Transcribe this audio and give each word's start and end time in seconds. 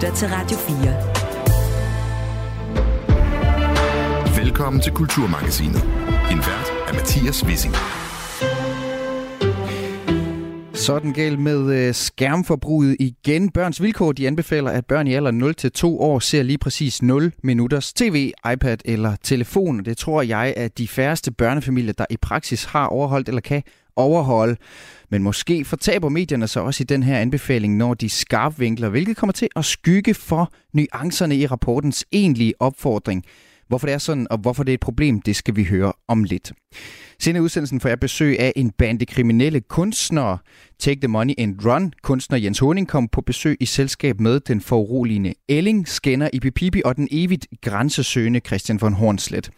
lytter 0.00 0.16
til 0.16 0.28
Radio 0.28 0.56
4. 0.56 0.76
Velkommen 4.44 4.82
til 4.82 4.92
Kulturmagasinet. 4.92 5.82
En 6.32 6.38
vært 6.38 6.72
er 6.88 6.92
Mathias 6.92 7.44
Wissing. 7.44 7.74
Sådan 10.74 11.12
galt 11.12 11.38
med 11.38 11.74
øh, 11.74 11.94
skærmforbruget 11.94 12.96
igen. 13.00 13.50
Børns 13.50 13.82
Vilkår 13.82 14.12
de 14.12 14.26
anbefaler, 14.26 14.70
at 14.70 14.86
børn 14.86 15.06
i 15.06 15.14
alder 15.14 15.72
0-2 15.82 15.86
år 15.86 16.18
ser 16.18 16.42
lige 16.42 16.58
præcis 16.58 17.02
0 17.02 17.32
minutters 17.42 17.92
tv, 17.92 18.32
iPad 18.52 18.76
eller 18.84 19.16
telefon. 19.22 19.84
Det 19.84 19.98
tror 19.98 20.22
jeg, 20.22 20.54
at 20.56 20.78
de 20.78 20.88
færreste 20.88 21.32
børnefamilier, 21.32 21.92
der 21.92 22.06
i 22.10 22.16
praksis 22.16 22.64
har 22.64 22.86
overholdt 22.86 23.28
eller 23.28 23.40
kan 23.40 23.62
overholde. 23.96 24.56
Men 25.10 25.22
måske 25.22 25.64
fortaber 25.64 26.08
medierne 26.08 26.48
sig 26.48 26.62
også 26.62 26.82
i 26.82 26.84
den 26.84 27.02
her 27.02 27.18
anbefaling, 27.18 27.76
når 27.76 27.94
de 27.94 28.08
skarpvinkler, 28.08 28.88
hvilket 28.88 29.16
kommer 29.16 29.32
til 29.32 29.48
at 29.56 29.64
skygge 29.64 30.14
for 30.14 30.52
nuancerne 30.72 31.36
i 31.36 31.46
rapportens 31.46 32.04
egentlige 32.12 32.54
opfordring. 32.60 33.24
Hvorfor 33.68 33.86
det 33.86 33.94
er 33.94 33.98
sådan, 33.98 34.26
og 34.30 34.38
hvorfor 34.38 34.62
det 34.62 34.72
er 34.72 34.74
et 34.74 34.80
problem, 34.80 35.22
det 35.22 35.36
skal 35.36 35.56
vi 35.56 35.64
høre 35.64 35.92
om 36.08 36.24
lidt. 36.24 36.52
Senere 37.22 37.42
i 37.42 37.44
udsendelsen 37.44 37.80
får 37.80 37.88
jeg 37.88 38.00
besøg 38.00 38.40
af 38.40 38.52
en 38.56 38.70
bande 38.70 39.06
kriminelle 39.06 39.60
kunstnere. 39.60 40.38
Take 40.78 41.00
the 41.00 41.08
Money 41.08 41.34
and 41.38 41.66
Run. 41.66 41.92
Kunstner 42.02 42.38
Jens 42.38 42.58
Honing 42.58 42.88
kom 42.88 43.08
på 43.08 43.20
besøg 43.20 43.56
i 43.60 43.66
selskab 43.66 44.20
med 44.20 44.40
den 44.40 44.60
foruroligende 44.60 45.34
Elling, 45.48 45.88
Skinner 45.88 46.28
i 46.32 46.40
Pipipi 46.40 46.82
og 46.84 46.96
den 46.96 47.08
evigt 47.10 47.46
grænsesøgende 47.62 48.40
Christian 48.46 48.80
von 48.80 48.92
Hornslet. 48.92 49.50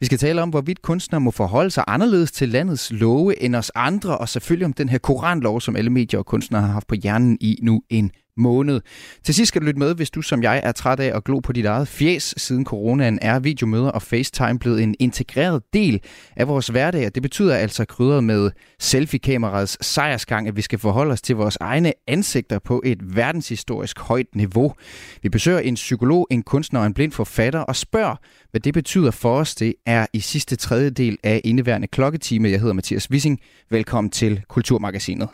Vi 0.00 0.06
skal 0.06 0.18
tale 0.18 0.42
om, 0.42 0.50
hvorvidt 0.50 0.82
kunstnere 0.82 1.20
må 1.20 1.30
forholde 1.30 1.70
sig 1.70 1.84
anderledes 1.86 2.32
til 2.32 2.48
landets 2.48 2.92
love 2.92 3.42
end 3.42 3.56
os 3.56 3.72
andre, 3.74 4.18
og 4.18 4.28
selvfølgelig 4.28 4.66
om 4.66 4.72
den 4.72 4.88
her 4.88 4.98
koranlov, 4.98 5.60
som 5.60 5.76
alle 5.76 5.90
medier 5.90 6.18
og 6.18 6.26
kunstnere 6.26 6.62
har 6.62 6.72
haft 6.72 6.86
på 6.86 6.94
hjernen 6.94 7.38
i 7.40 7.58
nu 7.62 7.82
en 7.90 8.10
måned. 8.40 8.80
Til 9.24 9.34
sidst 9.34 9.48
skal 9.48 9.60
du 9.60 9.66
lytte 9.66 9.78
med, 9.78 9.94
hvis 9.94 10.10
du 10.10 10.22
som 10.22 10.42
jeg 10.42 10.60
er 10.64 10.72
træt 10.72 11.00
af 11.00 11.16
at 11.16 11.24
glo 11.24 11.38
på 11.38 11.52
dit 11.52 11.64
eget 11.64 11.88
fjes. 11.88 12.34
Siden 12.36 12.64
coronaen 12.64 13.18
er 13.22 13.38
videomøder 13.38 13.90
og 13.90 14.02
FaceTime 14.02 14.58
blevet 14.58 14.82
en 14.82 14.94
integreret 14.98 15.62
del 15.72 16.00
af 16.36 16.48
vores 16.48 16.66
hverdag, 16.66 17.09
Øh, 17.10 17.14
det 17.14 17.22
betyder 17.22 17.56
altså 17.56 17.84
krydret 17.84 18.24
med 18.24 18.50
selfie-kamerets 18.78 19.86
sejrsgang, 19.86 20.48
at 20.48 20.56
vi 20.56 20.62
skal 20.62 20.78
forholde 20.78 21.12
os 21.12 21.22
til 21.22 21.36
vores 21.36 21.58
egne 21.60 21.92
ansigter 22.06 22.58
på 22.58 22.82
et 22.84 23.16
verdenshistorisk 23.16 23.98
højt 23.98 24.26
niveau. 24.34 24.74
Vi 25.22 25.28
besøger 25.28 25.58
en 25.58 25.74
psykolog, 25.74 26.26
en 26.30 26.42
kunstner 26.42 26.80
og 26.80 26.86
en 26.86 26.94
blind 26.94 27.12
forfatter 27.12 27.60
og 27.60 27.76
spørger, 27.76 28.16
hvad 28.50 28.60
det 28.60 28.74
betyder 28.74 29.10
for 29.10 29.36
os. 29.38 29.54
Det 29.54 29.74
er 29.86 30.06
i 30.12 30.20
sidste 30.20 30.56
tredjedel 30.56 31.18
af 31.22 31.40
indeværende 31.44 31.86
klokketime. 31.86 32.50
Jeg 32.50 32.60
hedder 32.60 32.74
Mathias 32.74 33.10
Wissing. 33.10 33.40
Velkommen 33.70 34.10
til 34.10 34.42
Kulturmagasinet. 34.48 35.28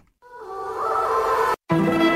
Du 1.70 2.15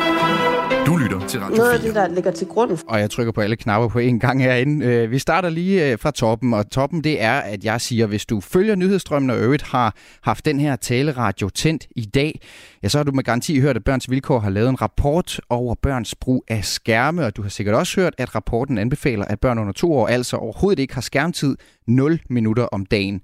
lytter 1.11 1.27
til 1.27 1.41
Radio 1.41 1.57
Noget 1.57 1.73
af 1.73 1.81
det, 1.81 1.95
der 1.95 2.09
ligger 2.09 2.31
til 2.31 2.47
grund. 2.47 2.79
Og 2.87 3.01
jeg 3.01 3.11
trykker 3.11 3.33
på 3.33 3.41
alle 3.41 3.57
knapper 3.57 3.89
på 3.89 3.99
en 3.99 4.21
gang 4.21 4.43
herinde. 4.43 4.87
Øh, 4.87 5.11
vi 5.11 5.19
starter 5.19 5.49
lige 5.49 5.91
øh, 5.91 5.99
fra 5.99 6.11
toppen, 6.11 6.55
og 6.55 6.71
toppen 6.71 7.05
det 7.05 7.23
er, 7.23 7.33
at 7.33 7.65
jeg 7.65 7.81
siger, 7.81 8.07
hvis 8.07 8.27
du 8.27 8.41
følger 8.41 8.75
nyhedsstrømmen 8.75 9.31
og 9.31 9.39
øvrigt 9.39 9.63
har 9.63 9.95
haft 10.23 10.45
den 10.45 10.61
her 10.61 10.77
taleradio 10.77 11.49
tændt 11.49 11.87
i 11.97 12.05
dag, 12.05 12.41
ja, 12.83 12.89
så 12.89 12.99
har 12.99 13.05
du 13.05 13.13
med 13.13 13.25
garanti 13.25 13.61
hørt, 13.61 13.77
at 13.77 13.85
Børns 13.85 14.11
Vilkår 14.11 14.39
har 14.39 14.51
lavet 14.51 14.69
en 14.69 14.83
rapport 14.83 15.41
over 15.49 15.75
børns 15.75 16.15
brug 16.15 16.45
af 16.49 16.65
skærme, 16.65 17.27
og 17.27 17.37
du 17.37 17.43
har 17.43 17.49
sikkert 17.49 17.75
også 17.75 18.01
hørt, 18.01 18.15
at 18.19 18.35
rapporten 18.35 18.79
anbefaler, 18.79 19.25
at 19.25 19.41
børn 19.41 19.59
under 19.59 19.73
to 19.73 19.93
år 19.93 20.07
altså 20.07 20.37
overhovedet 20.37 20.79
ikke 20.79 20.95
har 20.95 21.01
skærmtid 21.01 21.57
0 21.91 22.21
minutter 22.29 22.63
om 22.63 22.87
dagen. 22.87 23.21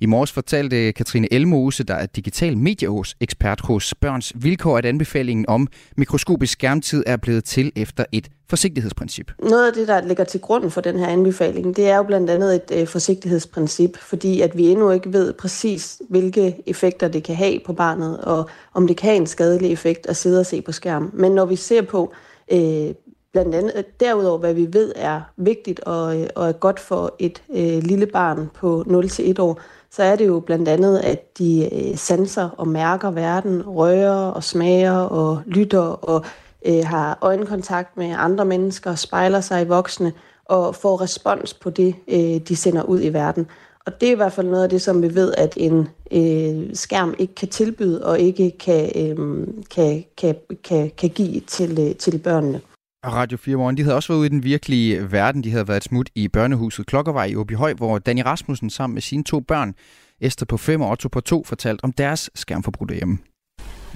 I 0.00 0.06
morges 0.06 0.32
fortalte 0.32 0.92
Katrine 0.92 1.32
Elmose, 1.32 1.84
der 1.84 1.94
er 1.94 2.06
digital 2.06 2.58
medieekspert 2.58 3.60
hos 3.60 3.94
Børns 3.94 4.32
Vilkår, 4.34 4.78
at 4.78 4.86
anbefalingen 4.86 5.44
om 5.48 5.66
mikroskopisk 5.96 6.52
skærmtid 6.52 7.02
er 7.06 7.16
blevet 7.16 7.44
til 7.44 7.72
efter 7.76 8.04
et 8.12 8.28
forsigtighedsprincip. 8.48 9.32
Noget 9.42 9.66
af 9.66 9.72
det, 9.72 9.88
der 9.88 10.00
ligger 10.00 10.24
til 10.24 10.40
grund 10.40 10.70
for 10.70 10.80
den 10.80 10.98
her 10.98 11.06
anbefaling, 11.06 11.76
det 11.76 11.88
er 11.88 11.96
jo 11.96 12.02
blandt 12.02 12.30
andet 12.30 12.54
et 12.54 12.80
øh, 12.80 12.86
forsigtighedsprincip, 12.86 13.96
fordi 13.98 14.40
at 14.40 14.56
vi 14.56 14.66
endnu 14.66 14.90
ikke 14.90 15.12
ved 15.12 15.32
præcis, 15.32 16.02
hvilke 16.08 16.56
effekter 16.66 17.08
det 17.08 17.22
kan 17.22 17.36
have 17.36 17.60
på 17.66 17.72
barnet, 17.72 18.20
og 18.20 18.48
om 18.74 18.86
det 18.86 18.96
kan 18.96 19.08
have 19.08 19.16
en 19.16 19.26
skadelig 19.26 19.72
effekt 19.72 20.06
at 20.06 20.16
sidde 20.16 20.40
og 20.40 20.46
se 20.46 20.62
på 20.62 20.72
skærm. 20.72 21.10
Men 21.14 21.32
når 21.32 21.44
vi 21.44 21.56
ser 21.56 21.82
på 21.82 22.12
øh, 22.52 22.94
blandt 23.32 23.54
andet 23.54 24.00
derudover, 24.00 24.38
hvad 24.38 24.54
vi 24.54 24.68
ved 24.72 24.92
er 24.96 25.20
vigtigt 25.36 25.80
og, 25.80 26.20
øh, 26.20 26.26
og 26.36 26.48
er 26.48 26.52
godt 26.52 26.80
for 26.80 27.14
et 27.18 27.42
øh, 27.50 27.82
lille 27.82 28.06
barn 28.06 28.50
på 28.54 28.84
0-1 28.86 29.42
år, 29.42 29.60
så 29.90 30.02
er 30.02 30.16
det 30.16 30.26
jo 30.26 30.40
blandt 30.40 30.68
andet, 30.68 30.98
at 30.98 31.38
de 31.38 31.68
øh, 31.72 31.96
sanser 31.96 32.48
og 32.56 32.68
mærker 32.68 33.10
verden, 33.10 33.62
rører 33.66 34.30
og 34.30 34.44
smager 34.44 34.98
og 34.98 35.42
lytter 35.46 35.80
og 35.80 36.24
øh, 36.66 36.84
har 36.84 37.18
øjenkontakt 37.20 37.96
med 37.96 38.14
andre 38.18 38.44
mennesker, 38.44 38.94
spejler 38.94 39.40
sig 39.40 39.62
i 39.62 39.68
voksne 39.68 40.12
og 40.44 40.74
får 40.74 41.00
respons 41.00 41.54
på 41.54 41.70
det, 41.70 41.94
øh, 42.08 42.40
de 42.48 42.56
sender 42.56 42.82
ud 42.82 43.00
i 43.02 43.12
verden. 43.12 43.46
Og 43.86 44.00
det 44.00 44.08
er 44.08 44.12
i 44.12 44.16
hvert 44.16 44.32
fald 44.32 44.46
noget 44.46 44.62
af 44.62 44.68
det, 44.70 44.82
som 44.82 45.02
vi 45.02 45.14
ved, 45.14 45.34
at 45.34 45.54
en 45.56 45.88
øh, 46.12 46.74
skærm 46.74 47.14
ikke 47.18 47.34
kan 47.34 47.48
tilbyde 47.48 48.04
og 48.04 48.20
ikke 48.20 48.50
kan, 48.50 48.90
øh, 48.94 49.46
kan, 49.70 50.04
kan, 50.16 50.36
kan, 50.64 50.90
kan 50.98 51.10
give 51.10 51.40
til, 51.40 51.78
øh, 51.80 51.96
til 51.96 52.18
børnene. 52.18 52.60
Og 53.04 53.12
Radio 53.12 53.38
4 53.38 53.56
Morgen, 53.56 53.76
de 53.76 53.82
havde 53.82 53.96
også 53.96 54.08
været 54.08 54.18
ude 54.18 54.26
i 54.26 54.30
den 54.30 54.44
virkelige 54.44 55.12
verden. 55.12 55.44
De 55.44 55.50
havde 55.50 55.68
været 55.68 55.84
smut 55.84 56.08
i 56.14 56.28
børnehuset 56.28 56.86
Klokkervej 56.86 57.24
i 57.24 57.36
Åbyhøj, 57.36 57.72
hvor 57.74 57.98
Danny 57.98 58.22
Rasmussen 58.26 58.70
sammen 58.70 58.94
med 58.94 59.02
sine 59.02 59.24
to 59.24 59.40
børn, 59.40 59.74
Esther 60.20 60.46
på 60.46 60.56
5 60.56 60.80
og 60.80 60.90
Otto 60.90 61.08
på 61.08 61.20
2, 61.20 61.44
fortalte 61.44 61.84
om 61.84 61.92
deres 61.92 62.30
skærmforbrug 62.34 62.88
derhjemme. 62.88 63.18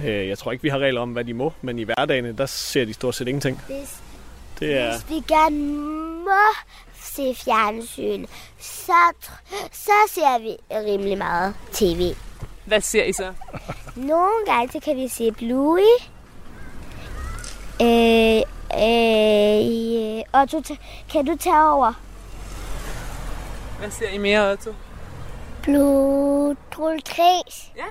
Øh, 0.03 0.27
jeg 0.27 0.37
tror 0.37 0.51
ikke, 0.51 0.61
vi 0.61 0.69
har 0.69 0.77
regler 0.79 1.01
om, 1.01 1.09
hvad 1.11 1.23
de 1.23 1.33
må, 1.33 1.53
men 1.61 1.79
i 1.79 1.83
hverdagen, 1.83 2.37
der 2.37 2.45
ser 2.45 2.85
de 2.85 2.93
stort 2.93 3.15
set 3.15 3.27
ingenting. 3.27 3.61
Hvis, 3.67 4.01
Det 4.59 4.77
er, 4.77 4.91
hvis 4.91 5.09
vi 5.09 5.33
gerne 5.33 5.73
må 6.23 6.43
se 7.01 7.35
fjernsyn, 7.45 8.25
så, 8.59 9.27
så 9.71 9.91
ser 10.09 10.41
vi 10.41 10.75
rimelig 10.91 11.17
meget 11.17 11.53
tv. 11.71 12.13
Hvad 12.65 12.81
ser 12.81 13.03
I 13.03 13.13
så? 13.13 13.33
Nogle 13.95 14.45
gange 14.47 14.71
så 14.71 14.79
kan 14.79 14.95
vi 14.97 15.07
se 15.07 15.31
Bluey. 15.31 15.81
Øh, 17.81 18.41
øh, 18.73 20.23
og 20.31 20.51
du, 20.51 20.75
kan 21.11 21.25
du 21.25 21.35
tage 21.39 21.69
over? 21.69 21.93
Hvad 23.79 23.91
ser 23.91 24.09
I 24.09 24.17
mere, 24.17 24.51
Otto? 24.51 24.73
Blue 25.63 26.55
Troll 26.71 27.01
3. 27.01 27.23
Ja. 27.77 27.83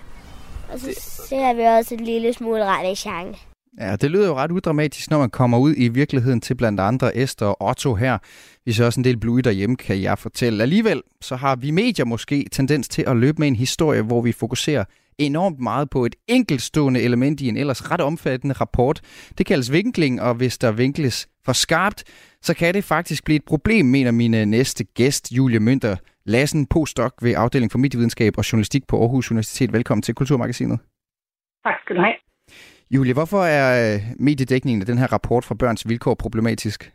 Og 0.72 0.80
så 0.80 1.00
ser 1.28 1.54
vi 1.54 1.62
også 1.62 1.94
en 1.94 2.04
lille 2.04 2.32
smule 2.32 2.64
Rammachang. 2.64 3.36
Ja, 3.80 3.96
det 3.96 4.10
lyder 4.10 4.26
jo 4.26 4.34
ret 4.34 4.50
udramatisk, 4.50 5.10
når 5.10 5.18
man 5.18 5.30
kommer 5.30 5.58
ud 5.58 5.74
i 5.76 5.88
virkeligheden 5.88 6.40
til 6.40 6.54
blandt 6.54 6.80
andre 6.80 7.16
Esther 7.16 7.46
og 7.46 7.68
Otto 7.68 7.94
her. 7.94 8.18
Vi 8.64 8.72
ser 8.72 8.86
også 8.86 9.00
en 9.00 9.04
del 9.04 9.16
Bluey 9.16 9.40
derhjemme, 9.40 9.76
kan 9.76 10.02
jeg 10.02 10.18
fortælle. 10.18 10.62
Alligevel 10.62 11.02
så 11.20 11.36
har 11.36 11.56
vi 11.56 11.70
medier 11.70 12.04
måske 12.04 12.46
tendens 12.52 12.88
til 12.88 13.04
at 13.06 13.16
løbe 13.16 13.38
med 13.38 13.48
en 13.48 13.56
historie, 13.56 14.02
hvor 14.02 14.20
vi 14.20 14.32
fokuserer 14.32 14.84
enormt 15.18 15.58
meget 15.58 15.90
på 15.90 16.04
et 16.04 16.14
enkeltstående 16.28 17.02
element 17.02 17.40
i 17.40 17.48
en 17.48 17.56
ellers 17.56 17.90
ret 17.90 18.00
omfattende 18.00 18.54
rapport. 18.54 19.00
Det 19.38 19.46
kaldes 19.46 19.72
vinkling, 19.72 20.22
og 20.22 20.34
hvis 20.34 20.58
der 20.58 20.72
vinkles 20.72 21.28
for 21.44 21.52
skarpt, 21.52 22.04
så 22.42 22.54
kan 22.54 22.74
det 22.74 22.84
faktisk 22.84 23.24
blive 23.24 23.36
et 23.36 23.44
problem, 23.44 23.86
mener 23.86 24.10
min 24.10 24.30
næste 24.30 24.84
gæst, 24.84 25.32
Julie 25.32 25.60
Mønter 25.60 25.96
Lassen, 26.24 26.66
postdoc 26.66 27.12
ved 27.22 27.34
afdeling 27.36 27.72
for 27.72 27.78
medievidenskab 27.78 28.38
og 28.38 28.52
journalistik 28.52 28.86
på 28.86 29.00
Aarhus 29.00 29.30
Universitet. 29.30 29.72
Velkommen 29.72 30.02
til 30.02 30.14
Kulturmagasinet. 30.14 30.78
Tak 31.64 31.74
skal 31.84 31.96
du 31.96 32.00
have. 32.00 32.14
Julie, 32.90 33.12
hvorfor 33.12 33.42
er 33.44 33.94
øh, 33.94 34.00
mediedækningen 34.18 34.82
af 34.82 34.86
den 34.86 34.98
her 34.98 35.12
rapport 35.12 35.44
fra 35.44 35.54
Børns 35.54 35.88
Vilkår 35.88 36.14
problematisk? 36.14 36.92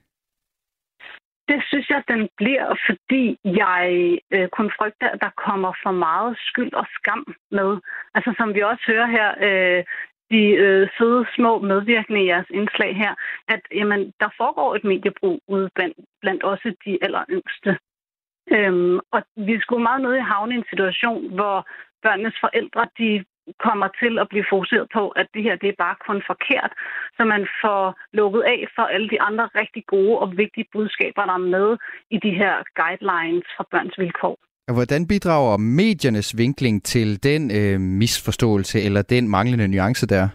Det 1.49 1.63
synes 1.67 1.89
jeg, 1.89 2.03
den 2.07 2.29
bliver, 2.37 2.75
fordi 2.87 3.37
jeg 3.43 3.83
øh, 4.31 4.47
kun 4.49 4.71
frygter, 4.77 5.09
at 5.09 5.21
der 5.21 5.29
kommer 5.45 5.71
for 5.83 5.91
meget 5.91 6.37
skyld 6.39 6.73
og 6.73 6.85
skam 6.97 7.35
med. 7.51 7.77
Altså 8.15 8.33
som 8.37 8.53
vi 8.53 8.61
også 8.61 8.83
hører 8.87 9.07
her, 9.17 9.29
øh, 9.47 9.83
de 10.31 10.41
øh, 10.65 10.89
søde 10.97 11.25
små 11.35 11.59
medvirkende 11.59 12.23
i 12.23 12.27
jeres 12.27 12.49
indslag 12.49 12.95
her, 12.95 13.13
at 13.47 13.61
jamen, 13.73 14.13
der 14.19 14.29
foregår 14.37 14.75
et 14.75 14.83
mediebrug 14.83 15.41
ude 15.47 15.69
blandt, 15.75 15.97
blandt 16.21 16.43
også 16.43 16.75
de 16.85 16.97
aller 17.01 17.23
yngste. 17.29 17.77
Øhm, 18.51 18.99
og 19.11 19.23
vi 19.35 19.59
skulle 19.59 19.83
meget 19.83 20.01
nødt 20.01 20.17
i 20.17 20.29
havne 20.31 20.53
i 20.55 20.57
en 20.57 20.69
situation, 20.69 21.33
hvor 21.35 21.67
børnenes 22.03 22.37
forældre, 22.41 22.87
de 22.97 23.25
kommer 23.65 23.87
til 24.01 24.13
at 24.19 24.29
blive 24.29 24.45
fokuseret 24.49 24.87
på, 24.93 25.03
at 25.09 25.27
det 25.33 25.43
her 25.43 25.55
det 25.55 25.69
er 25.69 25.83
bare 25.85 25.97
kun 26.07 26.19
forkert, 26.31 26.71
så 27.17 27.21
man 27.33 27.47
får 27.61 27.83
lukket 28.13 28.41
af 28.53 28.59
for 28.75 28.85
alle 28.93 29.09
de 29.09 29.21
andre 29.21 29.45
rigtig 29.61 29.83
gode 29.87 30.19
og 30.19 30.37
vigtige 30.37 30.67
budskaber, 30.73 31.25
der 31.25 31.33
er 31.33 31.49
med 31.57 31.77
i 32.15 32.17
de 32.25 32.31
her 32.41 32.55
guidelines 32.79 33.47
for 33.57 33.67
børns 33.71 33.95
vilkår. 33.99 34.37
Og 34.69 34.73
hvordan 34.73 35.07
bidrager 35.07 35.57
mediernes 35.57 36.37
vinkling 36.37 36.83
til 36.83 37.23
den 37.23 37.41
øh, 37.59 37.79
misforståelse 37.79 38.81
eller 38.81 39.01
den 39.01 39.29
manglende 39.29 39.67
nuance 39.67 40.07
der? 40.07 40.27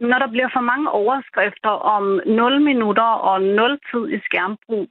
Når 0.00 0.18
der 0.18 0.30
bliver 0.34 0.50
for 0.56 0.64
mange 0.72 0.90
overskrifter 0.90 1.74
om 1.96 2.04
0 2.26 2.60
minutter 2.70 3.10
og 3.30 3.42
0 3.42 3.78
tid 3.90 4.04
i 4.16 4.18
skærmbrug, 4.26 4.86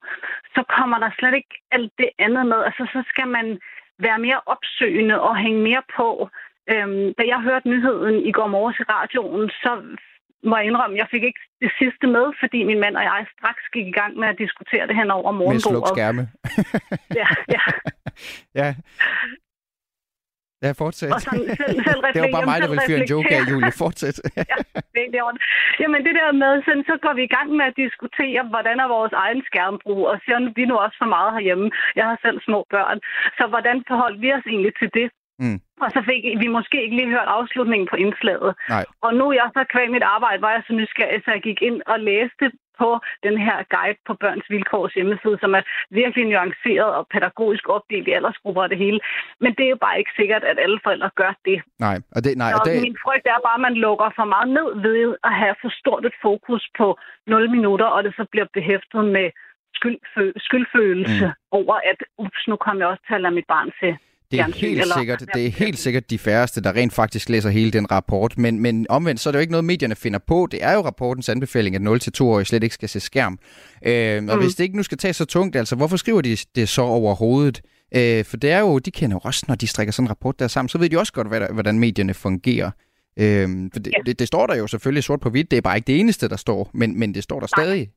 så 0.56 0.62
kommer 0.76 0.98
der 1.04 1.10
slet 1.20 1.36
ikke 1.36 1.56
alt 1.72 1.92
det 1.98 2.10
andet 2.20 2.46
med. 2.52 2.60
Altså, 2.68 2.84
så 2.94 3.04
skal 3.12 3.28
man 3.28 3.48
være 4.00 4.20
mere 4.20 4.42
opsøgende 4.54 5.22
og 5.22 5.34
hænge 5.44 5.62
mere 5.70 5.84
på. 5.98 6.30
Øhm, 6.74 7.14
da 7.18 7.24
jeg 7.34 7.40
hørte 7.48 7.70
nyheden 7.70 8.18
i 8.30 8.32
går 8.32 8.48
morges 8.48 8.80
i 8.80 8.84
radioen, 8.96 9.50
så 9.50 9.72
må 10.50 10.58
jeg 10.58 10.66
indrømme, 10.66 10.98
jeg 10.98 11.08
fik 11.12 11.24
ikke 11.24 11.42
det 11.62 11.72
sidste 11.80 12.06
med, 12.16 12.26
fordi 12.42 12.64
min 12.64 12.80
mand 12.80 12.96
og 13.00 13.04
jeg 13.04 13.26
straks 13.38 13.64
gik 13.74 13.88
i 13.88 13.96
gang 14.00 14.18
med 14.22 14.28
at 14.28 14.38
diskutere 14.44 14.88
det 14.88 14.96
hen 14.96 15.12
over 15.12 15.32
Med 15.32 15.40
morgenbordet. 15.40 15.62
sluk 15.62 15.88
skærme. 15.96 16.24
Ja, 17.20 17.28
ja. 17.56 17.62
ja. 18.62 18.70
Ja, 20.66 20.72
fortsæt. 20.84 21.12
Og 21.16 21.22
sådan 21.22 21.48
selv, 21.62 21.78
selv 21.88 22.00
det 22.16 22.22
var 22.26 22.32
bare 22.38 22.50
mig, 22.52 22.58
der 22.62 22.70
ville 22.72 22.88
fyre 22.88 23.00
en 23.04 23.12
joke 23.14 23.32
af. 23.38 23.42
Julie. 23.52 23.74
Fortsæt. 23.84 24.18
ja, 24.52 24.58
det, 24.96 25.20
er. 25.22 25.38
Jamen 25.82 26.02
det 26.08 26.14
der 26.20 26.32
med, 26.44 26.54
sådan, 26.66 26.86
så 26.90 26.96
går 27.04 27.14
vi 27.20 27.24
i 27.30 27.34
gang 27.38 27.50
med 27.60 27.66
at 27.72 27.76
diskutere, 27.84 28.42
hvordan 28.54 28.78
er 28.84 28.88
vores 28.98 29.14
egen 29.26 29.42
skærmbrug, 29.50 30.02
og 30.12 30.16
ser 30.26 30.40
vi 30.58 30.64
nu 30.66 30.76
også 30.86 30.98
for 31.02 31.10
meget 31.16 31.32
herhjemme. 31.36 31.68
Jeg 32.00 32.06
har 32.10 32.18
selv 32.26 32.40
små 32.48 32.60
børn. 32.76 32.98
Så 33.38 33.44
hvordan 33.52 33.78
forholdt 33.90 34.22
vi 34.24 34.30
os 34.38 34.46
egentlig 34.52 34.74
til 34.82 34.90
det? 35.00 35.08
Mm. 35.40 35.60
Og 35.84 35.90
så 35.96 36.02
fik 36.10 36.24
vi 36.44 36.48
måske 36.48 36.84
ikke 36.84 36.96
lige 36.96 37.14
hørt 37.16 37.30
afslutningen 37.38 37.88
på 37.92 37.96
indslaget. 37.96 38.56
Nej. 38.70 38.86
Og 39.02 39.14
nu 39.14 39.24
er 39.30 39.34
jeg 39.34 39.50
så 39.54 39.64
kvæg 39.74 39.88
mit 39.92 40.04
arbejde, 40.16 40.42
var 40.42 40.52
jeg 40.52 40.64
så 40.68 40.74
nysgerrig, 40.74 41.22
så 41.26 41.32
jeg 41.32 41.42
gik 41.42 41.62
ind 41.62 41.82
og 41.86 42.00
læste 42.00 42.46
på 42.80 42.90
den 43.24 43.36
her 43.46 43.58
guide 43.74 44.00
på 44.08 44.14
Børns 44.22 44.50
Vilkårs 44.50 44.94
hjemmeside, 44.94 45.38
som 45.44 45.52
er 45.60 45.64
virkelig 46.02 46.26
nuanceret 46.26 46.92
og 47.00 47.08
pædagogisk 47.14 47.70
opdelt 47.76 48.08
i 48.08 48.12
aldersgrupper 48.12 48.62
og 48.64 48.70
det 48.70 48.78
hele. 48.78 49.00
Men 49.44 49.52
det 49.58 49.66
er 49.66 49.70
jo 49.76 49.82
bare 49.86 50.00
ikke 50.00 50.12
sikkert, 50.20 50.44
at 50.44 50.58
alle 50.60 50.80
forældre 50.84 51.10
gør 51.16 51.34
det. 51.46 51.58
Nej, 51.80 51.98
og 52.16 52.20
det, 52.24 52.32
nej, 52.38 52.52
og 52.54 52.66
det, 52.66 52.82
min 52.82 52.98
frygt 53.06 53.28
er 53.28 53.46
bare, 53.48 53.60
at 53.60 53.66
man 53.68 53.76
lukker 53.86 54.10
for 54.16 54.26
meget 54.34 54.50
ned 54.58 54.70
ved 54.88 55.16
at 55.24 55.34
have 55.42 55.56
for 55.62 55.72
stort 55.82 56.06
et 56.06 56.18
fokus 56.22 56.64
på 56.78 56.88
0 57.28 57.50
minutter, 57.56 57.86
og 57.86 58.04
det 58.04 58.14
så 58.20 58.26
bliver 58.32 58.48
behæftet 58.54 59.04
med 59.16 59.28
skyldfø- 59.78 60.38
skyldfølelse 60.48 61.26
mm. 61.26 61.58
over, 61.60 61.76
at 61.92 62.00
ups, 62.24 62.42
nu 62.48 62.56
kommer 62.56 62.82
jeg 62.82 62.92
også 62.94 63.04
til 63.08 63.16
at 63.16 63.22
lade 63.22 63.36
mit 63.40 63.48
barn 63.48 63.72
se 63.80 63.98
Det 64.32 64.40
er 64.40 64.46
helt 64.56 64.82
eller- 64.82 64.98
sikkert, 64.98 65.20
det 65.34 65.46
er 65.46 65.50
helt 65.50 65.78
sikkert 65.78 66.10
de 66.10 66.18
færreste, 66.20 66.62
der 66.64 66.76
rent 66.76 66.94
faktisk 66.94 67.30
læser 67.30 67.50
hele 67.50 67.72
den 67.72 67.92
rapport. 67.92 68.38
Men, 68.38 68.60
men 68.60 68.86
omvendt, 68.90 69.20
så 69.22 69.30
er 69.30 69.32
det 69.32 69.38
jo 69.38 69.42
ikke 69.42 69.52
noget, 69.52 69.64
medierne 69.66 69.96
finder 69.96 70.20
på. 70.20 70.48
Det 70.52 70.64
er 70.64 70.74
jo 70.74 70.82
rapportens 70.82 71.30
anbefaling, 71.30 71.76
at 71.76 71.82
0-2-årige 71.82 72.46
slet 72.46 72.64
ikke 72.64 72.74
skal 72.76 72.90
se 72.90 73.00
skærm. 73.00 73.40
Øh, 73.86 74.24
og 74.30 74.36
Mm. 74.38 74.42
hvis 74.44 74.56
det 74.56 74.64
ikke 74.64 74.78
nu 74.78 74.84
skal 74.84 74.98
tage 74.98 75.14
så 75.14 75.26
tungt, 75.26 75.56
altså 75.56 75.76
hvorfor 75.76 75.98
skriver 75.98 76.22
de 76.22 76.38
det 76.56 76.70
så 76.70 76.82
overhovedet? 76.82 77.62
Øh, 77.96 78.26
for 78.26 78.38
det 78.38 78.52
er 78.52 78.60
jo, 78.60 78.80
de 78.80 78.92
kender 78.92 79.16
jo 79.16 79.20
også, 79.24 79.46
når 79.48 79.56
de 79.56 79.68
strikker 79.68 79.92
sådan 79.92 80.06
en 80.06 80.10
rapport 80.10 80.40
der 80.40 80.48
sammen, 80.48 80.70
så 80.70 80.78
ved 80.78 80.90
de 80.90 81.00
også 81.00 81.14
godt, 81.14 81.28
hvad 81.28 81.40
der, 81.40 81.54
hvordan 81.54 81.80
medierne 81.80 82.14
fungerer. 82.14 82.72
Øh, 83.20 83.48
for 83.74 83.80
det, 83.80 83.88
Ja. 83.98 84.02
det, 84.06 84.20
det 84.20 84.28
står 84.28 84.48
der 84.48 84.56
jo 84.56 84.68
selvfølgelig 84.68 85.04
sort 85.04 85.20
på 85.20 85.30
hvidt, 85.30 85.52
det 85.52 85.58
er 85.58 85.62
bare 85.62 85.76
ikke 85.78 85.88
det 85.88 86.00
eneste, 86.00 86.30
der 86.30 86.36
står, 86.36 86.70
men, 86.74 87.00
men 87.00 87.14
det 87.14 87.24
står 87.24 87.40
der 87.40 87.48
Nej. 87.58 87.64
stadig. 87.66 87.92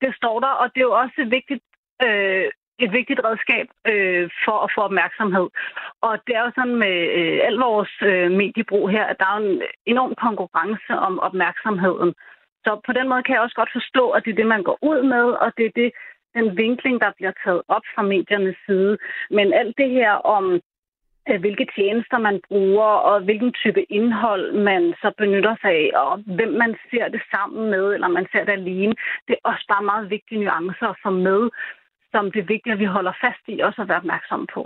det 0.00 0.14
står 0.16 0.40
der, 0.40 0.46
og 0.62 0.66
det 0.74 0.80
er 0.80 0.88
jo 0.90 0.96
også 1.04 1.20
vigtigt, 1.36 1.64
øh, 2.06 2.44
et 2.78 2.92
vigtigt 2.92 3.20
redskab 3.24 3.66
øh, 3.92 4.30
for 4.44 4.56
at 4.64 4.72
få 4.74 4.80
opmærksomhed. 4.80 5.48
Og 6.00 6.12
det 6.26 6.32
er 6.36 6.42
jo 6.46 6.52
sådan 6.54 6.76
med 6.84 6.96
øh, 7.18 7.38
al 7.48 7.56
vores 7.68 7.94
øh, 8.02 8.30
mediebrug 8.30 8.90
her, 8.90 9.04
at 9.04 9.16
der 9.18 9.26
er 9.32 9.36
en 9.36 9.62
enorm 9.86 10.14
konkurrence 10.26 10.92
om 11.08 11.14
opmærksomheden. 11.18 12.14
Så 12.64 12.80
på 12.86 12.92
den 12.92 13.08
måde 13.08 13.22
kan 13.22 13.34
jeg 13.34 13.42
også 13.42 13.56
godt 13.56 13.76
forstå, 13.78 14.10
at 14.10 14.24
det 14.24 14.30
er 14.30 14.40
det, 14.40 14.46
man 14.46 14.62
går 14.62 14.78
ud 14.82 15.02
med, 15.02 15.26
og 15.42 15.52
det 15.56 15.66
er 15.66 15.74
det, 15.82 15.90
den 16.34 16.56
vinkling, 16.56 17.00
der 17.00 17.10
bliver 17.16 17.32
taget 17.44 17.62
op 17.68 17.82
fra 17.94 18.02
mediernes 18.02 18.56
side. 18.66 18.98
Men 19.30 19.52
alt 19.52 19.74
det 19.78 19.90
her 19.90 20.12
om 20.12 20.60
øh, 21.28 21.40
hvilke 21.40 21.66
tjenester 21.76 22.18
man 22.18 22.40
bruger, 22.48 22.90
og 23.08 23.20
hvilken 23.20 23.52
type 23.52 23.82
indhold 23.92 24.52
man 24.52 24.94
så 25.02 25.12
benytter 25.18 25.54
sig 25.60 25.70
af, 25.70 25.90
og 25.94 26.22
hvem 26.36 26.52
man 26.62 26.76
ser 26.90 27.08
det 27.08 27.22
sammen 27.34 27.70
med, 27.70 27.94
eller 27.94 28.08
man 28.08 28.26
ser 28.32 28.44
det 28.44 28.52
alene. 28.52 28.94
Det 29.26 29.32
er 29.34 29.48
også 29.50 29.64
bare 29.68 29.84
meget 29.84 30.10
vigtige 30.10 30.40
nuancer 30.44 30.88
at 30.88 31.00
få 31.02 31.10
med, 31.10 31.50
som 32.14 32.24
det 32.34 32.40
er 32.40 32.48
vigtigt, 32.54 32.72
at 32.72 32.78
vi 32.78 32.88
holder 32.96 33.14
fast 33.24 33.44
i, 33.48 33.54
også 33.60 33.82
at 33.82 33.88
være 33.88 34.02
opmærksomme 34.02 34.46
på. 34.54 34.62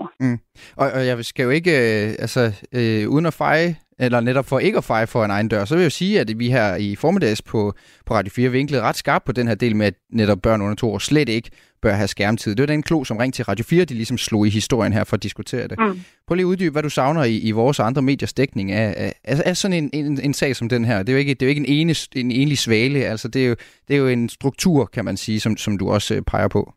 Og, 0.77 0.87
og 0.97 1.06
jeg 1.06 1.25
skal 1.25 1.45
jo 1.45 1.50
ikke, 1.50 1.75
øh, 1.87 2.09
altså 2.25 2.43
øh, 2.79 3.09
uden 3.15 3.27
at 3.27 3.35
feje, 3.35 3.77
eller 3.99 4.21
netop 4.21 4.47
for 4.49 4.59
ikke 4.59 4.79
at 4.79 4.85
feje 4.85 5.06
for 5.06 5.25
en 5.25 5.31
egen 5.31 5.49
dør, 5.49 5.65
så 5.65 5.75
vil 5.75 5.83
jeg 5.83 5.91
jo 5.91 5.91
sige, 5.91 6.21
at 6.21 6.39
vi 6.39 6.50
her 6.50 6.77
i 6.77 6.97
formiddags 6.97 7.43
på, 7.43 7.75
på 8.06 8.15
Radio 8.15 8.31
4 8.37 8.50
vinklede 8.50 8.83
ret 8.83 8.97
skarpt 8.97 9.25
på 9.25 9.33
den 9.33 9.49
her 9.49 9.55
del 9.55 9.77
med, 9.77 9.87
at 9.87 9.95
netop 10.12 10.39
børn 10.43 10.62
under 10.62 10.75
to 10.75 10.93
år 10.93 10.99
slet 10.99 11.29
ikke 11.29 11.50
bør 11.83 11.93
have 11.93 12.09
skærmtid. 12.09 12.55
Det 12.55 12.62
var 12.62 12.67
den 12.67 12.83
klo, 12.83 13.05
som 13.05 13.17
ringte 13.17 13.37
til 13.37 13.45
Radio 13.45 13.65
4, 13.65 13.85
de 13.85 13.95
ligesom 13.95 14.19
slog 14.19 14.47
i 14.47 14.50
historien 14.50 14.93
her 14.93 15.05
for 15.05 15.17
at 15.17 15.23
diskutere 15.23 15.69
det. 15.69 15.79
Mm. 15.79 16.00
Prøv 16.27 16.35
lige 16.35 16.45
at 16.45 16.49
uddybe, 16.49 16.73
hvad 16.73 16.83
du 16.83 16.89
savner 16.89 17.25
i, 17.25 17.39
i 17.39 17.50
vores 17.50 17.81
og 17.81 17.87
andre 17.87 18.03
mediers 18.03 18.33
dækning 18.33 18.73
af, 18.73 18.95
af, 18.97 19.15
af, 19.25 19.43
af 19.45 19.56
sådan 19.56 19.77
en, 19.85 19.91
en, 19.93 20.21
en 20.21 20.35
sag 20.35 20.56
som 20.56 20.69
den 20.69 20.85
her. 20.85 20.99
Det 20.99 21.09
er 21.09 21.12
jo 21.12 21.19
ikke, 21.19 21.35
det 21.35 21.43
er 21.43 21.47
jo 21.47 21.49
ikke 21.49 21.67
en, 21.67 21.89
ene, 21.89 21.95
en 22.17 22.31
enlig 22.31 22.59
svale, 22.59 23.05
altså 23.05 23.29
det 23.29 23.45
er, 23.45 23.49
jo, 23.49 23.55
det 23.89 23.97
er 23.97 24.00
jo 24.00 24.09
en 24.09 24.29
struktur, 24.29 24.85
kan 24.85 25.05
man 25.05 25.17
sige, 25.17 25.41
som, 25.41 25.56
som 25.56 25.79
du 25.79 25.91
også 25.91 26.15
øh, 26.15 26.23
peger 26.23 26.49
på. 26.49 26.75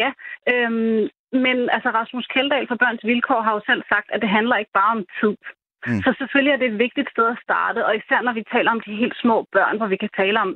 Ja, 0.00 0.10
øhm, 0.52 1.08
men 1.44 1.56
altså 1.76 1.90
Rasmus 1.98 2.26
Kjeldahl 2.32 2.68
fra 2.68 2.80
Børns 2.82 3.04
Vilkår 3.04 3.40
har 3.40 3.52
jo 3.54 3.60
selv 3.66 3.82
sagt, 3.92 4.08
at 4.10 4.20
det 4.22 4.28
handler 4.28 4.56
ikke 4.56 4.76
bare 4.80 4.96
om 4.96 5.04
tid. 5.20 5.36
Mm. 5.86 6.02
Så 6.04 6.10
selvfølgelig 6.18 6.52
er 6.52 6.60
det 6.60 6.68
et 6.70 6.78
vigtigt 6.86 7.10
sted 7.10 7.26
at 7.34 7.42
starte, 7.46 7.86
og 7.86 7.96
især 7.96 8.20
når 8.22 8.32
vi 8.32 8.44
taler 8.52 8.70
om 8.70 8.80
de 8.80 9.00
helt 9.02 9.16
små 9.22 9.36
børn, 9.52 9.76
hvor 9.76 9.86
vi 9.86 9.96
kan 9.96 10.08
tale 10.16 10.40
om, 10.40 10.50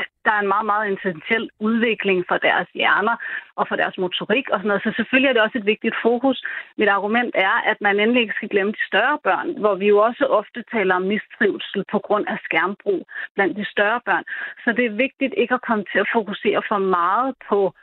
at 0.00 0.08
der 0.24 0.32
er 0.32 0.40
en 0.40 0.52
meget, 0.54 0.66
meget 0.66 0.92
essentiel 0.92 1.50
udvikling 1.58 2.24
for 2.28 2.36
deres 2.38 2.68
hjerner 2.74 3.16
og 3.56 3.68
for 3.68 3.76
deres 3.76 3.98
motorik 3.98 4.46
og 4.48 4.58
sådan 4.58 4.68
noget. 4.68 4.82
Så 4.82 4.92
selvfølgelig 4.96 5.28
er 5.28 5.32
det 5.32 5.42
også 5.42 5.58
et 5.58 5.66
vigtigt 5.72 5.96
fokus. 6.02 6.38
Mit 6.78 6.88
argument 6.88 7.32
er, 7.34 7.54
at 7.70 7.78
man 7.80 8.00
endelig 8.00 8.22
ikke 8.22 8.34
skal 8.36 8.48
glemme 8.48 8.72
de 8.72 8.86
større 8.90 9.18
børn, 9.28 9.48
hvor 9.62 9.74
vi 9.74 9.86
jo 9.88 9.98
også 9.98 10.24
ofte 10.40 10.64
taler 10.72 10.94
om 10.94 11.02
mistrivsel 11.02 11.84
på 11.92 11.98
grund 11.98 12.26
af 12.28 12.38
skærmbrug 12.44 13.06
blandt 13.34 13.56
de 13.56 13.64
større 13.74 14.00
børn. 14.04 14.24
Så 14.64 14.72
det 14.76 14.84
er 14.86 15.00
vigtigt 15.04 15.34
ikke 15.36 15.54
at 15.54 15.66
komme 15.68 15.84
til 15.92 15.98
at 15.98 16.10
fokusere 16.16 16.62
for 16.68 16.78
meget 16.78 17.34
på 17.48 17.74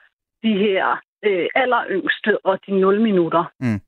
de 0.44 0.54
her 0.66 1.02
øh, 1.26 1.48
alleryngste 1.56 2.46
og 2.46 2.60
de 2.68 2.80
0 2.80 3.02
minutter. 3.02 3.52
Mm. 3.60 3.80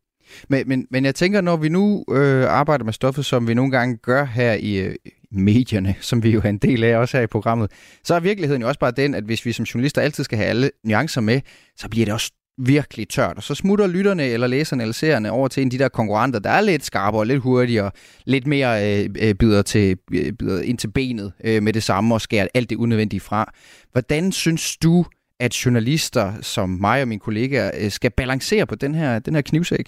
Men, 0.50 0.68
men, 0.68 0.88
men 0.92 1.06
jeg 1.06 1.16
tænker, 1.16 1.42
når 1.42 1.58
vi 1.58 1.70
nu 1.70 2.06
øh, 2.12 2.46
arbejder 2.50 2.86
med 2.86 2.94
stoffet, 2.94 3.26
som 3.26 3.48
vi 3.48 3.54
nogle 3.54 3.72
gange 3.72 3.98
gør 3.98 4.24
her 4.26 4.54
i 4.54 4.78
øh, 4.78 4.96
medierne, 5.32 5.96
som 6.10 6.24
vi 6.24 6.32
jo 6.32 6.42
er 6.44 6.50
en 6.50 6.58
del 6.58 6.84
af 6.84 6.98
også 6.98 7.18
her 7.18 7.24
i 7.24 7.28
programmet, 7.28 7.72
så 8.04 8.16
er 8.16 8.20
virkeligheden 8.20 8.62
jo 8.62 8.68
også 8.68 8.80
bare 8.80 8.92
den, 8.92 9.16
at 9.16 9.24
hvis 9.24 9.46
vi 9.46 9.52
som 9.52 9.64
journalister 9.64 10.02
altid 10.02 10.24
skal 10.24 10.38
have 10.38 10.50
alle 10.50 10.72
nuancer 10.84 11.22
med, 11.22 11.42
så 11.76 11.90
bliver 11.90 12.06
det 12.06 12.14
også 12.14 12.32
virkelig 12.58 13.10
tørt. 13.10 13.38
Og 13.38 13.44
så 13.44 13.56
smutter 13.56 13.88
lytterne 13.88 14.24
eller 14.24 14.48
læserne 14.48 14.84
eller 14.84 14.94
seerne 14.94 15.32
over 15.32 15.48
til 15.48 15.62
en 15.62 15.68
af 15.68 15.72
de 15.72 15.78
der 15.78 15.90
konkurrenter, 15.90 16.40
der 16.40 16.50
er 16.50 16.62
lidt 16.62 16.86
skarpere 16.86 17.28
lidt 17.28 17.42
hurtigere, 17.42 17.92
lidt 18.26 18.48
mere 18.48 19.04
øh, 19.04 19.10
øh, 19.22 19.36
bider, 19.36 19.62
til, 19.62 19.98
øh, 20.14 20.34
bider 20.34 20.62
ind 20.62 20.78
til 20.78 20.92
benet 20.92 21.34
øh, 21.44 21.64
med 21.64 21.74
det 21.74 21.84
samme 21.84 22.16
og 22.16 22.22
skærer 22.22 22.48
alt 22.54 22.70
det 22.70 22.76
unødvendige 22.76 23.20
fra. 23.20 23.54
Hvordan 23.92 24.32
synes 24.32 24.78
du, 24.78 25.06
at 25.46 25.66
journalister 25.66 26.26
som 26.42 26.68
mig 26.70 27.02
og 27.02 27.08
mine 27.08 27.26
kollegaer 27.28 27.70
øh, 27.80 27.90
skal 27.98 28.12
balancere 28.22 28.66
på 28.68 28.76
den 28.76 28.96
her, 28.96 29.20
den 29.20 29.36
her 29.36 29.42
knivsæk? 29.42 29.88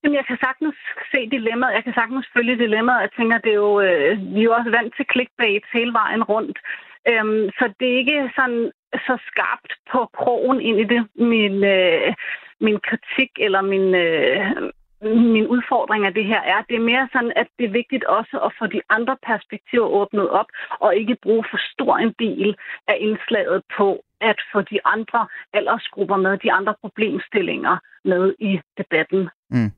Jamen, 0.00 0.16
jeg 0.20 0.26
kan 0.26 0.38
sagtens 0.46 0.76
se 1.12 1.20
dilemmaet. 1.36 1.76
Jeg 1.78 1.84
kan 1.84 1.94
sagtens 2.00 2.26
følge 2.36 2.56
dilemmaet. 2.64 3.00
Jeg 3.06 3.12
tænker, 3.18 3.38
det 3.38 3.52
er 3.52 3.62
jo, 3.66 3.80
øh, 3.80 4.34
vi 4.34 4.40
er 4.40 4.48
jo 4.48 4.52
også 4.58 4.70
vant 4.70 4.92
til 4.96 5.06
clickbait 5.12 5.64
hele 5.72 5.92
vejen 5.92 6.22
rundt. 6.32 6.58
Øhm, 7.10 7.44
så 7.58 7.64
det 7.78 7.86
er 7.88 7.98
ikke 8.02 8.30
sådan 8.38 8.62
så 9.06 9.14
skarpt 9.28 9.72
på 9.92 10.00
krogen 10.18 10.60
ind 10.60 10.78
i 10.80 10.86
det, 10.92 11.00
min, 11.32 11.56
øh, 11.64 12.14
min 12.60 12.78
kritik 12.88 13.32
eller 13.46 13.62
min, 13.72 13.86
øh, 13.94 14.46
min 15.02 15.46
udfordring 15.46 16.06
af 16.06 16.14
det 16.14 16.24
her 16.24 16.40
er. 16.40 16.58
Det 16.68 16.76
er 16.76 16.90
mere 16.92 17.08
sådan, 17.12 17.32
at 17.36 17.48
det 17.58 17.64
er 17.66 17.78
vigtigt 17.80 18.04
også 18.04 18.36
at 18.46 18.52
få 18.58 18.66
de 18.66 18.80
andre 18.90 19.16
perspektiver 19.26 19.86
åbnet 19.86 20.28
op, 20.30 20.46
og 20.80 20.96
ikke 20.96 21.16
bruge 21.22 21.44
for 21.50 21.60
stor 21.72 21.96
en 21.96 22.14
del 22.18 22.56
af 22.88 22.96
indslaget 23.00 23.62
på 23.76 23.88
at 24.20 24.38
få 24.52 24.60
de 24.62 24.78
andre 24.84 25.26
aldersgrupper 25.52 26.16
med, 26.16 26.38
de 26.38 26.52
andre 26.52 26.74
problemstillinger 26.80 27.76
med 28.04 28.34
i 28.38 28.60
debatten. 28.78 29.28
Mm. 29.50 29.70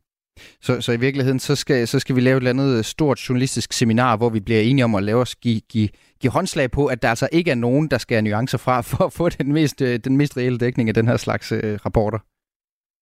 Så, 0.60 0.80
så 0.80 0.92
i 0.92 1.00
virkeligheden, 1.00 1.38
så 1.38 1.56
skal, 1.56 1.88
så 1.88 1.98
skal 1.98 2.16
vi 2.16 2.20
lave 2.20 2.36
et 2.36 2.40
eller 2.40 2.50
andet 2.50 2.78
øh, 2.78 2.84
stort 2.84 3.18
journalistisk 3.28 3.72
seminar, 3.72 4.16
hvor 4.16 4.28
vi 4.28 4.40
bliver 4.40 4.60
enige 4.60 4.84
om 4.84 4.94
at 4.94 5.02
lave 5.02 5.20
os 5.20 5.34
give, 5.36 5.60
give, 5.60 5.88
give 6.20 6.32
håndslag 6.32 6.70
på, 6.70 6.86
at 6.86 7.02
der 7.02 7.08
altså 7.08 7.28
ikke 7.32 7.50
er 7.50 7.54
nogen, 7.54 7.88
der 7.88 7.98
skal 7.98 8.14
have 8.14 8.22
nuancer 8.22 8.58
fra, 8.58 8.80
for 8.80 9.04
at 9.04 9.12
få 9.12 9.28
den 9.28 9.52
mest, 9.52 9.82
øh, 9.82 9.98
den 10.04 10.16
mest 10.16 10.36
reelle 10.36 10.58
dækning 10.58 10.88
af 10.88 10.94
den 10.94 11.08
her 11.08 11.16
slags 11.16 11.52
øh, 11.52 11.78
rapporter. 11.86 12.18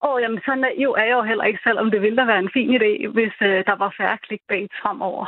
Åh, 0.05 0.15
oh, 0.15 0.17
jamen 0.23 0.41
så 0.47 0.53
naiv 0.55 0.91
er 1.01 1.07
jeg 1.11 1.17
jo 1.21 1.23
heller 1.31 1.45
ikke, 1.45 1.61
selvom 1.67 1.91
det 1.91 2.01
ville 2.03 2.17
da 2.17 2.25
være 2.25 2.43
en 2.47 2.55
fin 2.57 2.69
idé, 2.79 2.93
hvis 3.17 3.37
øh, 3.49 3.59
der 3.69 3.77
var 3.83 3.95
færre 3.99 4.19
clickbait 4.27 4.71
fremover. 4.83 5.27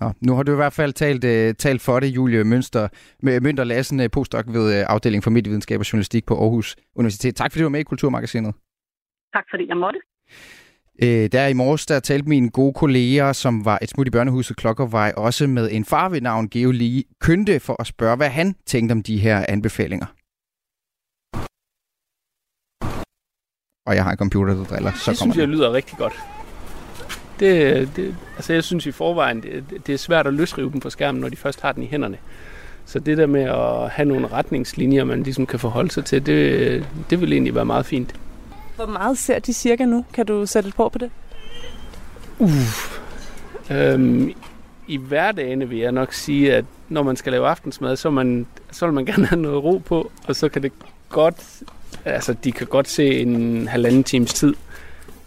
Nå, 0.00 0.12
nu 0.26 0.34
har 0.34 0.42
du 0.42 0.52
i 0.52 0.60
hvert 0.62 0.72
fald 0.72 0.92
talt, 0.92 1.24
øh, 1.24 1.54
talt 1.54 1.82
for 1.82 2.00
det, 2.00 2.06
Julie 2.16 2.44
Mønster, 2.44 2.88
med 3.22 3.40
Mønter 3.40 3.64
Lassen, 3.64 4.00
øh, 4.00 4.10
postdoc 4.10 4.44
ved 4.48 4.80
øh, 4.80 4.84
afdelingen 4.88 5.22
for 5.22 5.30
medievidenskab 5.30 5.80
og 5.80 5.92
journalistik 5.92 6.26
på 6.26 6.34
Aarhus 6.34 6.76
Universitet. 6.96 7.36
Tak 7.36 7.52
fordi 7.52 7.60
du 7.60 7.64
var 7.64 7.70
med 7.70 7.80
i 7.80 7.90
Kulturmagasinet. 7.92 8.54
Tak 9.34 9.44
fordi 9.50 9.68
jeg 9.68 9.76
måtte. 9.76 10.00
Øh, 11.02 11.28
der 11.32 11.46
i 11.46 11.52
morges, 11.52 11.86
der 11.86 12.00
talte 12.00 12.28
mine 12.28 12.50
gode 12.50 12.74
kolleger, 12.74 13.32
som 13.32 13.64
var 13.64 13.78
et 13.82 13.88
smut 13.88 14.06
i 14.06 14.10
børnehuset 14.10 14.56
Klokkervej, 14.56 15.12
også 15.16 15.46
med 15.46 15.68
en 15.72 15.84
far 15.84 16.08
ved 16.08 16.20
navn 16.20 16.48
Geo 16.48 16.70
Lee, 16.70 17.02
kønte 17.20 17.60
for 17.60 17.80
at 17.80 17.86
spørge, 17.86 18.16
hvad 18.16 18.28
han 18.28 18.54
tænkte 18.66 18.92
om 18.92 19.02
de 19.02 19.18
her 19.18 19.44
anbefalinger. 19.48 20.06
Og 23.86 23.94
jeg 23.94 24.04
har 24.04 24.10
en 24.10 24.16
computer, 24.16 24.54
der 24.54 24.64
driller. 24.64 24.92
Så 24.92 25.10
det 25.10 25.18
kommer 25.18 25.34
synes 25.34 25.36
jeg 25.36 25.48
lyder 25.48 25.72
rigtig 25.72 25.98
godt. 25.98 26.12
Det, 27.40 27.88
det, 27.96 28.16
altså 28.36 28.52
jeg 28.52 28.64
synes 28.64 28.86
i 28.86 28.92
forvejen, 28.92 29.42
det, 29.42 29.64
det 29.86 29.92
er 29.92 29.98
svært 29.98 30.26
at 30.26 30.34
løsrive 30.34 30.72
dem 30.72 30.80
fra 30.80 30.90
skærmen, 30.90 31.20
når 31.20 31.28
de 31.28 31.36
først 31.36 31.60
har 31.60 31.72
den 31.72 31.82
i 31.82 31.86
hænderne. 31.86 32.16
Så 32.86 32.98
det 32.98 33.18
der 33.18 33.26
med 33.26 33.42
at 33.42 33.90
have 33.90 34.08
nogle 34.08 34.28
retningslinjer, 34.28 35.04
man 35.04 35.22
ligesom 35.22 35.46
kan 35.46 35.58
forholde 35.58 35.90
sig 35.90 36.04
til, 36.04 36.26
det, 36.26 36.86
det 37.10 37.20
vil 37.20 37.32
egentlig 37.32 37.54
være 37.54 37.64
meget 37.64 37.86
fint. 37.86 38.14
Hvor 38.76 38.86
meget 38.86 39.18
ser 39.18 39.38
de 39.38 39.52
cirka 39.52 39.84
nu? 39.84 40.04
Kan 40.12 40.26
du 40.26 40.46
sætte 40.46 40.66
lidt 40.66 40.76
på 40.76 40.88
på 40.88 40.98
det? 40.98 41.10
Øhm, 43.70 44.32
i 44.86 44.96
hverdagen 44.96 45.70
vil 45.70 45.78
jeg 45.78 45.92
nok 45.92 46.12
sige, 46.12 46.54
at 46.54 46.64
når 46.88 47.02
man 47.02 47.16
skal 47.16 47.32
lave 47.32 47.48
aftensmad, 47.48 47.96
så, 47.96 48.10
man, 48.10 48.46
så 48.70 48.86
vil 48.86 48.94
man 48.94 49.04
gerne 49.06 49.26
have 49.26 49.40
noget 49.40 49.64
ro 49.64 49.78
på, 49.78 50.10
og 50.28 50.36
så 50.36 50.48
kan 50.48 50.62
det 50.62 50.72
godt, 51.08 51.62
altså 52.06 52.32
de 52.44 52.52
kan 52.52 52.66
godt 52.66 52.88
se 52.88 53.20
en 53.20 53.68
halvanden 53.68 54.04
times 54.04 54.34
tid, 54.34 54.54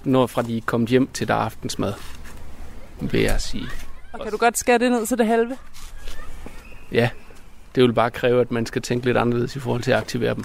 når 0.03 0.27
fra 0.27 0.41
de 0.41 0.57
er 0.57 0.61
kommet 0.65 0.89
hjem 0.89 1.07
til 1.13 1.27
der 1.27 1.33
aftensmad, 1.33 1.93
vil 3.01 3.21
jeg 3.21 3.41
sige. 3.41 3.65
Og 4.13 4.19
kan 4.19 4.31
du 4.31 4.37
godt 4.37 4.57
skære 4.57 4.77
det 4.77 4.91
ned 4.91 5.05
til 5.05 5.17
det 5.17 5.25
halve? 5.25 5.57
Ja, 6.91 7.09
det 7.75 7.83
vil 7.83 7.93
bare 7.93 8.11
kræve, 8.11 8.41
at 8.41 8.51
man 8.51 8.65
skal 8.65 8.81
tænke 8.81 9.05
lidt 9.05 9.17
anderledes 9.17 9.55
i 9.55 9.59
forhold 9.59 9.81
til 9.81 9.91
at 9.91 9.97
aktivere 9.97 10.35
dem. 10.35 10.43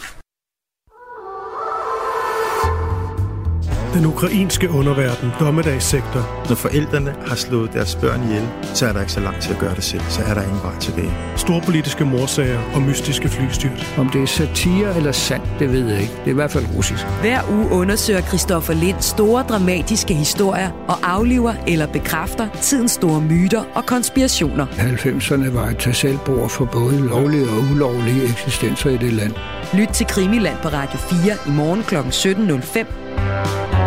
Den 3.94 4.06
ukrainske 4.06 4.70
underverden, 4.70 5.30
dommedagssektor, 5.40 6.44
Når 6.48 6.54
forældrene 6.54 7.14
har 7.26 7.36
slået 7.36 7.72
deres 7.72 7.94
børn 7.96 8.22
ihjel, 8.22 8.48
så 8.62 8.86
er 8.86 8.92
der 8.92 9.00
ikke 9.00 9.12
så 9.12 9.20
langt 9.20 9.42
til 9.42 9.52
at 9.52 9.58
gøre 9.58 9.74
det 9.74 9.84
selv. 9.84 10.02
Så 10.08 10.22
er 10.22 10.34
der 10.34 10.42
ingen 10.42 10.62
vej 10.62 10.78
tilbage. 10.80 11.12
storpolitiske 11.36 12.04
morsager 12.04 12.60
og 12.74 12.82
mystiske 12.82 13.28
flystyrt. 13.28 13.94
Om 13.98 14.08
det 14.08 14.22
er 14.22 14.26
satire 14.26 14.96
eller 14.96 15.12
sandt, 15.12 15.44
det 15.58 15.72
ved 15.72 15.88
jeg 15.88 16.00
ikke. 16.00 16.12
Det 16.12 16.26
er 16.26 16.30
i 16.30 16.34
hvert 16.34 16.50
fald 16.50 16.66
russisk. 16.76 17.04
Hver 17.20 17.40
uge 17.50 17.70
undersøger 17.70 18.20
Christoffer 18.20 18.74
Lind 18.74 19.00
store 19.00 19.44
dramatiske 19.48 20.14
historier 20.14 20.70
og 20.88 20.96
afliver 21.02 21.54
eller 21.66 21.86
bekræfter 21.86 22.48
tidens 22.62 22.92
store 22.92 23.20
myter 23.20 23.64
og 23.74 23.86
konspirationer. 23.86 24.66
90'erne 24.66 25.54
var 25.54 25.66
et 25.68 25.78
tag 25.78 25.94
selvbord 25.94 26.50
for 26.50 26.64
både 26.64 27.00
lovlige 27.08 27.48
og 27.48 27.58
ulovlige 27.72 28.24
eksistenser 28.24 28.90
i 28.90 28.96
det 28.96 29.12
land. 29.12 29.32
Lyt 29.74 29.88
til 29.88 30.06
Krimiland 30.06 30.56
på 30.62 30.68
Radio 30.68 30.98
4 30.98 31.36
i 31.46 31.50
morgen 31.50 31.82
kl. 31.82 31.94
17.05. 31.96 33.83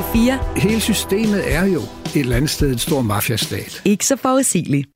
Radio 0.00 0.12
4. 0.12 0.38
Hele 0.56 0.80
systemet 0.80 1.54
er 1.54 1.64
jo 1.64 1.80
et 1.80 2.16
eller 2.16 2.36
andet 2.36 2.50
sted 2.50 2.72
en 2.72 2.78
stor 2.78 3.02
mafiastat. 3.02 3.82
Ikke 3.84 4.06
så 4.06 4.16
forudsigeligt. 4.16 4.88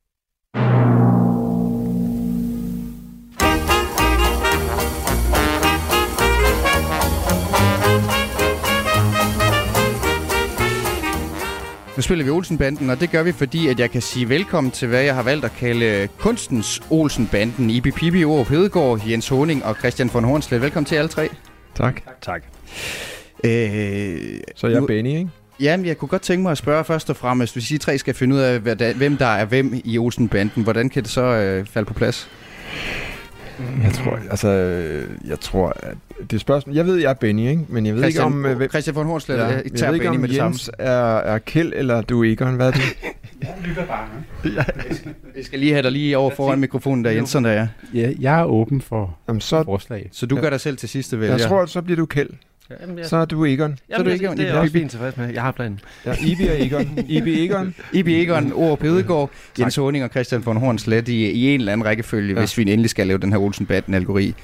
Nu 11.96 12.02
spiller 12.02 12.25
vi 12.25 12.30
Olsenbanden, 12.30 12.90
og 12.90 13.00
det 13.00 13.11
gør 13.11 13.23
vi, 13.23 13.32
fordi 13.32 13.68
at 13.68 13.80
jeg 13.80 13.90
kan 13.90 14.02
sige 14.02 14.28
velkommen 14.28 14.70
til, 14.70 14.88
hvad 14.88 15.02
jeg 15.02 15.14
har 15.14 15.23
valgt 15.23 15.44
at 15.44 15.52
kalde 15.58 16.08
kunstens 16.18 16.82
Olsenbanden. 16.90 17.70
Ibi 17.70 17.90
Pibi, 17.90 18.25
Ove 18.25 18.44
Hedegaard, 18.44 19.00
Jens 19.08 19.28
Honing 19.28 19.64
og 19.64 19.75
Christian 19.75 20.11
von 20.12 20.25
Hornslet. 20.25 20.61
Velkommen 20.61 20.87
til 20.87 20.96
alle 20.96 21.08
tre. 21.08 21.28
Tak. 21.75 22.00
Tak. 22.23 22.42
Øh, 23.44 24.40
Så 24.56 24.66
jeg 24.66 24.76
er 24.76 24.86
Benny, 24.86 25.08
ikke? 25.08 25.28
Jamen, 25.60 25.86
jeg 25.86 25.98
kunne 25.98 26.08
godt 26.08 26.22
tænke 26.22 26.42
mig 26.42 26.52
at 26.52 26.58
spørge 26.58 26.84
først 26.84 27.10
og 27.10 27.16
fremmest, 27.16 27.54
hvis 27.54 27.70
I 27.70 27.78
tre 27.78 27.98
skal 27.98 28.14
finde 28.14 28.34
ud 28.36 28.40
af, 28.40 28.60
hvem 28.94 29.16
der 29.16 29.26
er 29.26 29.44
hvem 29.44 29.80
i 29.84 29.98
Olsenbanden, 29.98 30.62
hvordan 30.62 30.88
kan 30.90 31.02
det 31.02 31.10
så 31.10 31.22
øh, 31.22 31.66
falde 31.66 31.86
på 31.86 31.94
plads? 31.94 32.28
Jeg 33.84 33.92
tror, 33.92 34.18
altså, 34.30 34.48
øh, 34.48 35.08
jeg 35.28 35.40
tror, 35.40 35.72
at 35.82 35.94
det 36.30 36.32
er 36.32 36.38
spørgsmål. 36.40 36.76
Jeg 36.76 36.86
ved, 36.86 36.96
jeg 36.96 37.10
er 37.10 37.14
Benny, 37.14 37.48
ikke? 37.48 37.62
Men 37.68 37.86
jeg 37.86 37.94
ved 37.94 38.02
Christian, 38.02 38.26
ikke 38.28 38.36
om... 38.36 38.46
øh, 38.46 38.56
hvem- 38.56 38.68
Christian 38.70 38.96
von 38.96 39.06
Hornslet 39.06 39.36
Ja, 39.36 39.42
ja, 39.44 39.50
jeg 39.50 39.62
tager 39.76 39.90
ved 39.90 39.94
ikke, 39.94 40.04
Benny 40.04 40.14
om 40.16 40.20
med 40.20 40.28
det. 40.28 40.36
Jens 40.36 40.70
er, 40.78 41.16
er 41.16 41.38
Kjeld, 41.38 41.72
eller 41.76 42.00
du 42.02 42.24
er 42.24 42.32
Egon. 42.32 42.54
Hvad 42.54 42.66
er 42.66 42.70
det? 42.70 42.80
Jeg 43.42 43.54
lytter 43.64 43.86
bare. 43.86 44.06
Jeg 45.36 45.44
skal 45.44 45.58
lige 45.58 45.72
have 45.72 45.82
dig 45.82 45.92
lige 45.92 46.18
over 46.18 46.30
foran 46.30 46.58
mikrofonen, 46.60 47.04
der 47.04 47.10
Jensen 47.10 47.44
der 47.44 47.50
er. 47.50 47.66
Ja, 47.94 48.12
jeg 48.20 48.40
er 48.40 48.44
åben 48.44 48.80
for 48.80 49.16
Jamen, 49.28 49.40
så, 49.40 49.64
forslag. 49.64 50.08
Så 50.12 50.26
du 50.26 50.36
Ja. 50.36 50.40
gør 50.42 50.50
dig 50.50 50.60
selv 50.60 50.76
til 50.76 50.88
sidste 50.88 51.20
vælger. 51.20 51.36
jeg 51.36 51.46
tror, 51.48 51.62
at 51.62 51.68
så 51.70 51.82
bliver 51.82 51.96
du 51.96 52.06
Kjeld. 52.06 52.30
Jamen, 52.80 52.99
jeg, 52.99 53.06
Så 53.06 53.16
er 53.16 53.25
du 53.25 53.44
Egon. 53.44 53.76
så 53.76 53.97
er 53.97 54.02
du 54.02 54.11
ikke 54.11 54.28
det 54.28 54.40
er 54.40 54.47
jeg 54.47 54.54
også 54.54 54.73
fint 54.73 54.90
tilfreds 54.90 55.16
med. 55.16 55.33
Jeg 55.33 55.42
har 55.42 55.50
planen. 55.50 55.80
Ja, 56.06 56.14
Ibi 56.26 56.42
og 56.49 56.61
Egon. 56.66 56.99
Ibi 57.09 57.44
Egon. 57.44 57.75
Ibi 57.92 58.23
Egon, 58.23 58.52
Ove 58.52 58.76
Pedegaard, 58.76 59.30
Jens 59.61 59.76
Honing 59.76 60.04
og 60.04 60.11
Christian 60.11 60.47
von 60.47 60.56
Hornslet 60.56 61.09
i, 61.09 61.30
i 61.30 61.54
en 61.54 61.61
eller 61.61 61.73
anden 61.73 61.87
rækkefølge, 61.87 62.35
ja. 62.35 62.38
Hvis 62.40 62.59
vi 62.59 62.62
endelig 62.62 62.90
skal 62.90 63.06
lave 63.06 63.18
den 63.18 63.33
her 63.33 63.38
Olsen-Batten-algori. 63.38 64.35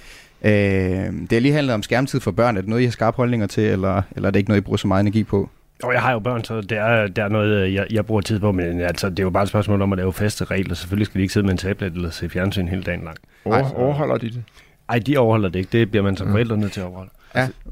Øh, 0.44 0.50
det 0.50 1.32
har 1.32 1.40
lige 1.40 1.52
handlet 1.54 1.74
om 1.74 1.82
skærmtid 1.82 2.20
for 2.20 2.30
børn. 2.30 2.56
Er 2.56 2.60
det 2.60 2.68
noget, 2.68 2.82
I 2.82 2.84
har 2.84 2.92
skarpe 2.92 3.16
holdninger 3.16 3.46
til, 3.46 3.62
eller, 3.64 4.02
eller 4.16 4.26
er 4.26 4.30
det 4.30 4.38
ikke 4.38 4.50
noget, 4.50 4.60
I 4.60 4.64
bruger 4.64 4.76
så 4.76 4.88
meget 4.88 5.00
energi 5.00 5.24
på? 5.24 5.50
Og 5.82 5.92
jeg 5.92 6.02
har 6.02 6.12
jo 6.12 6.18
børn, 6.18 6.44
så 6.44 6.60
det 6.60 6.72
er, 6.78 7.06
det 7.06 7.18
er 7.18 7.28
noget, 7.28 7.74
jeg, 7.74 7.86
jeg 7.90 8.06
bruger 8.06 8.20
tid 8.20 8.38
på, 8.40 8.52
men 8.52 8.80
altså, 8.80 9.10
det 9.10 9.18
er 9.18 9.22
jo 9.22 9.30
bare 9.30 9.42
et 9.42 9.48
spørgsmål 9.48 9.82
om 9.82 9.92
at 9.92 9.96
lave 9.98 10.12
faste 10.12 10.44
regler. 10.44 10.74
Selvfølgelig 10.74 11.06
skal 11.06 11.18
de 11.18 11.22
ikke 11.22 11.32
sidde 11.32 11.46
med 11.46 11.52
en 11.52 11.58
tablet 11.58 11.92
eller 11.92 12.10
se 12.10 12.28
fjernsyn 12.28 12.68
hele 12.68 12.82
dagen 12.82 13.04
lang. 13.04 13.16
Over, 13.44 13.70
overholder 13.74 14.16
de 14.16 14.26
det? 14.26 14.42
Ej, 14.88 14.98
de 14.98 15.16
overholder 15.18 15.48
det 15.48 15.58
ikke. 15.58 15.68
Det 15.72 15.90
bliver 15.90 16.02
man 16.02 16.16
som 16.16 16.26
Mm. 16.26 16.32
forældre 16.32 16.56
nødt 16.56 16.72
til 16.72 16.80
at 16.80 16.86
overholde. 16.86 17.10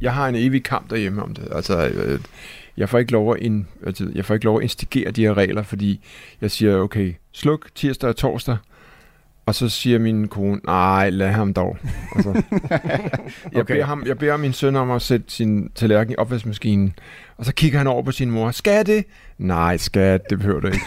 Jeg 0.00 0.15
har 0.15 0.29
en 0.29 0.35
evig 0.35 0.65
kamp 0.65 0.91
derhjemme 0.91 1.23
om 1.23 1.35
det. 1.35 1.49
Altså, 1.53 1.88
øh, 1.88 2.21
jeg 2.77 2.88
får 2.88 2.99
ikke 2.99 3.12
lov 3.12 3.35
at, 3.35 3.41
in, 3.43 3.67
altså, 3.87 4.11
jeg 4.15 4.25
får 4.25 4.35
ikke 4.35 4.45
lov 4.47 4.57
at 4.57 4.62
instigere 4.62 5.11
de 5.11 5.23
her 5.23 5.37
regler, 5.37 5.62
fordi 5.62 6.00
jeg 6.41 6.50
siger, 6.50 6.77
okay, 6.77 7.15
sluk 7.33 7.69
tirsdag 7.75 8.09
og 8.09 8.17
torsdag, 8.17 8.57
og 9.47 9.55
så 9.55 9.69
siger 9.69 9.99
min 9.99 10.29
kone, 10.29 10.61
nej, 10.65 11.11
lad 11.11 11.29
ham 11.31 11.55
dog. 11.55 11.79
Altså, 12.17 12.33
jeg, 12.71 13.11
Okay. 13.57 13.75
beder 13.75 13.85
ham, 13.85 14.03
jeg 14.07 14.19
beder 14.19 14.37
min 14.37 14.53
søn 14.53 14.77
om 14.77 14.91
at 14.91 15.03
sætte 15.03 15.27
sin 15.29 15.71
tallerken 15.75 16.12
i 16.12 16.17
opvaskemaskinen, 16.17 16.95
og 17.37 17.45
så 17.45 17.53
kigger 17.55 17.79
han 17.79 17.87
over 17.87 18.03
på 18.03 18.12
sin 18.12 18.31
mor. 18.31 18.50
Skal 18.50 18.87
det? 18.87 19.05
Nej, 19.38 19.77
skat, 19.77 20.31
det 20.31 20.38
behøver 20.38 20.61
du 20.61 20.67
ikke. 20.67 20.81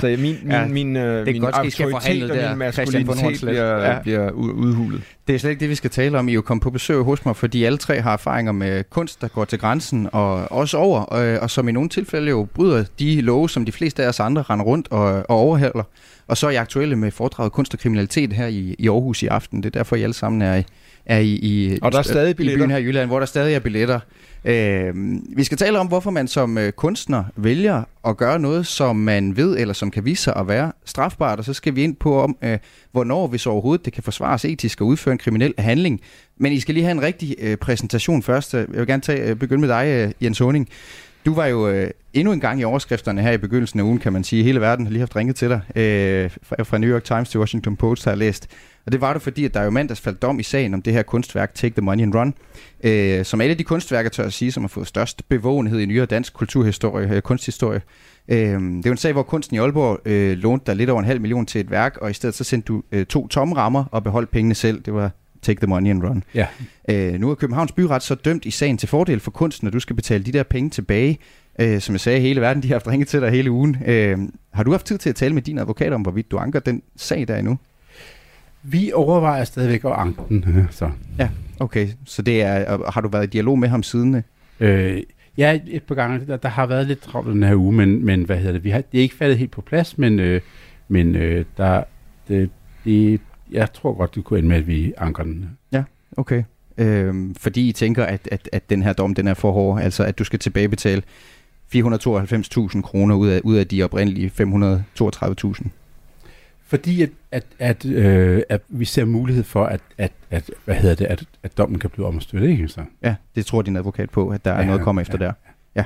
Så 0.00 0.06
jeg- 0.06 0.18
min, 0.18 0.36
min, 0.42 0.52
Ja, 0.52 0.66
min, 0.66 0.96
øh, 0.96 1.02
er 1.20 1.32
min 1.32 1.40
godt, 1.40 1.54
I 1.66 1.70
skal 1.70 1.84
autoritet 1.84 1.90
forhandle 1.90 2.32
og 2.50 2.50
min 2.50 2.58
maskulinitet 2.58 3.40
bliver, 3.40 3.84
Ja. 3.90 3.98
bliver 4.02 4.30
udhulet. 4.30 5.02
Det 5.26 5.34
er 5.34 5.38
slet 5.38 5.50
ikke 5.50 5.60
det, 5.60 5.68
vi 5.68 5.74
skal 5.74 5.90
tale 5.90 6.18
om. 6.18 6.28
I 6.28 6.32
er 6.32 6.34
jo 6.34 6.42
kommet 6.42 6.62
på 6.62 6.70
besøg 6.70 7.02
hos 7.02 7.24
mig, 7.26 7.36
fordi 7.36 7.64
alle 7.64 7.78
tre 7.78 8.00
har 8.00 8.12
erfaringer 8.12 8.52
med 8.52 8.84
kunst, 8.90 9.20
der 9.20 9.28
går 9.28 9.44
til 9.44 9.58
grænsen 9.58 10.08
og 10.12 10.52
også 10.52 10.76
over, 10.76 11.00
og, 11.00 11.38
og 11.40 11.50
som 11.50 11.68
i 11.68 11.72
nogle 11.72 11.88
tilfælde 11.88 12.30
jo 12.30 12.46
bryder 12.54 12.84
de 12.98 13.20
love, 13.20 13.50
som 13.50 13.64
de 13.64 13.72
fleste 13.72 14.04
af 14.04 14.08
os 14.08 14.20
andre 14.20 14.42
render 14.42 14.64
rundt 14.64 14.88
og, 14.90 15.04
og 15.12 15.24
overhælder. 15.30 15.82
Og 16.28 16.36
så 16.36 16.46
er 16.46 16.50
I 16.50 16.54
aktuelle 16.56 16.96
med 16.96 17.10
foredraget 17.10 17.52
Kunst 17.52 17.74
og 17.74 17.80
Kriminalitet 17.80 18.32
her 18.32 18.46
i, 18.46 18.76
i 18.78 18.88
Aarhus 18.88 19.22
i 19.22 19.26
aften. 19.26 19.62
Det 19.62 19.66
er 19.66 19.70
derfor, 19.78 19.96
I 19.96 20.02
alle 20.02 20.14
sammen 20.14 20.42
er, 20.42 20.56
i- 20.56 20.64
er 21.06 21.18
i, 21.18 21.26
i, 21.32 21.78
Og 21.82 21.92
der 21.92 21.98
er 21.98 22.02
stadig 22.02 22.30
i 22.30 22.34
billetter. 22.34 22.58
byen 22.64 22.70
her 22.70 22.78
i 22.78 22.82
Jylland, 22.84 23.08
hvor 23.08 23.18
der 23.18 23.26
stadig 23.26 23.54
er 23.54 23.58
billetter. 23.58 24.00
Øh, 24.44 24.94
vi 25.36 25.44
skal 25.44 25.58
tale 25.58 25.78
om, 25.78 25.86
hvorfor 25.86 26.10
man 26.10 26.28
som 26.28 26.58
øh, 26.58 26.72
kunstner 26.72 27.24
vælger 27.36 27.82
at 28.06 28.16
gøre 28.16 28.38
noget, 28.38 28.66
som 28.66 28.96
man 28.96 29.36
ved, 29.36 29.58
eller 29.58 29.74
som 29.74 29.90
kan 29.90 30.04
vise 30.04 30.22
sig 30.22 30.36
at 30.36 30.48
være 30.48 30.72
strafbart, 30.84 31.38
og 31.38 31.44
så 31.44 31.52
skal 31.52 31.76
vi 31.76 31.82
ind 31.82 31.96
på 31.96 32.22
om, 32.22 32.36
øh, 32.42 32.58
hvornår, 32.92 33.26
hvis 33.26 33.46
overhovedet, 33.46 33.84
det 33.84 33.92
kan 33.92 34.02
forsvares 34.02 34.44
etisk 34.44 34.80
at 34.80 34.84
udføre 34.84 35.12
en 35.12 35.18
kriminel 35.18 35.54
handling. 35.58 36.00
Men 36.36 36.52
I 36.52 36.60
skal 36.60 36.74
lige 36.74 36.84
have 36.84 36.92
en 36.92 37.02
rigtig 37.02 37.34
øh, 37.38 37.56
præsentation 37.56 38.22
først. 38.22 38.54
Jeg 38.54 38.66
vil 38.68 38.86
gerne 38.86 39.02
tage, 39.02 39.30
øh, 39.30 39.36
begynde 39.36 39.60
med 39.60 39.68
dig, 39.68 39.86
øh, 39.86 40.24
Jens 40.24 40.38
Honing. 40.38 40.68
Du 41.26 41.34
var 41.34 41.46
jo 41.46 41.68
øh, 41.68 41.90
endnu 42.12 42.32
en 42.32 42.40
gang 42.40 42.60
i 42.60 42.64
overskrifterne 42.64 43.22
her 43.22 43.32
i 43.32 43.38
begyndelsen 43.38 43.80
af 43.80 43.84
ugen, 43.84 43.98
kan 43.98 44.12
man 44.12 44.24
sige. 44.24 44.42
Hele 44.42 44.60
verden 44.60 44.86
har 44.86 44.90
lige 44.90 45.00
haft 45.00 45.16
ringet 45.16 45.36
til 45.36 45.48
dig. 45.48 45.60
Øh, 45.76 46.30
fra, 46.42 46.62
fra 46.62 46.78
New 46.78 46.90
York 46.90 47.04
Times 47.04 47.28
til 47.28 47.40
Washington 47.40 47.76
Post 47.76 48.04
har 48.04 48.10
jeg 48.10 48.18
læst. 48.18 48.48
Og 48.86 48.92
det 48.92 49.00
var 49.00 49.12
du, 49.12 49.18
fordi 49.18 49.44
at 49.44 49.54
der 49.54 49.62
jo 49.62 49.70
mandags 49.70 50.00
faldt 50.00 50.22
dom 50.22 50.40
i 50.40 50.42
sagen 50.42 50.74
om 50.74 50.82
det 50.82 50.92
her 50.92 51.02
kunstværk 51.02 51.54
Take 51.54 51.74
the 51.74 51.82
Money 51.82 52.02
and 52.02 52.14
Run, 52.14 52.34
øh, 52.84 53.24
som 53.24 53.40
er 53.40 53.44
et 53.44 53.50
af 53.50 53.58
de 53.58 53.64
kunstværker, 53.64 54.10
tør 54.10 54.24
at 54.24 54.32
sige, 54.32 54.52
som 54.52 54.62
har 54.62 54.68
fået 54.68 54.86
størst 54.86 55.28
bevågenhed 55.28 55.80
i 55.80 55.86
nyere 55.86 56.06
dansk 56.06 56.32
kulturhistorie, 56.32 57.14
øh, 57.14 57.22
kunsthistorie. 57.22 57.80
Øh, 58.28 58.36
det 58.38 58.52
er 58.54 58.82
jo 58.86 58.90
en 58.90 58.96
sag, 58.96 59.12
hvor 59.12 59.22
kunsten 59.22 59.56
i 59.56 59.58
Aalborg 59.58 60.00
øh, 60.04 60.36
lånte 60.36 60.66
dig 60.66 60.76
lidt 60.76 60.90
over 60.90 61.00
en 61.00 61.06
halv 61.06 61.20
million 61.20 61.46
til 61.46 61.60
et 61.60 61.70
værk, 61.70 61.96
og 61.96 62.10
i 62.10 62.14
stedet 62.14 62.34
så 62.34 62.44
sendte 62.44 62.66
du 62.66 62.82
øh, 62.92 63.06
to 63.06 63.28
tomme 63.28 63.56
rammer 63.56 63.84
og 63.90 64.04
beholdt 64.04 64.30
pengene 64.30 64.54
selv. 64.54 64.80
Det 64.80 64.94
var 64.94 65.10
Take 65.44 65.60
the 65.60 65.66
Money 65.66 65.90
and 65.90 66.02
Run. 66.02 66.24
Ja. 66.34 66.46
Øh, 66.88 67.20
nu 67.20 67.30
er 67.30 67.34
Københavns 67.34 67.72
Byret 67.72 68.02
så 68.02 68.14
dømt 68.14 68.44
i 68.44 68.50
sagen 68.50 68.78
til 68.78 68.88
fordel 68.88 69.20
for 69.20 69.30
kunsten, 69.30 69.66
og 69.66 69.72
du 69.72 69.80
skal 69.80 69.96
betale 69.96 70.24
de 70.24 70.32
der 70.32 70.42
penge 70.42 70.70
tilbage. 70.70 71.18
Øh, 71.58 71.80
som 71.80 71.92
jeg 71.92 72.00
sagde, 72.00 72.20
hele 72.20 72.40
verden 72.40 72.62
de 72.62 72.68
har 72.68 72.74
haft 72.74 72.88
ringet 72.88 73.08
til 73.08 73.20
dig 73.20 73.30
hele 73.30 73.50
ugen. 73.50 73.76
Øh, 73.86 74.18
har 74.52 74.62
du 74.62 74.70
haft 74.70 74.86
tid 74.86 74.98
til 74.98 75.08
at 75.10 75.16
tale 75.16 75.34
med 75.34 75.42
din 75.42 75.58
advokat 75.58 75.92
om, 75.92 76.02
hvorvidt 76.02 76.30
du 76.30 76.38
anker 76.38 76.60
den 76.60 76.82
sag 76.96 77.28
der 77.28 77.36
endnu? 77.36 77.58
Vi 78.62 78.92
overvejer 78.94 79.44
stadigvæk 79.44 79.84
at 79.84 79.92
anke 79.92 80.20
den. 80.28 80.44
øh, 80.48 80.64
Så. 80.70 80.90
Okay, 81.60 81.88
så 82.04 82.22
det 82.22 82.42
er, 82.42 82.70
og 82.76 82.92
har 82.92 83.00
du 83.00 83.08
været 83.08 83.24
i 83.24 83.30
dialog 83.30 83.58
med 83.58 83.68
ham 83.68 83.82
siden? 83.82 84.22
Øh, 84.60 85.02
ja, 85.38 85.58
et 85.66 85.82
par 85.82 85.94
gange. 85.94 86.26
Der, 86.26 86.36
der 86.36 86.48
har 86.48 86.66
været 86.66 86.86
lidt 86.86 87.00
travlt 87.02 87.28
den 87.28 87.42
her 87.42 87.54
uge, 87.56 87.72
men, 87.72 88.04
men 88.04 88.22
hvad 88.22 88.36
hedder 88.36 88.52
det? 88.52 88.64
Vi 88.64 88.70
har, 88.70 88.80
det 88.92 88.98
er 88.98 89.02
ikke 89.02 89.14
faldet 89.14 89.38
helt 89.38 89.50
på 89.50 89.60
plads, 89.60 89.98
men, 89.98 90.18
øh, 90.18 90.40
men 90.88 91.16
øh, 91.16 91.44
der, 91.56 91.82
det, 92.28 92.50
det, 92.84 93.20
jeg 93.54 93.72
tror 93.72 93.94
godt, 93.94 94.14
det 94.14 94.24
kunne 94.24 94.38
ende 94.38 94.48
med, 94.48 94.56
at 94.56 94.66
vi 94.66 94.92
anker 94.98 95.22
den. 95.22 95.50
Okay. 96.16 96.42
Øhm, 96.78 97.34
fordi 97.34 97.68
I 97.68 97.72
tænker, 97.72 98.04
at, 98.04 98.28
at, 98.32 98.48
at 98.52 98.70
den 98.70 98.82
her 98.82 98.92
dom 98.92 99.14
den 99.14 99.28
er 99.28 99.34
for 99.34 99.52
hård, 99.52 99.80
altså 99.80 100.04
at 100.04 100.18
du 100.18 100.24
skal 100.24 100.38
tilbagebetale 100.38 101.02
492.000 101.74 102.80
kroner 102.80 103.14
ud 103.14 103.28
af, 103.28 103.40
ud 103.44 103.56
af 103.56 103.66
de 103.68 103.82
oprindelige 103.82 104.32
532.000. 104.40 105.68
Fordi 106.66 107.02
at, 107.02 107.10
at, 107.30 107.44
at, 107.58 107.86
øh, 107.86 108.42
at 108.48 108.62
vi 108.68 108.84
ser 108.84 109.04
mulighed 109.04 109.44
for, 109.44 109.64
at, 109.64 109.80
at, 109.98 110.12
at, 110.30 110.50
hvad 110.64 110.74
hedder 110.74 110.94
det, 110.94 111.04
at, 111.04 111.24
at 111.42 111.58
dommen 111.58 111.78
kan 111.78 111.90
blive 111.90 112.06
omstøttet, 112.06 112.50
ikke 112.50 112.68
så? 112.68 112.80
Ja, 113.02 113.14
det 113.34 113.46
tror 113.46 113.62
din 113.62 113.76
advokat 113.76 114.10
på, 114.10 114.28
at 114.28 114.44
der 114.44 114.50
er 114.52 114.58
Ja, 114.60 114.66
noget 114.66 114.78
at 114.78 114.84
komme 114.84 115.00
efter 115.00 115.18
ja. 115.20 115.24
der. 115.24 115.32
Ja. 115.76 115.84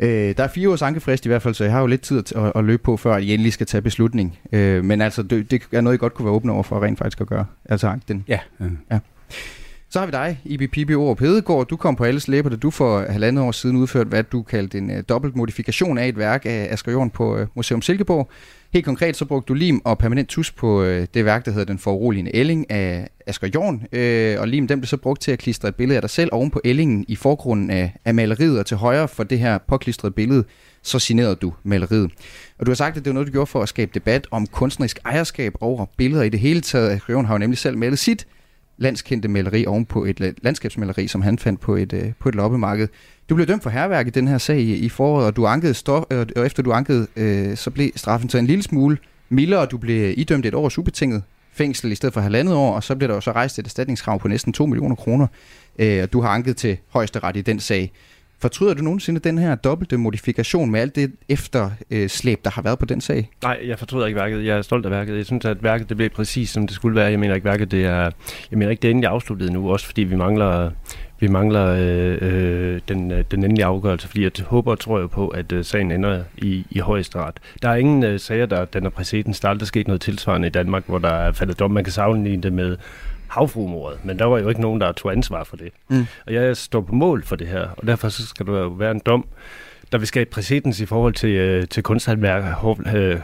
Øh, 0.00 0.36
der 0.36 0.44
er 0.44 0.48
fire 0.48 0.70
års 0.70 0.82
ankefrist 0.82 1.26
i 1.26 1.28
hvert 1.28 1.42
fald, 1.42 1.54
så 1.54 1.64
jeg 1.64 1.72
har 1.72 1.80
jo 1.80 1.86
lidt 1.86 2.00
tid 2.00 2.18
at, 2.18 2.32
at, 2.32 2.52
at 2.54 2.64
løbe 2.64 2.82
på, 2.82 2.96
før 2.96 3.16
I 3.16 3.34
endelig 3.34 3.52
skal 3.52 3.66
tage 3.66 3.82
beslutning. 3.82 4.38
Øh, 4.52 4.84
men 4.84 5.00
altså, 5.00 5.22
det, 5.22 5.50
det 5.50 5.62
er 5.72 5.80
noget, 5.80 5.96
I 5.96 5.98
godt 5.98 6.14
kunne 6.14 6.26
være 6.26 6.34
åbne 6.34 6.52
over 6.52 6.62
for 6.62 6.82
rent 6.82 6.98
faktisk 6.98 7.20
at 7.20 7.26
gøre. 7.26 7.44
Altså 7.64 7.98
den. 8.08 8.24
Ja. 8.28 8.38
ja. 8.90 8.98
Så 9.90 9.98
har 9.98 10.06
vi 10.06 10.12
dig, 10.12 10.40
Ibi 10.44 10.66
Pibi 10.66 10.92
Aarup 10.92 11.20
Hedegaard. 11.20 11.66
Du 11.66 11.76
kom 11.76 11.96
på 11.96 12.04
alles 12.04 12.28
læber, 12.28 12.50
da 12.50 12.56
du 12.56 12.70
for 12.70 13.04
halvandet 13.10 13.44
år 13.44 13.52
siden 13.52 13.76
udførte, 13.76 14.08
hvad 14.08 14.22
du 14.22 14.42
kaldte 14.42 14.78
en 14.78 14.90
uh, 14.90 14.96
dobbelt 15.08 15.36
modifikation 15.36 15.98
af 15.98 16.08
et 16.08 16.18
værk 16.18 16.46
af 16.46 16.68
Asger 16.70 16.92
Jorn 16.92 17.10
på 17.10 17.40
uh, 17.40 17.46
Museum 17.54 17.82
Silkeborg. 17.82 18.30
Helt 18.72 18.84
konkret 18.84 19.16
så 19.16 19.24
brugte 19.24 19.48
du 19.48 19.54
lim 19.54 19.80
og 19.84 19.98
permanent 19.98 20.28
tus 20.28 20.52
på 20.52 20.82
øh, 20.82 21.06
det 21.14 21.24
værk, 21.24 21.44
der 21.44 21.50
hedder 21.50 21.64
Den 21.64 21.78
foruroligende 21.78 22.36
ælling 22.36 22.70
af 22.70 23.08
Asger 23.26 23.48
Jorn. 23.54 23.86
Øh, 23.92 24.40
og 24.40 24.48
lim 24.48 24.68
den 24.68 24.80
blev 24.80 24.86
så 24.86 24.96
brugt 24.96 25.22
til 25.22 25.30
at 25.30 25.38
klistre 25.38 25.68
et 25.68 25.74
billede 25.74 25.96
af 25.96 26.02
dig 26.02 26.10
selv 26.10 26.30
oven 26.32 26.50
på 26.50 26.60
ællingen 26.64 27.04
i 27.08 27.16
forgrunden 27.16 27.70
af, 27.70 27.96
af 28.04 28.14
maleriet. 28.14 28.58
Og 28.58 28.66
til 28.66 28.76
højre 28.76 29.08
for 29.08 29.24
det 29.24 29.38
her 29.38 29.58
påklistrede 29.58 30.12
billede, 30.12 30.44
så 30.82 30.98
signerede 30.98 31.34
du 31.34 31.52
maleriet. 31.62 32.10
Og 32.58 32.66
du 32.66 32.70
har 32.70 32.76
sagt, 32.76 32.96
at 32.96 33.04
det 33.04 33.10
var 33.10 33.14
noget, 33.14 33.26
du 33.26 33.32
gjorde 33.32 33.46
for 33.46 33.62
at 33.62 33.68
skabe 33.68 33.90
debat 33.94 34.26
om 34.30 34.46
kunstnerisk 34.46 34.98
ejerskab 35.04 35.52
over 35.60 35.86
billeder 35.96 36.22
i 36.22 36.28
det 36.28 36.40
hele 36.40 36.60
taget. 36.60 36.90
Asger 36.90 37.14
Jorn 37.14 37.24
har 37.24 37.34
jo 37.34 37.38
nemlig 37.38 37.58
selv 37.58 37.78
malet 37.78 37.98
sit 37.98 38.26
landskendte 38.76 39.28
maleri 39.28 39.66
oven 39.66 39.86
på 39.86 40.04
et 40.04 40.34
landskabsmaleri, 40.42 41.06
som 41.06 41.22
han 41.22 41.38
fandt 41.38 41.60
på 41.60 41.76
et, 41.76 41.92
øh, 41.92 42.12
på 42.20 42.28
et 42.28 42.34
loppemarked. 42.34 42.88
Du 43.28 43.34
blev 43.34 43.46
dømt 43.46 43.62
for 43.62 43.70
herværk 43.70 44.06
i 44.06 44.10
den 44.10 44.28
her 44.28 44.38
sag 44.38 44.60
i, 44.60 44.88
foråret, 44.88 45.26
og 45.26 45.36
du 45.36 45.46
ankede 45.46 45.74
stof, 45.74 46.04
og 46.36 46.46
efter 46.46 46.62
du 46.62 46.72
ankede, 46.72 47.06
øh, 47.16 47.56
så 47.56 47.70
blev 47.70 47.90
straffen 47.96 48.28
så 48.28 48.38
en 48.38 48.46
lille 48.46 48.62
smule 48.62 48.98
mildere, 49.28 49.60
og 49.60 49.70
du 49.70 49.78
blev 49.78 50.14
idømt 50.16 50.46
et 50.46 50.54
års 50.54 50.78
ubetinget 50.78 51.22
fængsel 51.52 51.92
i 51.92 51.94
stedet 51.94 52.12
for 52.12 52.20
halvandet 52.20 52.54
år, 52.54 52.74
og 52.74 52.82
så 52.84 52.96
blev 52.96 53.08
der 53.08 53.14
jo 53.14 53.20
så 53.20 53.32
rejst 53.32 53.58
et 53.58 53.64
erstatningskrav 53.64 54.18
på 54.18 54.28
næsten 54.28 54.52
2 54.52 54.66
millioner 54.66 54.96
kroner, 54.96 55.26
øh, 55.78 56.02
og 56.02 56.12
du 56.12 56.20
har 56.20 56.28
anket 56.28 56.56
til 56.56 56.76
højesteret 56.88 57.36
i 57.36 57.40
den 57.40 57.60
sag. 57.60 57.92
Fortryder 58.40 58.74
du 58.74 58.82
nogensinde 58.82 59.20
den 59.20 59.38
her 59.38 59.54
dobbelte 59.54 59.96
modifikation 59.96 60.70
med 60.70 60.80
alt 60.80 60.96
det 60.96 61.12
efterslæb, 61.28 62.44
der 62.44 62.50
har 62.50 62.62
været 62.62 62.78
på 62.78 62.84
den 62.84 63.00
sag? 63.00 63.30
Nej, 63.42 63.60
jeg 63.64 63.78
fortryder 63.78 64.06
ikke 64.06 64.20
værket. 64.20 64.44
Jeg 64.44 64.58
er 64.58 64.62
stolt 64.62 64.84
af 64.84 64.90
værket. 64.90 65.16
Jeg 65.16 65.26
synes, 65.26 65.44
at 65.44 65.62
værket 65.62 65.88
det 65.88 65.96
blev 65.96 66.10
præcis, 66.10 66.50
som 66.50 66.66
det 66.66 66.76
skulle 66.76 66.96
være. 66.96 67.10
Jeg 67.10 67.18
mener 67.18 67.34
ikke, 67.34 67.44
værket 67.44 67.70
det 67.70 67.84
er, 67.84 68.10
jeg 68.50 68.58
mener 68.58 68.70
ikke, 68.70 68.80
det 68.80 68.88
er 68.88 68.90
endelig 68.90 69.10
afsluttet 69.10 69.52
nu, 69.52 69.70
også 69.70 69.86
fordi 69.86 70.02
vi 70.02 70.16
mangler, 70.16 70.70
vi 71.20 71.26
mangler 71.28 71.66
øh, 71.66 72.18
øh, 72.20 72.80
den, 72.88 73.10
øh, 73.10 73.24
den 73.30 73.44
endelige 73.44 73.64
afgørelse, 73.64 74.08
fordi 74.08 74.22
jeg 74.22 74.30
håber 74.46 74.70
og 74.70 74.80
tror 74.80 75.00
jo 75.00 75.06
på, 75.06 75.28
at 75.28 75.52
øh, 75.52 75.64
sagen 75.64 75.92
ender 75.92 76.22
i, 76.36 76.66
i 76.70 76.78
højesteret. 76.78 77.34
Der 77.62 77.68
er 77.68 77.74
ingen 77.74 78.04
øh, 78.04 78.20
sager, 78.20 78.46
der 78.46 78.64
den 78.64 78.86
er 78.86 78.90
præcedens. 78.90 79.40
Der 79.40 79.48
er 79.48 79.50
aldrig 79.50 79.68
sket 79.68 79.86
noget 79.86 80.00
tilsvarende 80.00 80.48
i 80.48 80.50
Danmark, 80.50 80.82
hvor 80.86 80.98
der 80.98 81.08
er 81.08 81.32
faldet 81.32 81.58
dom. 81.58 81.70
Man 81.70 81.84
kan 81.84 81.92
sammenligne 81.92 82.42
det 82.42 82.52
med 82.52 82.76
havfruemordet, 83.28 84.04
men 84.04 84.18
der 84.18 84.24
var 84.24 84.38
jo 84.38 84.48
ikke 84.48 84.60
nogen, 84.60 84.80
der 84.80 84.92
tog 84.92 85.12
ansvar 85.12 85.44
for 85.44 85.56
det. 85.56 85.68
Mm. 85.88 86.06
Og 86.26 86.34
jeg 86.34 86.56
står 86.56 86.80
på 86.80 86.94
mål 86.94 87.24
for 87.24 87.36
det 87.36 87.46
her, 87.46 87.68
og 87.76 87.86
derfor 87.86 88.08
så 88.08 88.26
skal 88.26 88.46
der 88.46 88.58
jo 88.58 88.68
være 88.68 88.90
en 88.90 89.00
dom, 89.06 89.26
der 89.92 89.98
vil 89.98 90.06
skabe 90.06 90.30
præcedens 90.30 90.80
i 90.80 90.86
forhold 90.86 91.14
til, 91.14 91.30
øh, 91.30 91.68
til 91.68 91.82
kunsthandværk, 91.82 92.64
øh, 92.94 93.20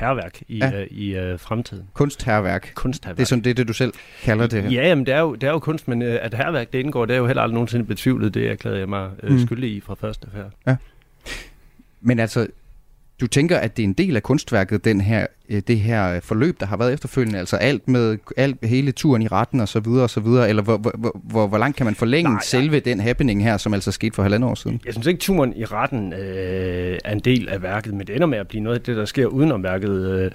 herværk 0.00 0.42
i, 0.48 0.58
ja. 0.58 0.80
øh, 0.80 0.86
i 0.90 1.16
øh, 1.16 1.38
fremtiden. 1.38 1.88
Kunstherværk. 1.92 2.72
Kunstherværk. 2.74 3.16
Det 3.16 3.22
er 3.22 3.26
sådan 3.26 3.44
det, 3.44 3.56
det 3.56 3.68
du 3.68 3.72
selv 3.72 3.92
kalder 4.22 4.46
det 4.46 4.62
her. 4.62 4.70
Ja, 4.70 4.88
jamen, 4.88 5.06
det 5.06 5.14
er 5.14 5.20
jo, 5.20 5.34
det 5.34 5.42
er 5.42 5.50
jo 5.50 5.58
kunst, 5.58 5.88
men 5.88 6.02
øh, 6.02 6.18
at 6.22 6.34
herværk 6.34 6.72
det 6.72 6.78
indgår, 6.78 7.06
det 7.06 7.14
er 7.14 7.18
jo 7.18 7.26
heller 7.26 7.42
aldrig 7.42 7.54
nogensinde 7.54 7.84
betvivlet. 7.84 8.34
Det 8.34 8.50
erklærede 8.50 8.78
jeg 8.78 8.88
mig 8.88 9.10
øh, 9.22 9.32
mm. 9.32 9.46
skyldig 9.46 9.70
i 9.70 9.80
fra 9.80 9.94
første 9.94 10.28
færd. 10.34 10.50
Ja. 10.66 10.76
Men 12.00 12.18
altså, 12.18 12.46
du 13.20 13.26
tænker, 13.26 13.58
at 13.58 13.76
det 13.76 13.82
er 13.82 13.86
en 13.86 13.92
del 13.92 14.16
af 14.16 14.22
kunstværket, 14.22 14.84
den 14.84 15.00
her, 15.00 15.26
øh, 15.48 15.62
det 15.68 15.78
her 15.78 16.20
forløb, 16.20 16.60
der 16.60 16.66
har 16.66 16.76
været 16.76 16.92
efterfølgende, 16.92 17.38
altså 17.38 17.56
alt 17.56 17.88
med 17.88 18.18
alt, 18.36 18.64
hele 18.64 18.92
turen 18.92 19.22
i 19.22 19.26
retten 19.26 19.60
og 19.60 19.68
så 19.68 19.80
videre 19.80 20.02
og 20.02 20.10
så 20.10 20.20
videre, 20.20 20.48
eller 20.48 20.62
hvor, 20.62 20.76
hvor, 20.76 21.20
hvor, 21.24 21.46
hvor 21.46 21.58
langt 21.58 21.76
kan 21.76 21.86
man 21.86 21.94
forlænge 21.94 22.30
Nej, 22.30 22.42
selve 22.42 22.74
ja. 22.74 22.90
den 22.90 23.00
happening 23.00 23.44
her, 23.44 23.56
som 23.56 23.74
altså 23.74 23.92
skete 23.92 24.14
for 24.14 24.22
halvandet 24.22 24.50
år 24.50 24.54
siden? 24.54 24.80
Jeg 24.84 24.94
synes 24.94 25.06
ikke, 25.06 25.20
turen 25.20 25.52
i 25.56 25.64
retten 25.64 26.12
øh, 26.12 26.98
er 27.04 27.12
en 27.12 27.20
del 27.20 27.48
af 27.48 27.62
værket, 27.62 27.94
men 27.94 28.06
det 28.06 28.14
ender 28.14 28.26
med 28.26 28.38
at 28.38 28.48
blive 28.48 28.62
noget 28.62 28.78
af 28.78 28.82
det, 28.82 28.96
der 28.96 29.04
sker 29.04 29.26
udenom 29.26 29.62
værket. 29.62 29.90
Øh, 29.90 30.30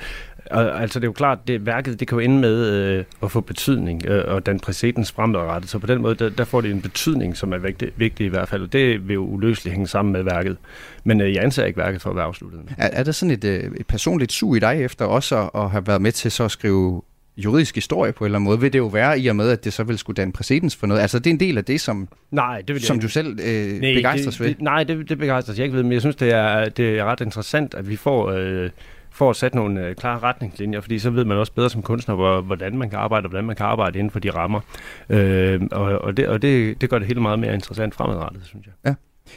og, 0.52 0.82
altså 0.82 1.00
det 1.00 1.04
er 1.04 1.08
jo 1.08 1.14
klart, 1.14 1.48
det 1.48 1.66
værket 1.66 2.00
det 2.00 2.08
kan 2.08 2.16
jo 2.16 2.20
ende 2.20 2.40
med 2.40 2.70
øh, 2.70 3.04
at 3.24 3.32
få 3.32 3.42
betydning, 3.42 4.06
øh, 4.06 4.34
og 4.34 4.46
den 4.46 4.60
præcedens 4.60 5.12
fremadrettet. 5.12 5.70
Så 5.70 5.80
på 5.80 5.88
den 5.88 6.02
måde, 6.02 6.16
der, 6.16 6.30
der 6.30 6.44
får 6.44 6.62
det 6.62 6.72
en 6.72 6.82
betydning, 6.82 7.38
som 7.38 7.54
er 7.54 7.58
vigtig, 7.58 7.92
vigtig 7.96 8.26
i 8.26 8.30
hvert 8.30 8.50
fald. 8.50 8.62
Og 8.62 8.74
det 8.74 9.08
vil 9.08 9.14
jo 9.14 9.26
uløseligt 9.26 9.74
hænge 9.74 9.88
sammen 9.88 10.12
med 10.12 10.24
værket. 10.24 10.58
Men 11.04 11.22
øh, 11.22 11.34
jeg 11.34 11.44
anser 11.44 11.66
ikke 11.66 11.78
værket 11.78 12.02
for 12.02 12.10
at 12.10 12.16
være 12.16 12.26
afsluttet. 12.26 12.62
Er, 12.78 12.90
er 12.94 13.04
der 13.04 13.12
sådan 13.12 13.34
et, 13.34 13.44
øh, 13.44 13.72
et 13.78 13.88
personligt 13.88 14.32
sug 14.32 14.56
i 14.56 14.60
dig 14.60 14.84
efter 14.84 15.06
også 15.06 15.38
at, 15.38 15.50
at 15.56 15.70
have 15.70 15.88
været 15.88 16.02
med 16.02 16.12
til 16.12 16.32
så 16.32 16.44
at 16.44 16.52
skrive 16.52 17.02
juridisk 17.38 17.76
historie 17.76 18.12
på 18.12 18.24
en 18.24 18.26
eller 18.26 18.38
anden 18.38 18.46
måde, 18.46 18.60
vil 18.60 18.74
det 18.74 18.80
jo 18.80 18.88
være 18.88 19.20
i 19.20 19.28
og 19.28 19.36
med, 19.36 19.50
at 19.50 19.64
det 19.64 19.74
så 19.74 19.84
vil 19.84 19.98
skulle 19.98 20.16
danne 20.16 20.34
præcedens 20.34 20.76
for 20.76 20.88
noget. 20.88 21.02
Altså 21.02 21.20
det 21.20 21.28
er 21.28 21.34
en 21.34 21.40
del 21.40 21.58
af 21.58 21.66
det, 21.66 21.82
som, 21.82 22.08
nej, 22.32 22.62
det 22.68 22.74
vil 22.76 22.84
som 22.84 23.00
du 23.00 23.08
selv 23.08 23.40
øh, 23.40 23.80
nej, 23.82 23.94
begejstres 23.94 24.36
det, 24.36 24.46
ved. 24.46 24.50
Det, 24.50 24.62
nej, 24.62 24.84
det, 24.84 25.10
det 25.10 25.18
begejstres 25.18 25.58
jeg 25.58 25.66
ikke 25.66 25.76
ved, 25.76 25.84
men 25.84 25.92
jeg 25.92 26.02
synes, 26.02 26.16
det 26.16 26.34
er, 26.34 26.70
det 26.70 27.00
er 27.00 27.04
ret 27.04 27.22
interessant, 27.22 27.74
at 27.74 27.90
vi 27.90 27.96
får... 27.96 28.32
Øh, 28.32 28.70
for 29.16 29.30
at 29.30 29.36
sætte 29.36 29.58
nogle 29.58 29.88
øh, 29.88 29.96
klare 29.96 30.20
retningslinjer, 30.20 30.82
fordi 30.82 31.00
så 31.00 31.10
ved 31.10 31.26
man 31.26 31.38
også 31.38 31.52
bedre 31.52 31.70
som 31.70 31.82
kunstner, 31.82 32.16
hvor, 32.16 32.42
hvordan 32.42 32.78
man 32.78 32.90
kan 32.90 33.00
arbejde, 33.00 33.26
og 33.26 33.30
hvordan 33.30 33.46
man 33.46 33.56
kan 33.56 33.66
arbejde 33.66 34.00
inden 34.00 34.12
for 34.12 34.20
de 34.20 34.30
rammer. 34.30 34.60
Øh, 35.10 35.62
og 35.72 35.84
og, 35.84 36.18
det, 36.18 36.28
og 36.28 36.42
det, 36.42 36.82
det 36.82 36.90
gør 36.90 37.00
det 37.00 37.08
hele 37.08 37.22
meget 37.22 37.40
mere 37.40 37.54
interessant 37.54 37.96
fremadrettet, 37.96 38.42
synes 38.46 38.66
jeg. 38.66 38.74
Ja. 38.86 38.94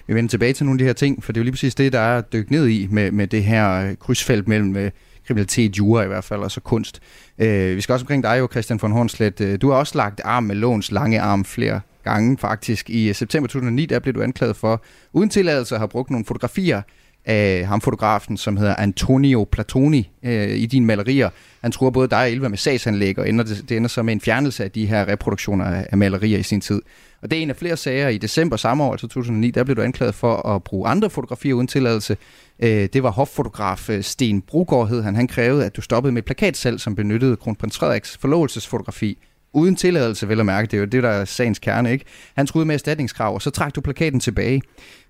Vi 0.06 0.14
vender 0.14 0.28
tilbage 0.28 0.52
til 0.52 0.66
nogle 0.66 0.76
af 0.76 0.78
de 0.78 0.84
her 0.84 0.92
ting, 0.92 1.24
for 1.24 1.32
det 1.32 1.38
er 1.38 1.40
jo 1.40 1.44
lige 1.44 1.52
præcis 1.52 1.74
det, 1.74 1.92
der 1.92 2.00
er 2.00 2.20
dykket 2.20 2.50
ned 2.50 2.66
i 2.68 2.88
med, 2.90 3.10
med 3.10 3.26
det 3.26 3.44
her 3.44 3.88
øh, 3.88 3.96
krydsfelt 3.96 4.48
mellem 4.48 4.76
øh, 4.76 4.90
kriminalitet, 5.26 5.78
jura 5.78 6.02
i 6.02 6.06
hvert 6.06 6.24
fald, 6.24 6.40
og 6.40 6.50
så 6.50 6.60
kunst. 6.60 7.02
Øh, 7.38 7.76
vi 7.76 7.80
skal 7.80 7.92
også 7.92 8.04
omkring 8.04 8.22
dig 8.22 8.38
jo, 8.38 8.48
Christian 8.50 8.78
von 8.82 8.92
Hornslet. 8.92 9.40
Øh, 9.40 9.60
du 9.60 9.70
har 9.70 9.78
også 9.78 9.98
lagt 9.98 10.20
arm 10.24 10.42
med 10.42 10.54
låns 10.54 10.92
lange 10.92 11.20
arm 11.20 11.44
flere 11.44 11.80
gange 12.04 12.38
faktisk. 12.38 12.90
I 12.90 13.08
øh, 13.08 13.14
september 13.14 13.46
2009, 13.46 13.86
der 13.86 13.98
blev 13.98 14.14
du 14.14 14.22
anklaget 14.22 14.56
for, 14.56 14.82
uden 15.12 15.30
tilladelse 15.30 15.74
at 15.74 15.80
have 15.80 15.88
brugt 15.88 16.10
nogle 16.10 16.24
fotografier 16.24 16.82
af 17.24 17.66
ham 17.66 17.80
fotografen, 17.80 18.36
som 18.36 18.56
hedder 18.56 18.74
Antonio 18.76 19.46
Platoni 19.52 20.10
øh, 20.22 20.50
i 20.50 20.66
dine 20.66 20.86
malerier. 20.86 21.30
Han 21.62 21.72
tror 21.72 21.90
både 21.90 22.08
dig 22.08 22.18
og 22.18 22.30
Elva 22.30 22.48
med 22.48 22.58
sagsanlæg, 22.58 23.18
og 23.18 23.28
ender, 23.28 23.44
det, 23.44 23.68
det 23.68 23.76
ender 23.76 23.88
så 23.88 24.02
med 24.02 24.12
en 24.12 24.20
fjernelse 24.20 24.64
af 24.64 24.70
de 24.70 24.86
her 24.86 25.08
reproduktioner 25.08 25.64
af, 25.64 25.86
af 25.90 25.98
malerier 25.98 26.38
i 26.38 26.42
sin 26.42 26.60
tid. 26.60 26.82
Og 27.22 27.30
det 27.30 27.38
er 27.38 27.42
en 27.42 27.50
af 27.50 27.56
flere 27.56 27.76
sager. 27.76 28.08
I 28.08 28.18
december 28.18 28.56
samme 28.56 28.84
år, 28.84 28.92
altså 28.92 29.06
2009, 29.06 29.50
der 29.50 29.64
blev 29.64 29.76
du 29.76 29.82
anklaget 29.82 30.14
for 30.14 30.48
at 30.48 30.64
bruge 30.64 30.88
andre 30.88 31.10
fotografier 31.10 31.54
uden 31.54 31.66
tilladelse. 31.66 32.16
Øh, 32.60 32.88
det 32.92 33.02
var 33.02 33.10
hoffotograf 33.10 33.90
øh, 33.90 34.02
Sten 34.02 34.42
Brugård, 34.42 34.88
hed 34.88 35.02
han. 35.02 35.16
Han 35.16 35.28
krævede, 35.28 35.64
at 35.64 35.76
du 35.76 35.80
stoppede 35.80 36.12
med 36.12 36.22
plakatsalg, 36.22 36.80
som 36.80 36.94
benyttede 36.94 37.36
kronprins 37.36 37.78
Frederiks 37.78 38.16
forlovelsesfotografi 38.16 39.18
uden 39.52 39.76
tilladelse, 39.76 40.28
vel 40.28 40.40
at 40.40 40.46
mærke. 40.46 40.66
Det 40.66 40.74
er 40.74 40.78
jo 40.78 40.84
det, 40.84 41.02
der 41.02 41.08
er 41.08 41.24
sagens 41.24 41.58
kerne, 41.58 41.92
ikke? 41.92 42.04
Han 42.34 42.46
truede 42.46 42.66
med 42.66 42.74
erstatningskrav, 42.74 43.34
og 43.34 43.42
så 43.42 43.50
trak 43.50 43.74
du 43.74 43.80
plakaten 43.80 44.20
tilbage. 44.20 44.62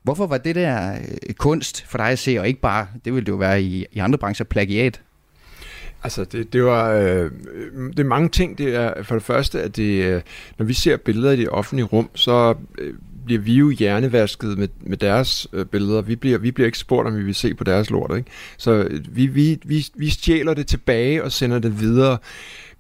Hvorfor 0.03 0.27
var 0.27 0.39
det 0.39 0.55
der 0.55 0.93
øh, 0.93 1.35
kunst 1.35 1.85
for 1.89 1.99
dig 1.99 2.07
at 2.07 2.19
se, 2.19 2.37
og 2.41 2.49
ikke 2.49 2.61
bare, 2.61 2.87
det 3.05 3.15
ville 3.15 3.27
det 3.27 3.33
jo 3.33 3.37
være 3.37 3.63
i, 3.63 3.87
i 3.93 3.99
andre 3.99 4.19
brancher, 4.19 4.45
plagiat? 4.45 5.01
Altså, 6.05 6.25
det, 6.25 6.53
det 6.53 6.65
var 6.65 6.91
øh, 6.91 7.31
det 7.91 7.99
er 7.99 8.05
mange 8.05 8.29
ting. 8.29 8.59
Det 8.59 8.75
er 8.75 9.03
for 9.03 9.15
det 9.15 9.25
første, 9.25 9.63
at 9.63 9.77
det, 9.77 10.05
øh, 10.05 10.23
når 10.59 10.67
vi 10.67 10.73
ser 10.73 10.97
billeder 10.97 11.31
i 11.31 11.37
det 11.37 11.49
offentlige 11.49 11.87
rum, 11.87 12.11
så 12.15 12.55
øh, 12.79 12.95
bliver 13.25 13.41
vi 13.41 13.55
jo 13.55 13.71
hjernevasket 13.71 14.59
med, 14.59 14.69
med 14.81 14.97
deres 14.97 15.49
øh, 15.53 15.67
billeder. 15.67 16.03
Vi 16.03 16.17
bliver, 16.17 16.39
vi 16.39 16.51
bliver 16.51 16.67
ikke 16.67 16.79
spurgt, 16.79 17.09
om 17.09 17.17
vi 17.17 17.23
vil 17.23 17.35
se 17.35 17.55
på 17.55 17.65
deres 17.65 17.91
lort. 17.91 18.17
Ikke? 18.17 18.31
Så 18.57 18.71
øh, 18.73 19.01
vi, 19.11 19.27
vi, 19.27 19.59
vi, 19.65 19.87
vi 19.95 20.11
stjæler 20.11 20.55
det 20.55 20.67
tilbage 20.67 21.25
og 21.25 21.33
sender 21.33 21.59
det 21.59 21.81
videre. 21.81 22.19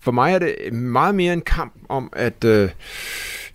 For 0.00 0.12
mig 0.12 0.34
er 0.34 0.38
det 0.38 0.72
meget 0.72 1.14
mere 1.14 1.32
en 1.32 1.40
kamp 1.40 1.72
om 1.88 2.12
at 2.12 2.44
øh, 2.44 2.70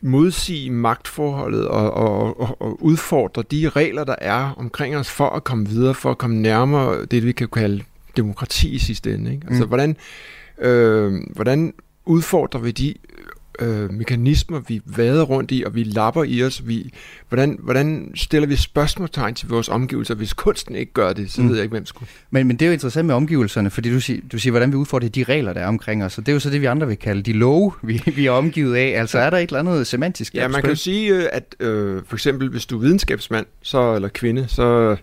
modsige 0.01 0.71
magtforholdet 0.71 1.67
og, 1.67 1.93
og, 1.93 2.39
og, 2.41 2.61
og 2.61 2.83
udfordre 2.83 3.43
de 3.51 3.69
regler, 3.69 4.03
der 4.03 4.15
er 4.21 4.53
omkring 4.57 4.97
os 4.97 5.11
for 5.11 5.29
at 5.29 5.43
komme 5.43 5.67
videre, 5.67 5.93
for 5.93 6.11
at 6.11 6.17
komme 6.17 6.41
nærmere 6.41 7.05
det, 7.05 7.25
vi 7.25 7.31
kan 7.31 7.47
kalde 7.47 7.83
demokrati 8.17 8.69
i 8.69 8.79
sidste 8.79 9.13
ende. 9.13 9.33
Ikke? 9.33 9.47
Altså, 9.47 9.63
mm. 9.63 9.67
hvordan, 9.67 9.97
øh, 10.57 11.13
hvordan 11.29 11.73
udfordrer 12.05 12.61
vi 12.61 12.71
de 12.71 12.93
øh, 13.59 13.93
mekanismer, 13.93 14.59
vi 14.67 14.81
vader 14.85 15.23
rundt 15.23 15.51
i, 15.51 15.63
og 15.65 15.75
vi 15.75 15.83
lapper 15.83 16.23
i 16.23 16.43
os. 16.43 16.67
Vi, 16.67 16.93
hvordan, 17.29 17.59
hvordan 17.61 18.11
stiller 18.15 18.47
vi 18.47 18.55
spørgsmålstegn 18.55 19.35
til 19.35 19.47
vores 19.47 19.69
omgivelser? 19.69 20.15
Hvis 20.15 20.33
kunsten 20.33 20.75
ikke 20.75 20.93
gør 20.93 21.13
det, 21.13 21.31
så 21.31 21.41
mm. 21.41 21.49
ved 21.49 21.55
jeg 21.55 21.63
ikke, 21.63 21.73
hvem 21.73 21.85
skulle. 21.85 22.09
Men, 22.31 22.47
men 22.47 22.55
det 22.57 22.65
er 22.65 22.69
jo 22.69 22.73
interessant 22.73 23.05
med 23.05 23.15
omgivelserne, 23.15 23.69
fordi 23.69 23.93
du 23.93 23.99
siger, 23.99 24.21
du 24.31 24.39
siger, 24.39 24.51
hvordan 24.51 24.71
vi 24.71 24.75
udfordrer 24.75 25.09
de 25.09 25.23
regler, 25.23 25.53
der 25.53 25.61
er 25.61 25.67
omkring 25.67 26.03
os. 26.03 26.17
Og 26.17 26.25
det 26.25 26.31
er 26.31 26.33
jo 26.33 26.39
så 26.39 26.49
det, 26.49 26.61
vi 26.61 26.65
andre 26.65 26.87
vil 26.87 26.97
kalde 26.97 27.21
de 27.21 27.33
love, 27.33 27.71
vi, 27.87 28.03
vi 28.15 28.25
er 28.25 28.31
omgivet 28.31 28.75
af. 28.75 28.99
Altså 28.99 29.19
er 29.19 29.29
der 29.29 29.37
et 29.37 29.49
eller 29.49 29.59
andet 29.59 29.87
semantisk? 29.87 30.35
Ja, 30.35 30.47
man 30.47 30.61
kan 30.61 30.69
jo 30.69 30.75
sige, 30.75 31.15
øh, 31.15 31.25
at 31.31 31.55
øh, 31.59 32.01
for 32.07 32.15
eksempel, 32.15 32.49
hvis 32.49 32.65
du 32.65 32.77
er 32.77 32.81
videnskabsmand 32.81 33.45
så, 33.61 33.95
eller 33.95 34.09
kvinde, 34.09 34.45
så 34.47 34.95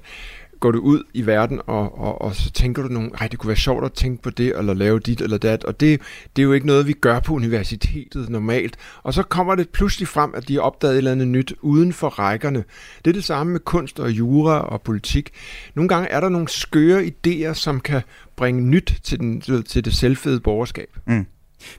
går 0.60 0.70
du 0.70 0.78
ud 0.78 1.02
i 1.14 1.26
verden, 1.26 1.60
og, 1.66 1.98
og, 1.98 2.22
og 2.22 2.34
så 2.34 2.50
tænker 2.50 2.82
du 2.82 2.88
nogle, 2.88 3.10
ej, 3.20 3.28
det 3.28 3.38
kunne 3.38 3.48
være 3.48 3.56
sjovt 3.56 3.84
at 3.84 3.92
tænke 3.92 4.22
på 4.22 4.30
det, 4.30 4.58
eller 4.58 4.74
lave 4.74 4.98
dit 4.98 5.20
eller 5.20 5.38
dat, 5.38 5.64
og 5.64 5.80
det, 5.80 6.00
det 6.36 6.42
er 6.42 6.46
jo 6.46 6.52
ikke 6.52 6.66
noget, 6.66 6.86
vi 6.86 6.92
gør 6.92 7.20
på 7.20 7.34
universitetet 7.34 8.28
normalt. 8.28 8.76
Og 9.02 9.14
så 9.14 9.22
kommer 9.22 9.54
det 9.54 9.68
pludselig 9.68 10.08
frem, 10.08 10.34
at 10.34 10.48
de 10.48 10.54
har 10.54 10.60
opdaget 10.60 10.92
et 10.92 10.98
eller 10.98 11.12
andet 11.12 11.28
nyt 11.28 11.52
uden 11.60 11.92
for 11.92 12.08
rækkerne. 12.08 12.64
Det 13.04 13.10
er 13.10 13.14
det 13.14 13.24
samme 13.24 13.52
med 13.52 13.60
kunst 13.60 14.00
og 14.00 14.10
jura 14.10 14.60
og 14.60 14.82
politik. 14.82 15.30
Nogle 15.74 15.88
gange 15.88 16.08
er 16.08 16.20
der 16.20 16.28
nogle 16.28 16.48
skøre 16.48 17.02
idéer, 17.04 17.52
som 17.52 17.80
kan 17.80 18.02
bringe 18.36 18.62
nyt 18.62 18.94
til, 19.02 19.20
den, 19.20 19.40
til 19.40 19.84
det 19.84 19.94
selvfede 19.94 20.40
borgerskab. 20.40 20.88
Mm. 21.06 21.26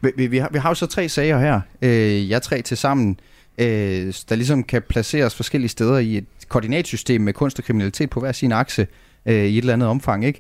Vi, 0.02 0.28
vi, 0.28 0.38
har, 0.38 0.50
vi 0.52 0.58
har 0.58 0.70
jo 0.70 0.76
så 0.76 0.86
tre 0.86 1.10
sager 1.10 1.40
her. 1.40 1.62
Øh, 1.82 2.30
jeg 2.30 2.42
tre 2.42 2.62
til 2.62 2.78
sammen 2.78 3.20
øh, 3.58 4.14
der 4.30 4.36
ligesom 4.36 4.64
kan 4.64 4.82
placeres 4.82 5.36
forskellige 5.36 5.70
steder 5.70 5.98
i 5.98 6.18
et 6.18 6.26
koordinatsystem 6.48 7.22
med 7.22 7.34
kunst 7.34 7.60
og 7.60 7.66
kriminalitet 7.66 8.10
på 8.10 8.20
hver 8.20 8.32
sin 8.32 8.52
akse 8.52 8.88
øh, 9.26 9.34
i 9.34 9.58
et 9.58 9.58
eller 9.58 9.74
andet 9.74 9.90
omfang, 9.90 10.26
ikke? 10.26 10.40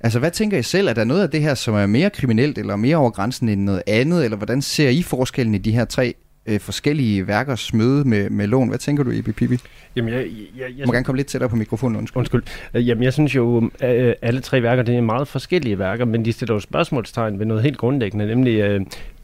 Altså, 0.00 0.18
hvad 0.18 0.30
tænker 0.30 0.58
I 0.58 0.62
selv? 0.62 0.88
Er 0.88 0.92
der 0.92 1.04
noget 1.04 1.22
af 1.22 1.30
det 1.30 1.40
her, 1.40 1.54
som 1.54 1.74
er 1.74 1.86
mere 1.86 2.10
kriminelt 2.10 2.58
eller 2.58 2.76
mere 2.76 2.96
over 2.96 3.10
grænsen 3.10 3.48
end 3.48 3.60
noget 3.60 3.82
andet? 3.86 4.24
Eller 4.24 4.36
hvordan 4.36 4.62
ser 4.62 4.88
I 4.88 5.02
forskellen 5.02 5.54
i 5.54 5.58
de 5.58 5.72
her 5.72 5.84
tre 5.84 6.14
øh, 6.46 6.60
forskellige 6.60 7.26
værkers 7.26 7.74
møde 7.74 8.08
med, 8.08 8.30
med 8.30 8.46
lån. 8.46 8.68
Hvad 8.68 8.78
tænker 8.78 9.02
du, 9.02 9.10
Ibi 9.10 9.32
Pibi? 9.32 9.58
Jamen, 9.96 10.14
jeg, 10.14 10.26
jeg, 10.56 10.66
jeg, 10.78 10.86
må 10.86 10.92
gerne 10.92 11.04
komme 11.04 11.16
lidt 11.16 11.28
tættere 11.28 11.50
på 11.50 11.56
mikrofonen, 11.56 11.96
undskyld. 11.96 12.18
Undskyld. 12.18 12.42
Jamen, 12.74 13.02
jeg 13.02 13.12
synes 13.12 13.34
jo, 13.34 13.70
at 13.80 13.96
øh, 13.96 14.14
alle 14.22 14.40
tre 14.40 14.62
værker, 14.62 14.82
det 14.82 14.96
er 14.96 15.00
meget 15.00 15.28
forskellige 15.28 15.78
værker, 15.78 16.04
men 16.04 16.24
de 16.24 16.32
stiller 16.32 16.54
jo 16.54 16.60
spørgsmålstegn 16.60 17.38
ved 17.38 17.46
noget 17.46 17.62
helt 17.62 17.78
grundlæggende, 17.78 18.26
nemlig 18.26 18.60
øh, 18.60 18.80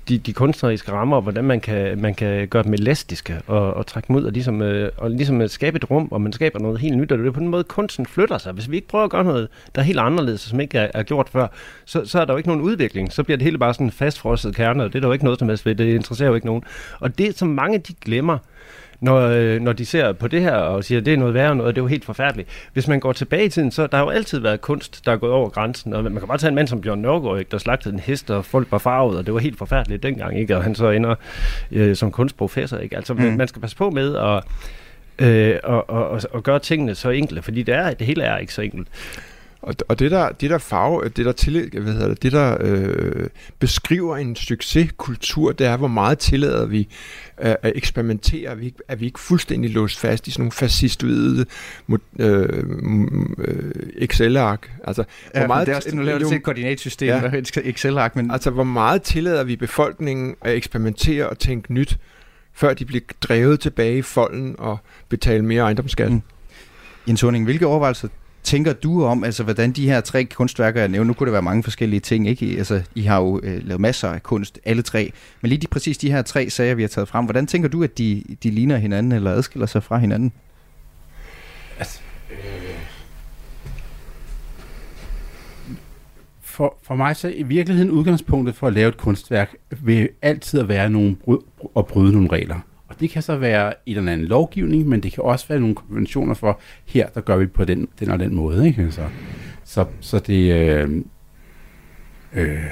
de, 0.08 0.18
de 0.18 0.32
kunstneriske 0.32 0.92
rammer, 0.92 1.16
og 1.16 1.22
hvordan 1.22 1.44
man 1.44 1.60
kan, 1.60 2.00
man 2.00 2.14
kan 2.14 2.48
gøre 2.48 2.62
dem 2.62 2.74
elastiske 2.74 3.40
og, 3.46 3.74
og 3.74 3.86
trække 3.86 4.08
dem 4.08 4.16
ud 4.16 4.24
og 4.24 4.32
ligesom, 4.32 4.62
øh, 4.62 4.92
og 4.96 5.10
ligesom 5.10 5.40
øh, 5.40 5.48
skabe 5.48 5.76
et 5.76 5.90
rum, 5.90 6.08
og 6.10 6.20
man 6.20 6.32
skaber 6.32 6.58
noget 6.58 6.78
helt 6.78 6.96
nyt, 6.96 7.12
og 7.12 7.18
det 7.18 7.26
er 7.26 7.30
på 7.30 7.40
den 7.40 7.48
måde, 7.48 7.64
kunsten 7.64 8.06
flytter 8.06 8.38
sig. 8.38 8.52
Hvis 8.52 8.70
vi 8.70 8.76
ikke 8.76 8.88
prøver 8.88 9.04
at 9.04 9.10
gøre 9.10 9.24
noget, 9.24 9.48
der 9.74 9.80
er 9.80 9.84
helt 9.84 9.98
anderledes, 9.98 10.40
som 10.40 10.60
ikke 10.60 10.78
er, 10.78 10.90
er 10.94 11.02
gjort 11.02 11.28
før, 11.28 11.46
så, 11.84 12.04
så 12.04 12.20
er 12.20 12.24
der 12.24 12.32
jo 12.32 12.36
ikke 12.36 12.48
nogen 12.48 12.62
udvikling. 12.62 13.12
Så 13.12 13.22
bliver 13.22 13.36
det 13.36 13.44
hele 13.44 13.58
bare 13.58 13.74
sådan 13.74 13.86
en 13.86 13.90
fastfrosset 13.90 14.56
kerne, 14.56 14.84
og 14.84 14.92
det 14.92 14.98
er 14.98 15.00
der 15.00 15.08
jo 15.08 15.12
ikke 15.12 15.24
noget 15.24 15.38
som 15.38 15.48
helst 15.48 15.66
ved. 15.66 15.74
Det 15.74 15.94
interesserer 15.94 16.28
jo 16.28 16.34
ikke 16.34 16.46
nogen. 16.46 16.62
Og 17.00 17.18
det, 17.18 17.38
som 17.38 17.48
mange 17.48 17.78
de 17.78 17.94
glemmer, 18.04 18.38
når, 19.00 19.20
øh, 19.20 19.60
når 19.60 19.72
de 19.72 19.86
ser 19.86 20.12
på 20.12 20.28
det 20.28 20.42
her 20.42 20.54
og 20.54 20.84
siger, 20.84 21.00
at 21.00 21.06
det 21.06 21.12
er 21.12 21.16
noget 21.16 21.34
værre 21.34 21.54
noget, 21.54 21.74
det 21.74 21.80
er 21.80 21.84
jo 21.84 21.88
helt 21.88 22.04
forfærdeligt. 22.04 22.48
Hvis 22.72 22.88
man 22.88 23.00
går 23.00 23.12
tilbage 23.12 23.44
i 23.44 23.48
tiden, 23.48 23.70
så 23.70 23.86
der 23.86 23.96
har 23.96 24.04
jo 24.04 24.10
altid 24.10 24.38
været 24.38 24.60
kunst, 24.60 25.06
der 25.06 25.12
er 25.12 25.16
gået 25.16 25.32
over 25.32 25.48
grænsen. 25.48 25.92
Og 25.92 26.04
man 26.04 26.16
kan 26.16 26.28
bare 26.28 26.38
tage 26.38 26.48
en 26.48 26.54
mand 26.54 26.68
som 26.68 26.80
Bjørn 26.80 26.98
Nørgaard, 26.98 27.38
ikke, 27.38 27.50
der 27.50 27.58
slagtede 27.58 27.94
en 27.94 28.00
hest, 28.00 28.30
og 28.30 28.44
folk 28.44 28.72
var 28.72 28.78
farvet, 28.78 29.18
og 29.18 29.26
det 29.26 29.34
var 29.34 29.40
helt 29.40 29.58
forfærdeligt 29.58 30.02
dengang, 30.02 30.38
ikke? 30.38 30.56
og 30.56 30.62
han 30.62 30.74
så 30.74 30.90
ender 30.90 31.14
øh, 31.72 31.96
som 31.96 32.10
kunstprofessor. 32.10 32.78
Ikke? 32.78 32.96
Altså, 32.96 33.14
mm. 33.14 33.20
man 33.20 33.48
skal 33.48 33.62
passe 33.62 33.76
på 33.76 33.90
med 33.90 34.16
at 34.16 34.44
øh, 35.26 35.56
og, 35.64 35.90
og, 35.90 36.08
og, 36.08 36.20
og 36.30 36.42
gøre 36.42 36.58
tingene 36.58 36.94
så 36.94 37.10
enkle, 37.10 37.42
fordi 37.42 37.62
det, 37.62 37.74
er, 37.74 37.94
det 37.94 38.06
hele 38.06 38.22
er 38.22 38.38
ikke 38.38 38.54
så 38.54 38.62
enkelt. 38.62 38.88
Og, 39.62 39.74
og 39.88 39.98
det 39.98 40.10
der, 40.10 40.32
det 40.32 40.50
der 40.50 40.58
farve, 40.58 41.08
det 41.08 41.24
der, 41.24 41.32
til, 41.32 41.70
hvad 41.72 41.92
hedder 41.92 42.08
det, 42.08 42.22
det 42.22 42.32
der 42.32 42.56
øh, 42.60 43.28
beskriver 43.58 44.16
en 44.16 44.36
succeskultur, 44.36 45.52
det 45.52 45.66
er, 45.66 45.76
hvor 45.76 45.88
meget 45.88 46.18
tillader 46.18 46.66
vi 46.66 46.88
øh, 47.42 47.54
at 47.62 47.72
eksperimentere, 47.74 48.50
at 48.50 48.60
vi, 48.60 48.64
ikke, 48.64 48.78
at 48.88 49.00
vi 49.00 49.06
ikke 49.06 49.20
fuldstændig 49.20 49.70
låst 49.70 49.98
fast 49.98 50.26
i 50.26 50.30
sådan 50.30 50.40
nogle 50.40 50.52
fascistoide 50.52 51.46
øh, 52.18 52.48
øh, 53.38 53.72
Excel-ark. 53.96 54.70
Altså, 54.84 55.04
ja, 55.34 55.38
hvor 55.40 55.46
meget, 55.46 55.66
det 55.66 55.72
er 55.72 55.76
også, 55.76 55.96
nu 55.96 56.02
laver 56.02 56.18
til 56.18 56.36
et 56.36 56.42
koordinatsystem, 56.42 57.08
ja, 57.08 57.30
Excel-ark. 57.64 58.16
Men... 58.16 58.30
Altså, 58.30 58.50
hvor 58.50 58.64
meget 58.64 59.02
tillader 59.02 59.44
vi 59.44 59.56
befolkningen 59.56 60.34
at 60.40 60.54
eksperimentere 60.54 61.28
og 61.28 61.38
tænke 61.38 61.72
nyt, 61.72 61.98
før 62.54 62.74
de 62.74 62.84
bliver 62.84 63.00
drevet 63.20 63.60
tilbage 63.60 63.98
i 63.98 64.02
folden 64.02 64.54
og 64.58 64.78
betale 65.08 65.44
mere 65.44 65.62
ejendomsskat? 65.62 66.12
Mm. 66.12 66.22
Jens 67.08 67.20
Horning, 67.20 67.44
hvilke 67.44 67.66
overvejelser 67.66 68.08
tænker 68.42 68.72
du 68.72 69.04
om, 69.04 69.24
altså 69.24 69.42
hvordan 69.42 69.72
de 69.72 69.88
her 69.88 70.00
tre 70.00 70.24
kunstværker, 70.24 70.80
jeg 70.80 70.88
nævner, 70.88 71.06
nu 71.06 71.12
kunne 71.12 71.26
det 71.26 71.32
være 71.32 71.42
mange 71.42 71.62
forskellige 71.62 72.00
ting, 72.00 72.28
ikke? 72.28 72.46
Altså, 72.58 72.82
I 72.94 73.02
har 73.02 73.20
jo 73.20 73.40
øh, 73.42 73.66
lavet 73.66 73.80
masser 73.80 74.08
af 74.08 74.22
kunst, 74.22 74.58
alle 74.64 74.82
tre, 74.82 75.12
men 75.40 75.48
lige 75.48 75.58
de, 75.58 75.66
præcis 75.66 75.98
de 75.98 76.10
her 76.10 76.22
tre 76.22 76.50
sager, 76.50 76.74
vi 76.74 76.82
har 76.82 76.88
taget 76.88 77.08
frem, 77.08 77.24
hvordan 77.24 77.46
tænker 77.46 77.68
du, 77.68 77.82
at 77.82 77.98
de, 77.98 78.22
de 78.42 78.50
ligner 78.50 78.76
hinanden, 78.76 79.12
eller 79.12 79.30
adskiller 79.30 79.66
sig 79.66 79.82
fra 79.82 79.98
hinanden? 79.98 80.32
Altså, 81.78 82.00
øh... 82.30 82.38
for, 86.58 86.78
for 86.82 86.94
mig 86.94 87.16
så 87.16 87.28
i 87.28 87.42
virkeligheden 87.42 87.90
udgangspunktet 87.90 88.56
for 88.56 88.66
at 88.66 88.72
lave 88.72 88.88
et 88.88 88.96
kunstværk 88.96 89.56
vil 89.82 90.08
altid 90.22 90.60
at 90.60 90.68
være 90.68 90.90
nogle 90.90 91.16
at 91.76 91.86
bryde 91.86 92.12
nogle 92.12 92.28
regler. 92.32 92.60
Det 93.00 93.10
kan 93.10 93.22
så 93.22 93.36
være 93.36 93.72
i 93.86 93.90
en 93.90 93.96
eller 93.96 94.12
anden 94.12 94.26
lovgivning, 94.26 94.88
men 94.88 95.00
det 95.00 95.12
kan 95.12 95.24
også 95.24 95.48
være 95.48 95.60
nogle 95.60 95.74
konventioner 95.74 96.34
for, 96.34 96.60
her 96.84 97.08
der 97.08 97.20
gør 97.20 97.36
vi 97.36 97.46
på 97.46 97.64
den, 97.64 97.88
den 98.00 98.10
og 98.10 98.18
den 98.18 98.34
måde. 98.34 98.68
Ikke? 98.68 98.92
Så, 98.92 99.04
så, 99.64 99.84
så 100.00 100.18
det... 100.18 100.52
Øh, 100.54 100.90
øh, 102.32 102.64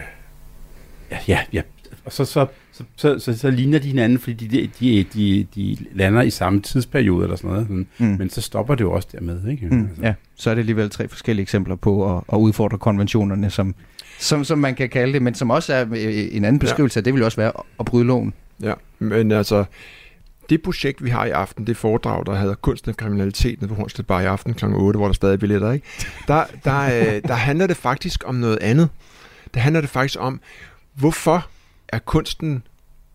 ja, 1.28 1.38
ja, 1.52 1.62
og 2.06 2.12
så, 2.12 2.24
så, 2.24 2.46
så, 2.72 2.84
så, 2.96 3.18
så, 3.18 3.38
så 3.38 3.50
ligner 3.50 3.78
de 3.78 3.88
hinanden, 3.88 4.18
fordi 4.18 4.46
de, 4.46 4.70
de, 4.80 5.04
de, 5.14 5.46
de 5.54 5.76
lander 5.92 6.22
i 6.22 6.30
samme 6.30 6.60
tidsperiode 6.60 7.24
eller 7.24 7.36
sådan 7.36 7.50
noget. 7.50 7.70
Mm. 7.70 7.86
Men 7.98 8.30
så 8.30 8.40
stopper 8.40 8.74
det 8.74 8.84
jo 8.84 8.92
også 8.92 9.08
dermed. 9.12 9.48
Ikke? 9.48 9.66
Mm, 9.66 9.80
altså. 9.80 10.02
Ja, 10.02 10.14
så 10.34 10.50
er 10.50 10.54
det 10.54 10.60
alligevel 10.60 10.90
tre 10.90 11.08
forskellige 11.08 11.42
eksempler 11.42 11.76
på 11.76 12.16
at, 12.16 12.22
at 12.32 12.36
udfordre 12.36 12.78
konventionerne, 12.78 13.50
som, 13.50 13.74
som, 14.18 14.44
som 14.44 14.58
man 14.58 14.74
kan 14.74 14.88
kalde 14.88 15.12
det, 15.12 15.22
men 15.22 15.34
som 15.34 15.50
også 15.50 15.74
er 15.74 15.82
en 16.32 16.44
anden 16.44 16.58
beskrivelse 16.58 16.96
ja. 16.96 17.00
af, 17.00 17.04
det 17.04 17.14
vil 17.14 17.22
også 17.22 17.36
være 17.36 17.52
at 17.80 17.86
bryde 17.86 18.04
loven. 18.04 18.32
Ja, 18.62 18.72
men 18.98 19.32
altså, 19.32 19.64
det 20.50 20.62
projekt, 20.62 21.04
vi 21.04 21.10
har 21.10 21.24
i 21.24 21.30
aften, 21.30 21.66
det 21.66 21.76
foredrag, 21.76 22.26
der 22.26 22.34
hedder 22.34 22.54
Kunsten 22.54 22.90
og 22.90 22.96
kriminalitet 22.96 23.60
nede 23.60 23.68
på 23.68 23.74
Hornslet 23.74 24.06
Bar 24.06 24.20
i 24.20 24.24
aften 24.24 24.54
kl. 24.54 24.64
8, 24.64 24.98
hvor 24.98 25.06
der 25.06 25.12
stadig 25.12 25.32
er 25.32 25.38
billetter, 25.38 25.72
ikke? 25.72 25.86
Der, 26.28 26.44
der, 26.64 26.82
øh, 26.82 27.22
der 27.22 27.34
handler 27.34 27.66
det 27.66 27.76
faktisk 27.76 28.22
om 28.26 28.34
noget 28.34 28.58
andet. 28.60 28.88
Der 29.54 29.60
handler 29.60 29.80
det 29.80 29.90
faktisk 29.90 30.20
om, 30.20 30.40
hvorfor 30.94 31.46
er 31.88 31.98
kunsten 31.98 32.62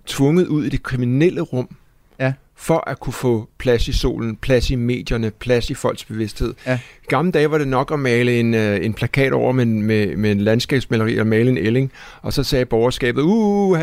tvunget 0.05 0.47
ud 0.47 0.65
i 0.65 0.69
det 0.69 0.83
kriminelle 0.83 1.41
rum, 1.41 1.75
ja. 2.19 2.33
for 2.55 2.89
at 2.89 2.99
kunne 2.99 3.13
få 3.13 3.49
plads 3.57 3.87
i 3.87 3.93
solen, 3.93 4.35
plads 4.35 4.69
i 4.69 4.75
medierne, 4.75 5.31
plads 5.31 5.69
i 5.69 5.73
folks 5.73 6.05
bevidsthed. 6.05 6.53
Ja. 6.65 6.79
I 7.03 7.05
gamle 7.07 7.31
dage 7.31 7.51
var 7.51 7.57
det 7.57 7.67
nok 7.67 7.91
at 7.91 7.99
male 7.99 8.39
en, 8.39 8.53
øh, 8.53 8.85
en 8.85 8.93
plakat 8.93 9.33
over 9.33 9.51
med, 9.51 9.65
med, 9.65 10.15
med 10.15 10.31
en 10.31 10.41
landskabsmaleri 10.41 11.17
og 11.17 11.27
male 11.27 11.49
en 11.49 11.57
elling, 11.57 11.91
og 12.21 12.33
så 12.33 12.43
sagde 12.43 12.65
borgerskabet, 12.65 13.21
uh, 13.21 13.79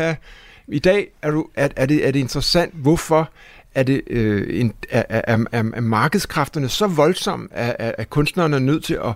i 0.71 0.79
dag 0.79 1.07
er, 1.21 1.31
du, 1.31 1.47
er, 1.55 1.69
er, 1.75 1.85
det, 1.85 2.07
er 2.07 2.11
det 2.11 2.19
interessant, 2.19 2.73
hvorfor 2.73 3.29
er, 3.75 3.83
det, 3.83 4.01
øh, 4.07 4.59
en, 4.59 4.73
er, 4.89 5.03
er, 5.09 5.21
er, 5.27 5.45
er 5.51 5.81
markedskræfterne 5.81 6.69
så 6.69 6.87
voldsomme, 6.87 7.47
at, 7.51 7.95
at 7.97 8.09
kunstnerne 8.09 8.55
er 8.55 8.59
nødt 8.59 8.83
til 8.83 8.93
at 8.93 9.13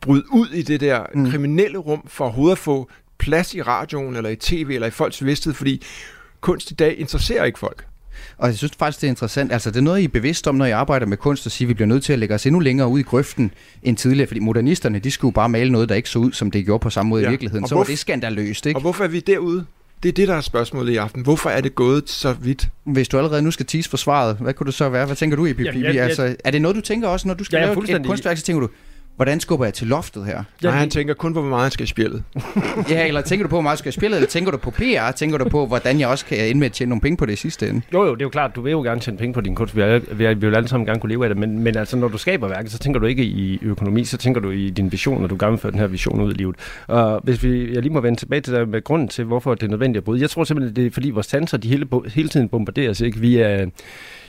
bryde 0.00 0.24
ud 0.32 0.48
i 0.48 0.62
det 0.62 0.80
der 0.80 1.06
mm. 1.14 1.30
kriminelle 1.30 1.78
rum 1.78 2.02
for 2.06 2.24
overhovedet 2.24 2.52
at 2.52 2.58
få 2.58 2.88
plads 3.18 3.54
i 3.54 3.62
radioen, 3.62 4.16
eller 4.16 4.30
i 4.30 4.36
tv, 4.36 4.70
eller 4.70 4.86
i 4.86 4.90
folks 4.90 5.24
vidsthed, 5.24 5.54
fordi 5.54 5.82
kunst 6.40 6.70
i 6.70 6.74
dag 6.74 6.98
interesserer 6.98 7.44
ikke 7.44 7.58
folk. 7.58 7.86
Og 8.38 8.48
jeg 8.48 8.56
synes 8.56 8.72
faktisk, 8.78 9.00
det 9.00 9.06
er 9.06 9.10
interessant. 9.10 9.52
Altså, 9.52 9.70
det 9.70 9.76
er 9.76 9.80
noget, 9.80 10.00
I 10.00 10.04
er 10.04 10.08
bevidst 10.08 10.46
om, 10.46 10.54
når 10.54 10.64
I 10.64 10.70
arbejder 10.70 11.06
med 11.06 11.16
kunst, 11.16 11.46
at 11.46 11.52
sige, 11.52 11.66
at 11.66 11.68
vi 11.68 11.74
bliver 11.74 11.88
nødt 11.88 12.04
til 12.04 12.12
at 12.12 12.18
lægge 12.18 12.34
os 12.34 12.46
endnu 12.46 12.60
længere 12.60 12.88
ud 12.88 13.00
i 13.00 13.02
grøften 13.02 13.50
end 13.82 13.96
tidligere, 13.96 14.26
fordi 14.26 14.40
modernisterne, 14.40 14.98
de 14.98 15.10
skulle 15.10 15.34
bare 15.34 15.48
male 15.48 15.72
noget, 15.72 15.88
der 15.88 15.94
ikke 15.94 16.08
så 16.08 16.18
ud, 16.18 16.32
som 16.32 16.50
det 16.50 16.64
gjorde 16.64 16.82
på 16.82 16.90
samme 16.90 17.10
måde 17.10 17.22
ja. 17.22 17.28
i 17.28 17.30
virkeligheden. 17.30 17.68
Så 17.68 17.74
hvorfor, 17.74 17.84
var 17.84 17.92
det 17.92 17.98
skandaløst, 17.98 18.66
ikke? 18.66 18.78
Og 18.78 18.80
hvorfor 18.80 19.04
er 19.04 19.08
vi 19.08 19.20
derude? 19.20 19.66
Det 20.04 20.10
er 20.10 20.12
det, 20.12 20.28
der 20.28 20.34
er 20.34 20.40
spørgsmålet 20.40 20.92
i 20.92 20.96
aften. 20.96 21.22
Hvorfor 21.22 21.50
er 21.50 21.60
det 21.60 21.74
gået 21.74 22.10
så 22.10 22.32
vidt? 22.32 22.68
Hvis 22.84 23.08
du 23.08 23.16
allerede 23.18 23.42
nu 23.42 23.50
skal 23.50 23.66
tease 23.66 23.90
for 23.90 23.96
svaret, 23.96 24.36
hvad 24.40 24.54
kunne 24.54 24.66
det 24.66 24.74
så 24.74 24.88
være? 24.88 25.06
Hvad 25.06 25.16
tænker 25.16 25.36
du, 25.36 25.46
i 25.46 25.48
Jamen, 25.48 25.82
jeg, 25.82 25.94
jeg, 25.94 26.04
altså, 26.04 26.36
er 26.44 26.50
det 26.50 26.62
noget, 26.62 26.76
du 26.76 26.80
tænker 26.80 27.08
også, 27.08 27.28
når 27.28 27.34
du 27.34 27.44
skal 27.44 27.56
ja, 27.56 27.64
lave 27.64 28.00
et 28.00 28.06
kunstværk, 28.06 28.38
så 28.38 28.44
tænker 28.44 28.60
du, 28.60 28.68
hvordan 29.16 29.40
skubber 29.40 29.66
jeg 29.66 29.74
til 29.74 29.86
loftet 29.86 30.26
her? 30.26 30.42
Nej, 30.62 30.72
han 30.72 30.90
tænker 30.90 31.14
kun 31.14 31.34
på, 31.34 31.40
hvor 31.40 31.50
meget 31.50 31.62
han 31.62 31.70
skal 31.70 31.86
spille. 31.86 32.22
ja, 32.90 33.06
eller 33.06 33.20
tænker 33.20 33.44
du 33.44 33.48
på, 33.48 33.56
hvor 33.56 33.62
meget 33.62 33.74
jeg 33.74 33.78
skal 33.78 33.92
spille, 33.92 34.16
eller 34.16 34.28
tænker 34.28 34.50
du 34.50 34.58
på 34.58 34.70
PR? 34.70 35.10
Tænker 35.16 35.38
du 35.38 35.48
på, 35.48 35.66
hvordan 35.66 36.00
jeg 36.00 36.08
også 36.08 36.26
kan 36.26 36.38
ende 36.38 36.58
med 36.58 36.66
at 36.66 36.72
tjene 36.72 36.88
nogle 36.88 37.00
penge 37.00 37.16
på 37.16 37.26
det 37.26 37.32
i 37.32 37.36
sidste 37.36 37.68
ende? 37.68 37.82
Jo, 37.92 38.04
jo, 38.04 38.14
det 38.14 38.20
er 38.20 38.24
jo 38.24 38.28
klart, 38.28 38.56
du 38.56 38.62
vil 38.62 38.70
jo 38.70 38.82
gerne 38.82 39.00
tjene 39.00 39.18
penge 39.18 39.34
på 39.34 39.40
din 39.40 39.54
kunst. 39.54 39.76
Vi, 39.76 39.82
er, 39.82 39.98
vi, 40.14 40.24
er, 40.24 40.34
vi 40.34 40.46
vil 40.46 40.56
alle 40.56 40.68
sammen 40.68 40.86
gerne 40.86 41.00
kunne 41.00 41.12
leve 41.12 41.24
af 41.24 41.28
det, 41.28 41.38
men, 41.38 41.58
men 41.58 41.76
altså, 41.76 41.96
når 41.96 42.08
du 42.08 42.18
skaber 42.18 42.48
værket, 42.48 42.72
så 42.72 42.78
tænker 42.78 43.00
du 43.00 43.06
ikke 43.06 43.24
i 43.24 43.58
økonomi, 43.62 44.04
så 44.04 44.16
tænker 44.16 44.40
du 44.40 44.50
i 44.50 44.70
din 44.70 44.92
vision, 44.92 45.20
når 45.20 45.28
du 45.28 45.36
gerne 45.40 45.52
vil 45.52 45.60
føre 45.60 45.72
den 45.72 45.80
her 45.80 45.86
vision 45.86 46.20
ud 46.20 46.32
i 46.32 46.36
livet. 46.36 46.56
Og 46.86 47.20
hvis 47.24 47.42
vi, 47.42 47.74
jeg 47.74 47.82
lige 47.82 47.92
må 47.92 48.00
vende 48.00 48.18
tilbage 48.18 48.40
til 48.40 48.54
det 48.54 48.68
med 48.68 48.84
grunden 48.84 49.08
til, 49.08 49.24
hvorfor 49.24 49.54
det 49.54 49.62
er 49.62 49.70
nødvendigt 49.70 49.96
at 49.96 50.04
bryde. 50.04 50.20
Jeg 50.20 50.30
tror 50.30 50.44
simpelthen, 50.44 50.76
det 50.76 50.86
er 50.86 50.90
fordi 50.90 51.10
vores 51.10 51.26
sanser, 51.26 51.58
de 51.58 51.68
hele, 51.68 51.86
hele 52.14 52.28
tiden 52.28 52.48
bombarderes 52.48 53.00
ikke 53.00 53.18
via 53.18 53.66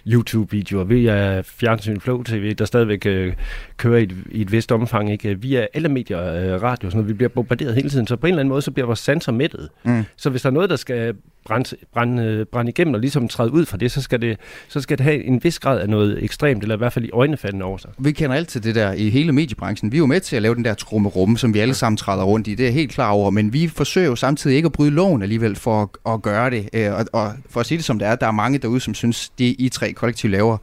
YouTube-videoer, 0.07 0.83
via 0.83 1.41
fjernsyn, 1.41 1.99
Flow 1.99 2.23
TV, 2.23 2.53
der 2.53 2.65
stadigvæk 2.65 3.05
øh, 3.05 3.33
kører 3.77 3.97
i 3.97 4.03
et, 4.03 4.15
i 4.31 4.41
et 4.41 4.51
vist 4.51 4.71
omfang, 4.71 5.11
ikke? 5.11 5.41
via 5.41 5.67
alle 5.73 5.89
medier, 5.89 6.19
øh, 6.19 6.61
radio, 6.61 6.89
sådan 6.89 6.97
noget. 6.97 7.09
vi 7.09 7.13
bliver 7.13 7.29
bombarderet 7.29 7.75
hele 7.75 7.89
tiden, 7.89 8.07
så 8.07 8.15
på 8.15 8.27
en 8.27 8.33
eller 8.33 8.39
anden 8.39 8.49
måde, 8.49 8.61
så 8.61 8.71
bliver 8.71 8.85
vores 8.85 8.99
sanser 8.99 9.31
mættet. 9.31 9.69
Mm. 9.83 10.03
Så 10.15 10.29
hvis 10.29 10.41
der 10.41 10.49
er 10.49 10.53
noget, 10.53 10.69
der 10.69 10.75
skal 10.75 11.15
brænde, 11.45 11.75
brænde, 11.93 12.45
brænde 12.45 12.69
igennem 12.69 12.93
og 12.93 12.99
ligesom 12.99 13.27
træde 13.27 13.51
ud 13.51 13.65
fra 13.65 13.77
det, 13.77 13.91
så 13.91 14.01
skal 14.01 14.21
det, 14.21 14.37
så 14.67 14.81
skal 14.81 14.97
det 14.97 15.03
have 15.03 15.23
en 15.23 15.43
vis 15.43 15.59
grad 15.59 15.79
af 15.79 15.89
noget 15.89 16.23
ekstremt, 16.23 16.63
eller 16.63 16.75
i 16.75 16.77
hvert 16.77 16.93
fald 16.93 17.05
i 17.05 17.09
øjnefaldende 17.13 17.65
over 17.65 17.77
sig. 17.77 17.89
Vi 17.97 18.11
kender 18.11 18.35
altid 18.35 18.61
det 18.61 18.75
der 18.75 18.93
i 18.93 19.09
hele 19.09 19.31
mediebranchen. 19.31 19.91
Vi 19.91 19.97
er 19.97 19.99
jo 19.99 20.05
med 20.05 20.19
til 20.19 20.35
at 20.35 20.41
lave 20.41 20.55
den 20.55 20.65
der 20.65 20.73
trummerum, 20.73 21.37
som 21.37 21.53
vi 21.53 21.59
alle 21.59 21.73
sammen 21.73 21.97
træder 21.97 22.23
rundt 22.23 22.47
i. 22.47 22.55
Det 22.55 22.67
er 22.67 22.71
helt 22.71 22.91
klar 22.91 23.11
over, 23.11 23.29
men 23.29 23.53
vi 23.53 23.67
forsøger 23.67 24.07
jo 24.07 24.15
samtidig 24.15 24.55
ikke 24.55 24.65
at 24.65 24.71
bryde 24.71 24.91
loven 24.91 25.21
alligevel 25.21 25.55
for 25.55 25.81
at, 25.81 26.13
at 26.13 26.21
gøre 26.21 26.49
det. 26.49 26.69
Øh, 26.73 26.93
og, 26.93 27.05
og 27.13 27.33
for 27.49 27.59
at 27.59 27.65
sige 27.65 27.77
det 27.77 27.85
som 27.85 27.99
det 27.99 28.07
er, 28.07 28.15
der 28.15 28.27
er 28.27 28.31
mange 28.31 28.57
derude, 28.57 28.79
som 28.79 28.93
synes, 28.93 29.29
det 29.29 29.55
I 29.59 29.69
tre 29.69 29.93
kollektiv 29.93 30.29
laver, 30.29 30.57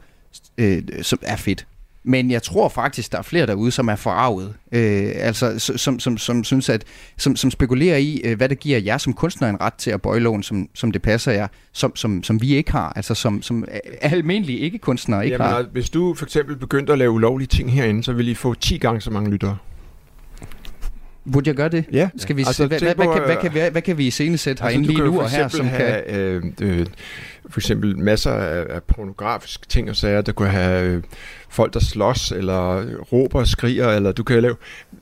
øh, 0.57 0.81
som 1.01 1.19
er 1.21 1.35
fedt. 1.35 1.65
Men 2.05 2.31
jeg 2.31 2.43
tror 2.43 2.69
faktisk, 2.69 3.11
der 3.11 3.17
er 3.17 3.21
flere 3.21 3.45
derude, 3.45 3.71
som 3.71 3.87
er 3.87 3.95
forarvet. 3.95 4.53
Øh, 4.71 5.11
altså, 5.15 5.59
som, 5.59 5.99
som, 5.99 6.17
som, 6.17 6.43
synes 6.43 6.69
at, 6.69 6.83
som, 7.17 7.35
som 7.35 7.51
spekulerer 7.51 7.97
i, 7.97 8.21
øh, 8.23 8.37
hvad 8.37 8.49
det 8.49 8.59
giver 8.59 8.79
jer 8.79 8.97
som 8.97 9.13
kunstner 9.13 9.49
en 9.49 9.61
ret 9.61 9.73
til 9.73 9.91
at 9.91 10.01
bøje 10.01 10.19
loven, 10.19 10.43
som, 10.43 10.69
som 10.73 10.91
det 10.91 11.01
passer 11.01 11.31
jer, 11.31 11.47
som, 11.71 11.95
som, 11.95 12.23
som 12.23 12.41
vi 12.41 12.55
ikke 12.55 12.71
har. 12.71 12.93
Altså, 12.95 13.13
som, 13.13 13.41
som 13.41 13.65
almindelige 14.01 14.59
ikke-kunstnere 14.59 15.25
ikke 15.25 15.33
Jamen, 15.33 15.47
har. 15.47 15.65
Hvis 15.71 15.89
du 15.89 16.13
for 16.13 16.25
eksempel 16.25 16.55
begyndte 16.55 16.93
at 16.93 16.99
lave 16.99 17.11
ulovlige 17.11 17.47
ting 17.47 17.71
herinde, 17.71 18.03
så 18.03 18.13
ville 18.13 18.31
I 18.31 18.35
få 18.35 18.53
10 18.53 18.77
gange 18.77 19.01
så 19.01 19.11
mange 19.11 19.29
lyttere. 19.29 19.57
Burde 21.31 21.47
jeg 21.47 21.55
gøre 21.55 21.69
det? 21.69 21.85
Ja. 21.91 22.09
Skal 22.17 22.35
vi, 22.35 22.41
Altså, 22.41 22.63
altså, 22.63 22.67
hvad, 22.67 22.79
hvad, 22.79 23.05
hvad, 23.05 23.15
kan, 23.15 23.25
hvad, 23.25 23.35
øh, 23.35 23.41
kan, 23.41 23.51
hvad, 23.51 23.71
hvad 23.71 23.81
kan 23.81 23.97
vi 23.97 24.07
iscenesætte 24.07 24.63
Altså, 24.63 24.71
herinde 24.73 24.87
du 24.87 24.91
lige 24.91 25.01
kan 25.03 25.11
nu 25.11 25.21
og 25.21 25.29
her, 25.29 25.47
som 25.47 25.65
kan... 25.65 25.75
have, 25.75 26.11
øh, 26.11 26.43
øh, 26.61 26.85
for 27.49 27.59
eksempel 27.59 27.97
masser 27.97 28.31
af, 28.31 28.65
af 28.69 28.83
pornografiske 28.83 29.67
ting 29.67 29.89
og 29.89 29.95
sager. 29.95 30.21
Der 30.21 30.31
kunne 30.31 30.49
have 30.49 30.83
øh, 30.87 31.03
folk, 31.49 31.73
der 31.73 31.79
slås, 31.79 32.31
eller 32.31 32.85
råber 32.99 33.39
og 33.39 33.47
skriger, 33.47 33.89
eller 33.89 34.11
du 34.11 34.23
kan 34.23 34.41
lave, 34.41 34.55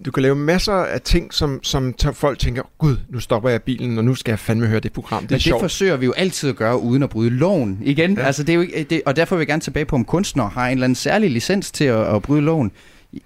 du 0.05 0.11
kan 0.11 0.23
lave 0.23 0.35
masser 0.35 0.73
af 0.73 1.01
ting, 1.01 1.33
som, 1.33 1.59
som 1.63 1.93
tager, 1.93 2.13
folk 2.13 2.39
tænker, 2.39 2.63
gud, 2.77 2.97
nu 3.09 3.19
stopper 3.19 3.49
jeg 3.49 3.61
bilen, 3.61 3.97
og 3.97 4.03
nu 4.05 4.15
skal 4.15 4.31
jeg 4.31 4.39
fandme 4.39 4.67
høre 4.67 4.79
det 4.79 4.93
program. 4.93 5.21
Det 5.21 5.27
er 5.27 5.33
Men 5.33 5.35
det 5.35 5.43
sjovt. 5.43 5.61
forsøger 5.61 5.97
vi 5.97 6.05
jo 6.05 6.11
altid 6.11 6.49
at 6.49 6.55
gøre, 6.55 6.79
uden 6.79 7.03
at 7.03 7.09
bryde 7.09 7.29
loven. 7.29 7.79
Igen, 7.83 8.13
ja. 8.13 8.21
altså 8.21 8.43
det 8.43 8.53
er 8.53 8.57
jo 8.57 8.65
det, 8.89 9.01
og 9.05 9.15
derfor 9.15 9.35
vil 9.35 9.41
jeg 9.41 9.47
gerne 9.47 9.61
tilbage 9.61 9.85
på, 9.85 9.95
om 9.95 10.05
kunstner 10.05 10.49
har 10.49 10.67
en 10.67 10.71
eller 10.71 10.83
anden 10.83 10.95
særlig 10.95 11.31
licens 11.31 11.71
til 11.71 11.85
at, 11.85 12.15
at 12.15 12.21
bryde 12.21 12.41
loven. 12.41 12.71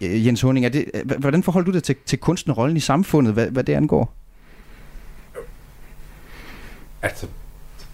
Øh, 0.01 0.25
Jens 0.27 0.41
Hunding, 0.41 0.65
er 0.65 0.69
det, 0.69 0.85
h- 0.93 1.19
hvordan 1.19 1.43
forholder 1.43 1.65
du 1.65 1.71
dig 1.71 1.83
til, 1.83 1.95
til 2.05 2.19
kunstnerrollen 2.19 2.77
i 2.77 2.79
samfundet, 2.79 3.33
hvad, 3.33 3.47
hvad 3.47 3.63
det 3.63 3.73
angår? 3.73 4.13
Altså, 7.01 7.27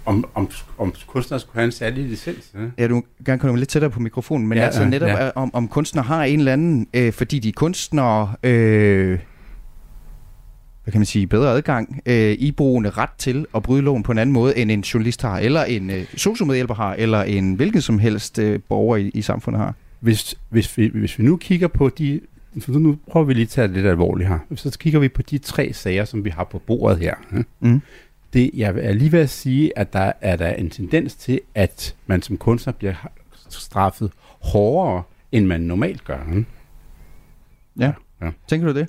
om, 0.06 0.26
om, 0.34 0.50
om 0.78 0.94
kunstnere 1.08 1.40
skulle 1.40 1.56
have 1.56 1.66
en 1.66 1.72
særlig 1.72 2.06
licens. 2.06 2.52
Ja? 2.54 2.60
Ja, 2.78 2.88
du 2.88 2.96
må 2.96 3.04
gerne 3.26 3.40
komme 3.40 3.58
lidt 3.58 3.70
tættere 3.70 3.92
på 3.92 4.00
mikrofonen, 4.00 4.48
men 4.48 4.58
ja, 4.58 4.64
altså 4.64 4.86
netop, 4.86 5.10
ja. 5.10 5.26
ja. 5.26 5.32
om, 5.36 5.56
om 5.56 5.68
kunstner 5.68 6.04
har 6.04 6.24
en 6.24 6.40
eller 6.40 6.54
anden, 6.54 6.88
øh, 6.94 7.14
fordi 7.14 7.40
de 7.40 7.50
er 7.50 7.54
kunstnere, 7.56 8.34
øh, 8.44 9.20
hvad 10.84 10.92
kan 10.92 11.00
man 11.00 11.06
sige, 11.06 11.28
bedre 11.28 11.52
adgang, 11.52 12.02
øh, 12.06 12.36
iboende 12.40 12.90
ret 12.90 13.10
til 13.18 13.46
at 13.56 13.64
bryde 13.64 13.82
loven 13.82 14.04
på 14.04 14.12
en 14.12 14.18
anden 14.18 14.34
måde, 14.34 14.58
end 14.58 14.72
en 14.72 14.82
journalist 14.82 15.22
har, 15.22 15.40
eller 15.40 15.64
en 15.64 15.90
øh, 15.90 16.06
sociomedhjælper 16.18 16.74
har, 16.74 16.94
eller 16.94 17.24
en 17.24 17.54
hvilken 17.54 17.82
som 17.82 18.00
helst 18.00 18.40
øh, 18.40 18.60
borger 18.70 18.98
i, 18.98 19.12
i 19.14 19.22
samfundet 19.22 19.62
har. 19.62 19.74
Hvis, 20.02 20.36
hvis, 20.50 20.78
vi, 20.78 20.88
hvis 20.88 21.20
vi 21.20 21.24
nu 21.24 21.38
kigger 21.38 21.68
på 21.68 21.90
de... 21.90 22.22
For 22.60 22.72
nu 22.72 22.98
prøver 23.08 23.26
vi 23.26 23.34
lige 23.34 23.44
at 23.44 23.50
tage 23.50 23.68
det 23.68 23.76
lidt 23.76 23.86
alvorligt 23.86 24.30
her. 24.30 24.40
Så 24.56 24.78
kigger 24.80 25.00
vi 25.00 25.10
på 25.10 25.22
de 25.22 25.38
tre 25.38 25.74
sager, 25.74 26.06
som 26.06 26.26
vi 26.26 26.30
har 26.30 26.44
på 26.44 26.60
bordet 26.60 27.00
her. 27.00 27.16
Mm. 27.60 27.82
Det, 28.34 28.52
jeg 28.54 28.76
er 28.78 28.94
lige 28.94 29.12
ved 29.12 29.20
at 29.20 29.30
sige, 29.30 29.78
at 29.78 29.94
der 29.94 30.12
er 30.22 30.36
der 30.36 30.50
en 30.50 30.70
tendens 30.70 31.16
til, 31.16 31.42
at 31.56 31.96
man 32.08 32.22
som 32.22 32.38
kunstner 32.38 32.74
bliver 32.74 32.94
straffet 33.50 34.12
hårdere, 34.42 35.04
end 35.32 35.46
man 35.46 35.62
normalt 35.62 36.04
gør. 36.04 36.44
Ja. 37.80 37.92
ja. 38.22 38.32
Tænker 38.48 38.74
du 38.74 38.80
det? 38.80 38.88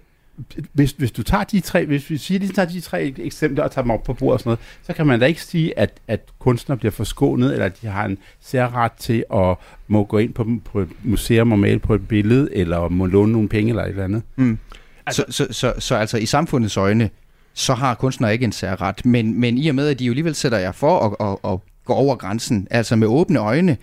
Hvis, 0.73 0.93
hvis 0.93 1.11
du 1.11 1.23
tager 1.23 1.45
de 1.45 1.61
tre, 1.61 1.87
hvis 1.87 2.11
vi 2.11 2.17
siger, 2.17 2.41
at 2.41 2.49
de 2.49 2.53
tager 2.53 2.69
de 2.69 2.81
tre 2.81 3.15
eksempler 3.19 3.65
og 3.65 3.71
tager 3.71 3.83
dem 3.83 3.91
op 3.91 4.03
på 4.03 4.15
bordet 4.15 4.33
og 4.33 4.41
sådan 4.41 4.49
noget, 4.49 4.61
så 4.83 4.93
kan 4.93 5.07
man 5.07 5.21
da 5.21 5.27
ikke 5.27 5.43
sige, 5.43 5.79
at, 5.79 6.01
at 6.09 6.21
kunstnere 6.39 6.79
bliver 6.79 6.93
forskånet, 6.93 7.53
eller 7.53 7.67
at 7.67 7.83
de 7.83 7.87
har 7.87 8.05
en 8.05 8.19
særret 8.41 8.93
til 8.93 9.25
at 9.35 9.57
må 9.89 10.05
gå 10.05 10.19
ind 10.19 10.35
på, 10.35 10.47
på 10.65 10.81
et 10.81 10.89
museum 11.03 11.53
og 11.53 11.59
male 11.59 11.79
på 11.79 11.95
et 11.95 12.09
billede, 12.09 12.57
eller 12.57 12.89
må 12.89 13.07
låne 13.07 13.33
nogle 13.33 13.49
penge 13.49 13.71
eller 13.71 13.83
et 13.83 13.89
eller 13.89 14.05
andet. 14.05 14.23
Mm. 14.37 14.59
Altså, 15.07 15.25
så, 15.29 15.47
så, 15.47 15.53
så, 15.53 15.75
så 15.79 15.95
altså 15.95 16.19
i 16.19 16.27
samfundets 16.27 16.77
øjne, 16.77 17.11
så 17.55 17.75
har 17.75 17.95
kunstnere 17.95 18.33
ikke 18.33 18.45
en 18.45 18.53
særret, 18.53 19.07
men, 19.07 19.41
men 19.41 19.59
i 19.59 19.69
og 19.69 19.75
med, 19.75 19.89
at 19.89 19.99
de 19.99 20.05
jo 20.05 20.13
alligevel 20.13 20.35
sætter 20.35 20.59
jer 20.59 20.73
for 20.73 20.99
at, 20.99 21.29
at, 21.29 21.53
at 21.53 21.59
gå 21.85 21.93
over 21.93 22.17
grænsen, 22.17 22.69
altså 22.71 22.97
med 22.97 23.07
åbne 23.07 23.39
øjne, 23.39 23.77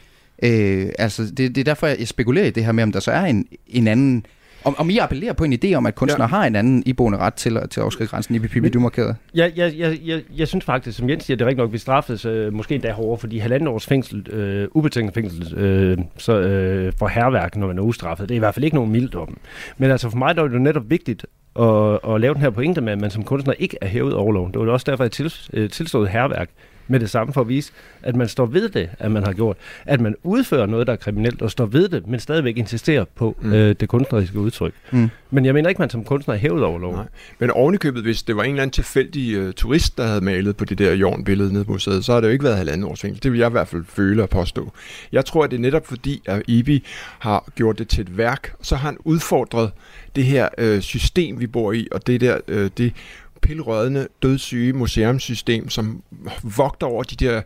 øh, 0.43 0.89
altså 0.99 1.25
det, 1.25 1.37
det 1.37 1.57
er 1.57 1.63
derfor, 1.63 1.87
jeg 1.87 2.07
spekulerer 2.07 2.45
i 2.45 2.49
det 2.49 2.65
her 2.65 2.71
med, 2.71 2.83
om 2.83 2.91
der 2.91 2.99
så 2.99 3.11
er 3.11 3.25
en, 3.25 3.47
en 3.67 3.87
anden, 3.87 4.25
om, 4.63 4.75
om 4.77 4.89
I 4.89 4.97
appellerer 4.97 5.33
på 5.33 5.43
en 5.43 5.53
idé 5.53 5.73
om, 5.73 5.85
at 5.85 5.95
kunstnere 5.95 6.29
ja. 6.29 6.37
har 6.37 6.45
en 6.45 6.55
anden 6.55 6.83
iboende 6.85 7.17
ret 7.17 7.33
til, 7.33 7.53
til 7.69 7.79
at 7.79 7.83
overskride 7.83 8.09
grænsen 8.09 8.35
i 8.35 8.39
Pippi, 8.39 8.69
du 8.69 8.79
markerede. 8.79 9.15
Jeg, 9.35 9.51
jeg, 9.55 9.73
jeg, 9.77 9.99
jeg, 10.05 10.21
jeg 10.37 10.47
synes 10.47 10.65
faktisk, 10.65 10.97
som 10.97 11.09
Jens 11.09 11.23
siger, 11.23 11.37
det 11.37 11.45
er 11.45 11.47
rigtigt 11.47 11.63
nok, 11.63 11.73
vi 11.73 11.77
straffes 11.77 12.25
øh, 12.25 12.53
måske 12.53 12.75
endda 12.75 12.91
hårdere, 12.91 13.17
fordi 13.17 13.37
halvanden 13.37 13.67
års 13.67 13.85
fængsel, 13.85 14.29
øh, 14.29 14.67
ubetinget 14.71 15.13
fængsel 15.13 15.57
øh, 15.57 15.97
så, 16.17 16.39
øh, 16.39 16.93
for 16.99 17.07
herværk, 17.07 17.55
når 17.55 17.67
man 17.67 17.77
er 17.77 17.81
ustraffet, 17.81 18.29
det 18.29 18.35
er 18.35 18.37
i 18.37 18.39
hvert 18.39 18.53
fald 18.53 18.63
ikke 18.63 18.75
nogen 18.75 18.91
milddom. 18.91 19.37
Men 19.77 19.91
altså 19.91 20.09
for 20.09 20.17
mig 20.17 20.35
der 20.35 20.43
er 20.43 20.47
det 20.47 20.53
jo 20.53 20.59
netop 20.59 20.89
vigtigt 20.89 21.25
at, 21.59 21.99
at 22.09 22.21
lave 22.21 22.33
den 22.33 22.41
her 22.41 22.49
pointe 22.49 22.81
med, 22.81 22.93
at 22.93 23.01
man 23.01 23.11
som 23.11 23.23
kunstner 23.23 23.53
ikke 23.59 23.77
er 23.81 23.87
hævet 23.87 24.13
over 24.13 24.33
loven. 24.33 24.51
Det 24.51 24.61
var 24.61 24.71
også 24.71 24.91
derfor, 24.91 25.03
jeg 25.03 25.11
til, 25.11 25.33
øh, 25.53 25.69
tilstod 25.69 26.07
herværk 26.07 26.49
med 26.89 26.99
det 26.99 27.09
samme 27.09 27.33
for 27.33 27.41
at 27.41 27.47
vise, 27.49 27.71
at 28.03 28.15
man 28.15 28.27
står 28.27 28.45
ved 28.45 28.69
det, 28.69 28.89
at 28.99 29.11
man 29.11 29.23
har 29.23 29.33
gjort. 29.33 29.57
At 29.85 30.01
man 30.01 30.15
udfører 30.23 30.65
noget, 30.65 30.87
der 30.87 30.93
er 30.93 30.97
kriminelt, 30.97 31.41
og 31.41 31.51
står 31.51 31.65
ved 31.65 31.89
det, 31.89 32.07
men 32.07 32.19
stadigvæk 32.19 32.57
insisterer 32.57 33.05
på 33.15 33.35
Mm. 33.41 33.53
øh, 33.53 33.75
det 33.79 33.89
kunstneriske 33.89 34.39
udtryk. 34.39 34.73
Mm. 34.91 35.09
Men 35.31 35.45
jeg 35.45 35.53
mener 35.53 35.69
ikke, 35.69 35.79
man 35.81 35.89
som 35.89 36.03
kunstner 36.03 36.33
er 36.33 36.39
hævet 36.39 36.63
over 36.63 36.79
loven. 36.79 36.95
Nej. 36.95 37.05
Men 37.39 37.51
ovenikøbet, 37.51 38.03
hvis 38.03 38.23
det 38.23 38.35
var 38.35 38.43
en 38.43 38.49
eller 38.49 38.61
anden 38.61 38.73
tilfældig 38.73 39.43
uh, 39.47 39.51
turist, 39.51 39.97
der 39.97 40.03
havde 40.07 40.21
malet 40.21 40.55
på 40.57 40.65
det 40.65 40.77
der 40.77 40.93
jornbillede 40.93 41.53
nede 41.53 41.65
på 41.65 41.71
museet, 41.71 42.05
så 42.05 42.13
har 42.13 42.21
det 42.21 42.27
jo 42.27 42.31
ikke 42.31 42.43
været 42.43 42.57
halvanden 42.57 42.83
års 42.87 43.01
fængsel. 43.01 43.23
Det 43.23 43.31
vil 43.31 43.39
jeg 43.39 43.47
i 43.47 43.51
hvert 43.51 43.67
fald 43.67 43.83
føle 43.89 44.23
og 44.23 44.29
påstå. 44.29 44.71
Jeg 45.11 45.25
tror, 45.25 45.43
at 45.43 45.51
det 45.51 45.57
er 45.57 45.61
netop 45.61 45.87
fordi, 45.87 46.21
at 46.25 46.41
Ibi 46.47 46.83
har 47.19 47.51
gjort 47.55 47.79
det 47.79 47.87
til 47.87 48.01
et 48.01 48.17
værk, 48.17 48.53
så 48.61 48.75
har 48.75 48.87
han 48.89 48.97
udfordret 48.99 49.71
det 50.15 50.23
her 50.25 50.47
uh, 50.61 50.79
system, 50.79 51.39
vi 51.39 51.47
bor 51.47 51.71
i, 51.71 51.87
og 51.91 52.07
det 52.07 52.21
der, 52.21 52.37
uh, 52.47 52.67
det 52.77 52.93
pilrødende, 53.41 54.07
dødssyge 54.23 54.73
museumssystem, 54.73 55.69
som 55.69 56.03
vogter 56.43 56.87
over 56.87 57.03
de 57.03 57.15
der 57.15 57.41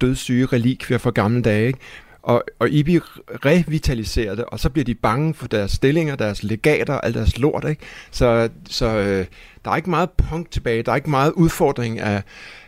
dødssyge 0.00 0.46
relikvier 0.46 0.98
fra 0.98 1.10
gamle 1.10 1.42
dage. 1.42 1.66
Ikke? 1.66 1.78
Og, 2.22 2.44
og 2.58 2.70
Ibi 2.70 2.98
revitaliserer 3.44 4.34
det, 4.34 4.44
og 4.44 4.60
så 4.60 4.70
bliver 4.70 4.84
de 4.84 4.94
bange 4.94 5.34
for 5.34 5.46
deres 5.46 5.70
stillinger, 5.72 6.16
deres 6.16 6.42
legater, 6.42 6.94
alt 7.00 7.14
deres 7.14 7.38
lort. 7.38 7.64
Ikke? 7.68 7.82
Så, 8.10 8.48
så 8.70 8.86
øh, 8.86 9.26
der 9.64 9.70
er 9.70 9.76
ikke 9.76 9.90
meget 9.90 10.10
punk 10.10 10.50
tilbage, 10.50 10.82
der 10.82 10.92
er 10.92 10.96
ikke 10.96 11.10
meget 11.10 11.32
udfordring 11.32 12.00
af 12.00 12.22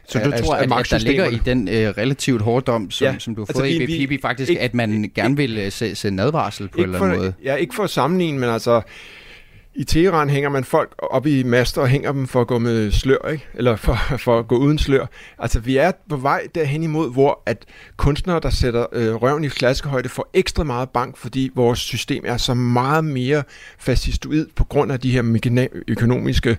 Så 0.08 0.18
af, 0.18 0.24
du 0.24 0.44
tror, 0.44 0.54
af, 0.54 0.62
at, 0.62 0.72
at 0.80 0.90
der 0.90 0.98
ligger 0.98 1.26
i 1.28 1.40
den 1.44 1.68
øh, 1.68 1.74
relativt 1.74 2.42
hårde 2.42 2.64
dom, 2.64 2.90
som, 2.90 3.04
ja, 3.04 3.18
som 3.18 3.34
du 3.34 3.40
har 3.40 3.46
altså, 3.46 3.60
fået 3.62 3.70
i 3.70 3.78
vi- 3.78 3.86
vi- 3.86 3.98
Pippi, 3.98 4.18
faktisk, 4.22 4.50
ikke- 4.50 4.62
at 4.62 4.74
man 4.74 5.10
gerne 5.14 5.36
vil 5.36 5.58
øh, 5.58 5.72
se- 5.72 5.94
sende 5.94 6.22
advarsel 6.22 6.68
på 6.68 6.78
en 6.78 6.84
eller 6.84 6.98
anden 6.98 7.14
for, 7.14 7.18
måde? 7.18 7.32
Ja, 7.44 7.54
ikke 7.54 7.74
for 7.74 7.84
at 7.84 7.90
sammenligne, 7.90 8.38
men 8.38 8.48
altså, 8.48 8.80
i 9.78 9.84
Teheran 9.84 10.30
hænger 10.30 10.50
man 10.50 10.64
folk 10.64 10.94
op 10.98 11.26
i 11.26 11.42
master 11.42 11.80
og 11.80 11.88
hænger 11.88 12.12
dem 12.12 12.26
for 12.26 12.40
at 12.40 12.46
gå 12.46 12.58
med 12.58 12.90
slør, 12.90 13.28
ikke? 13.30 13.46
Eller 13.54 13.76
for, 13.76 13.98
for 14.16 14.38
at 14.38 14.48
gå 14.48 14.56
uden 14.56 14.78
slør. 14.78 15.06
Altså, 15.38 15.60
vi 15.60 15.76
er 15.76 15.92
på 16.08 16.16
vej 16.16 16.46
derhen 16.54 16.82
imod, 16.82 17.12
hvor 17.12 17.42
at 17.46 17.64
kunstnere, 17.96 18.40
der 18.40 18.50
sætter 18.50 18.86
øh, 18.92 19.14
røven 19.14 19.44
i 19.44 19.48
flaskehøjde, 19.48 20.08
får 20.08 20.30
ekstra 20.34 20.64
meget 20.64 20.90
bank, 20.90 21.16
fordi 21.16 21.50
vores 21.54 21.78
system 21.78 22.24
er 22.26 22.36
så 22.36 22.54
meget 22.54 23.04
mere 23.04 23.42
fascistoid 23.78 24.46
på 24.56 24.64
grund 24.64 24.92
af 24.92 25.00
de 25.00 25.10
her 25.10 25.68
økonomiske, 25.88 26.56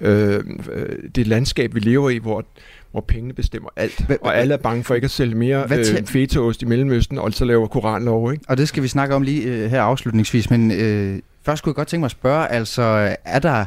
øh, 0.00 0.44
øh, 0.72 0.98
det 1.14 1.26
landskab, 1.26 1.74
vi 1.74 1.80
lever 1.80 2.10
i, 2.10 2.16
hvor 2.16 2.44
hvor 2.92 3.00
pengene 3.00 3.34
bestemmer 3.34 3.68
alt, 3.76 4.00
Hva- 4.00 4.18
og 4.20 4.38
alle 4.38 4.54
er 4.54 4.58
bange 4.58 4.84
for 4.84 4.94
ikke 4.94 5.04
at 5.04 5.10
sælge 5.10 5.34
mere 5.34 5.64
øh, 5.78 6.06
fetaost 6.06 6.62
i 6.62 6.64
Mellemøsten, 6.64 7.18
og 7.18 7.32
så 7.32 7.44
laver 7.44 7.66
koranlov, 7.66 8.32
ikke? 8.32 8.44
Og 8.48 8.56
det 8.56 8.68
skal 8.68 8.82
vi 8.82 8.88
snakke 8.88 9.14
om 9.14 9.22
lige 9.22 9.42
øh, 9.42 9.70
her 9.70 9.82
afslutningsvis, 9.82 10.50
men 10.50 10.70
øh, 10.70 11.18
først 11.42 11.62
kunne 11.62 11.70
jeg 11.70 11.74
godt 11.74 11.88
tænke 11.88 12.00
mig 12.00 12.06
at 12.06 12.10
spørge, 12.10 12.48
altså 12.48 13.16
er 13.24 13.38
der, 13.38 13.64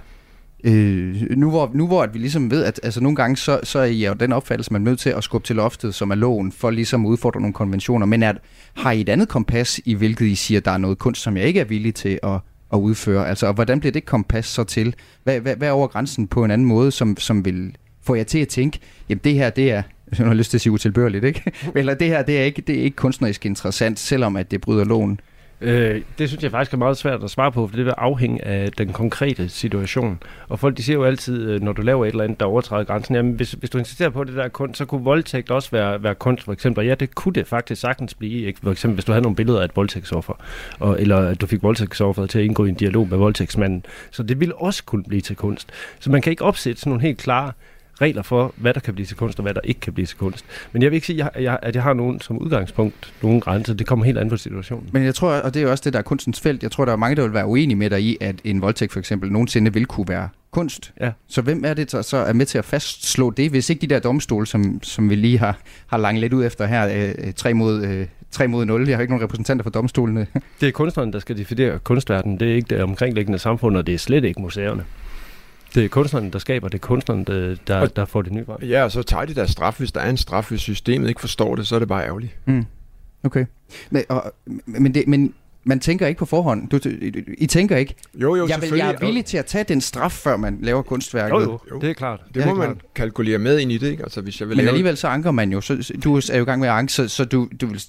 øh, 0.64 1.16
nu, 1.38 1.50
hvor, 1.50 1.72
nu 1.74 1.88
hvor 1.88 2.04
at 2.04 2.14
vi 2.14 2.20
ligesom 2.20 2.52
ved, 2.52 2.64
at 2.64 2.80
altså, 2.84 3.02
nogle 3.02 3.16
gange 3.16 3.38
så, 3.38 3.60
så 3.64 3.80
er 3.80 3.86
I 3.86 4.06
jo 4.06 4.14
den 4.14 4.32
opfattelse, 4.32 4.74
man 4.74 4.82
er 4.82 4.86
nødt 4.86 5.00
til 5.00 5.10
at 5.10 5.24
skubbe 5.24 5.48
til 5.48 5.56
loftet, 5.56 5.96
som 5.96 6.12
er 6.12 6.16
loven, 6.16 6.52
for 6.52 6.70
ligesom 6.70 7.06
at 7.06 7.10
udfordre 7.10 7.42
nogle 7.42 7.54
konventioner, 7.54 8.06
men 8.06 8.24
er, 8.24 8.34
har 8.74 8.92
I 8.92 9.02
et 9.02 9.10
andet 9.10 9.30
kompas, 9.30 9.80
i 9.86 9.94
hvilket 9.94 10.26
I 10.26 10.36
siger, 10.36 10.60
der 10.60 10.72
er 10.72 10.78
noget 10.78 10.98
kunst, 10.98 11.22
som 11.22 11.38
jeg 11.38 11.46
ikke 11.46 11.60
er 11.60 11.66
villig 11.66 11.96
til 11.96 12.20
at, 12.24 12.40
at 12.74 12.78
udføre? 12.78 13.30
Altså, 13.30 13.48
og 13.48 13.54
hvordan 13.54 13.80
bliver 13.80 13.94
det 13.94 14.06
kompas 14.06 14.46
så 14.46 14.64
til? 14.64 14.96
Hvad, 15.24 15.40
hvad, 15.40 15.56
hvad 15.56 15.68
er 15.68 15.72
over 15.72 15.88
grænsen 15.88 16.28
på 16.28 16.44
en 16.44 16.52
anden 16.52 16.68
måde, 16.68 16.92
som, 16.92 17.18
som 17.18 17.46
vil 17.46 17.76
få 18.04 18.16
jer 18.16 18.24
til 18.24 18.40
at 18.40 18.48
tænke, 18.48 18.80
jamen 19.10 19.22
det 19.24 19.34
her, 19.34 19.50
det 19.50 19.72
er, 19.72 19.84
jeg 20.18 20.28
har 20.28 20.34
lyst 20.34 20.50
til 20.50 20.58
at 20.58 20.62
sige 20.62 20.74
utilbørligt, 20.74 21.24
ikke? 21.24 21.52
Eller 21.76 21.94
det 21.94 22.08
her, 22.08 22.22
det 22.22 22.40
er 22.40 22.44
ikke, 22.44 22.62
det 22.62 22.80
er 22.80 22.84
ikke 22.84 22.96
kunstnerisk 22.96 23.46
interessant, 23.46 24.00
selvom 24.00 24.36
at 24.36 24.52
det 24.52 24.62
bryder 24.62 24.84
loven. 24.84 25.20
Øh, 25.62 26.02
det 26.18 26.30
synes 26.30 26.44
jeg 26.44 26.52
faktisk 26.52 26.74
er 26.74 26.78
meget 26.78 26.98
svært 26.98 27.24
at 27.24 27.30
svare 27.30 27.52
på, 27.52 27.68
for 27.68 27.76
det 27.76 27.86
vil 27.86 27.94
afhænge 27.98 28.46
af 28.46 28.72
den 28.72 28.94
konkrete 28.94 29.50
situation. 29.50 30.20
Og 30.50 30.60
folk 30.60 30.78
de 30.78 30.84
siger 30.84 30.98
jo 30.98 31.04
altid, 31.04 31.50
øh, 31.50 31.62
når 31.62 31.74
du 31.74 31.82
laver 31.82 32.06
et 32.06 32.10
eller 32.10 32.24
andet, 32.24 32.40
der 32.40 32.46
overtræder 32.46 32.84
grænsen, 32.84 33.16
jamen 33.16 33.34
hvis, 33.34 33.52
hvis 33.52 33.70
du 33.70 33.78
insisterer 33.78 34.10
på 34.10 34.24
det 34.24 34.36
der 34.36 34.48
kunst, 34.48 34.78
så 34.78 34.86
kunne 34.86 35.04
voldtægt 35.04 35.52
også 35.52 35.72
være, 35.72 36.04
være 36.04 36.16
kunst, 36.16 36.44
for 36.44 36.54
eksempel. 36.54 36.80
Og 36.80 36.88
ja, 36.88 36.96
det 36.96 37.16
kunne 37.16 37.34
det 37.34 37.48
faktisk 37.48 37.82
sagtens 37.82 38.14
blive. 38.14 38.48
Ikke? 38.48 38.60
For 38.64 38.72
eksempel, 38.72 38.96
hvis 38.96 39.06
du 39.06 39.12
havde 39.12 39.24
nogle 39.24 39.36
billeder 39.36 39.60
af 39.60 39.66
et 39.66 39.76
voldtægtsoffer, 39.76 40.34
og, 40.80 41.02
eller 41.02 41.18
at 41.18 41.42
du 41.42 41.48
fik 41.48 41.64
voldtægtsofferet 41.64 42.30
til 42.30 42.40
at 42.40 42.46
indgå 42.46 42.66
i 42.66 42.70
en 42.70 42.76
dialog 42.76 43.08
med 43.10 43.18
voldtægtsmanden. 43.18 43.86
Så 44.12 44.24
det 44.24 44.40
ville 44.40 44.56
også 44.56 44.84
kunne 44.84 45.04
blive 45.04 45.22
til 45.22 45.36
kunst. 45.36 45.70
Så 46.00 46.12
man 46.12 46.22
kan 46.22 46.32
ikke 46.32 46.44
opsætte 46.44 46.82
sådan 46.82 46.90
nogle 46.90 47.02
helt 47.02 47.18
klare 47.18 47.52
regler 48.02 48.22
for, 48.22 48.54
hvad 48.58 48.74
der 48.74 48.80
kan 48.80 48.94
blive 48.94 49.06
til 49.06 49.18
kunst, 49.18 49.40
og 49.40 49.44
hvad 49.44 49.54
der 49.54 49.62
ikke 49.64 49.80
kan 49.80 49.94
blive 49.94 50.06
til 50.06 50.18
kunst. 50.18 50.46
Men 50.72 50.82
jeg 50.82 50.92
vil 50.92 50.96
ikke 50.96 51.08
sige, 51.08 51.30
at 51.34 51.44
jeg, 51.44 51.60
at 51.62 51.76
jeg 51.76 51.84
har 51.84 51.94
nogen 51.94 52.22
som 52.22 52.38
udgangspunkt, 52.38 53.14
nogle 53.22 53.42
grænser. 53.42 53.74
Det 53.74 53.88
kommer 53.88 54.06
helt 54.06 54.18
an 54.18 54.30
på 54.30 54.38
situationen. 54.38 54.90
Men 54.92 55.04
jeg 55.04 55.16
tror, 55.16 55.32
og 55.32 55.54
det 55.54 55.60
er 55.60 55.64
jo 55.64 55.72
også 55.72 55.82
det, 55.86 55.94
der 55.94 56.00
er 56.00 56.04
kunstens 56.04 56.40
felt, 56.40 56.64
jeg 56.64 56.72
tror, 56.72 56.86
der 56.86 56.92
er 56.92 56.96
mange, 56.96 57.16
der 57.16 57.22
vil 57.22 57.34
være 57.34 57.46
uenige 57.46 57.78
med 57.78 57.90
dig 57.90 58.02
i, 58.02 58.18
at 58.22 58.36
en 58.44 58.62
voldtægt 58.62 58.92
for 58.92 59.00
eksempel 59.00 59.32
nogensinde 59.32 59.74
vil 59.74 59.86
kunne 59.86 60.08
være 60.08 60.30
kunst. 60.52 60.94
Ja. 61.02 61.12
Så 61.28 61.42
hvem 61.42 61.64
er 61.66 61.74
det, 61.74 61.92
der 61.92 62.02
så 62.02 62.18
er 62.18 62.34
med 62.34 62.46
til 62.46 62.58
at 62.58 62.66
fastslå 62.66 63.30
det, 63.30 63.50
hvis 63.50 63.70
ikke 63.70 63.82
de 63.82 63.88
der 63.88 64.00
domstole, 64.00 64.48
som, 64.48 64.84
som 64.84 65.10
vi 65.10 65.16
lige 65.16 65.38
har, 65.38 65.58
har 65.88 65.98
langt 65.98 66.22
lidt 66.22 66.34
ud 66.34 66.46
efter 66.46 66.66
her, 66.66 67.12
øh, 67.18 67.34
3 67.34 67.54
mod, 67.54 67.86
øh, 67.86 68.08
3 68.32 68.48
mod 68.48 68.66
0, 68.66 68.88
jeg 68.88 68.98
har 68.98 69.02
ikke 69.02 69.14
nogen 69.14 69.24
repræsentanter 69.24 69.64
for 69.64 69.70
domstolene. 69.70 70.28
Det 70.62 70.68
er 70.68 70.72
kunstneren, 70.72 71.14
der 71.14 71.20
skal 71.20 71.38
definere 71.38 71.80
kunstverdenen. 71.80 72.40
Det 72.40 72.52
er 72.52 72.56
ikke 72.56 72.76
det 72.76 72.84
omkringliggende 72.84 73.40
samfund, 73.40 73.78
og 73.78 73.88
det 73.88 73.94
er 73.94 74.00
slet 74.00 74.24
ikke 74.24 74.42
museerne. 74.42 74.84
Det 75.76 75.86
er 75.86 75.90
kunstneren, 75.90 76.30
der 76.34 76.40
skaber, 76.40 76.68
det 76.68 76.78
er 76.78 76.80
kunstneren, 76.88 77.24
der, 77.24 77.56
der, 77.68 77.80
Og- 77.80 77.96
der 77.96 78.06
får 78.06 78.22
det 78.22 78.32
nye 78.34 78.46
frem. 78.46 78.58
Ja, 78.70 78.84
og 78.84 78.92
så 78.92 79.04
tager 79.04 79.26
de 79.26 79.36
der 79.36 79.46
straf. 79.46 79.76
Hvis 79.78 79.92
der 79.92 80.02
er 80.02 80.10
en 80.10 80.18
straf, 80.18 80.50
hvis 80.50 80.62
systemet 80.62 81.10
ikke 81.10 81.22
forstår 81.22 81.56
det, 81.56 81.68
så 81.68 81.76
er 81.76 81.80
det 81.80 81.88
bare 81.88 82.06
ærgerligt. 82.06 82.38
Mm. 82.46 82.66
Okay. 83.24 83.46
Men, 83.90 84.04
og, 84.10 84.34
men, 84.66 84.94
det, 84.94 85.08
men 85.08 85.34
man 85.64 85.80
tænker 85.80 86.08
ikke 86.08 86.20
på 86.20 86.26
forhånd. 86.26 86.70
Du, 86.70 86.80
I, 87.38 87.48
tænker 87.48 87.78
ikke, 87.78 87.96
jo, 88.16 88.36
jo, 88.36 88.48
jeg, 88.48 88.62
vil, 88.62 88.70
jeg 88.78 88.90
er 88.90 89.06
villig 89.06 89.26
til 89.26 89.38
at 89.38 89.46
tage 89.46 89.64
den 89.64 89.82
straf, 89.82 90.12
før 90.12 90.38
man 90.38 90.58
laver 90.62 90.82
kunstværket. 90.82 91.32
Jo, 91.46 91.60
jo, 91.72 91.80
det 91.80 91.90
er 91.90 91.94
klart. 91.94 92.20
Det, 92.28 92.36
det 92.36 92.46
må 92.46 92.54
man 92.54 92.68
klart. 92.68 92.78
kalkulere 92.96 93.38
med 93.38 93.60
ind 93.60 93.72
i 93.72 93.78
det, 93.78 93.88
ikke? 93.92 94.04
Altså, 94.04 94.22
hvis 94.22 94.40
jeg 94.40 94.50
vil 94.50 94.56
Men 94.58 94.66
lave... 94.66 94.70
alligevel 94.70 94.98
så 94.98 95.08
anker 95.08 95.32
man 95.32 95.52
jo. 95.52 95.62
Så, 95.62 95.94
du 96.04 96.16
er 96.16 96.38
jo 96.38 96.42
i 96.42 96.46
gang 96.46 96.60
med 96.60 96.68
at 96.70 96.74
anke, 96.76 96.94
så, 96.94 97.08
så 97.08 97.26
du, 97.26 97.50
du 97.62 97.68
vil 97.68 97.82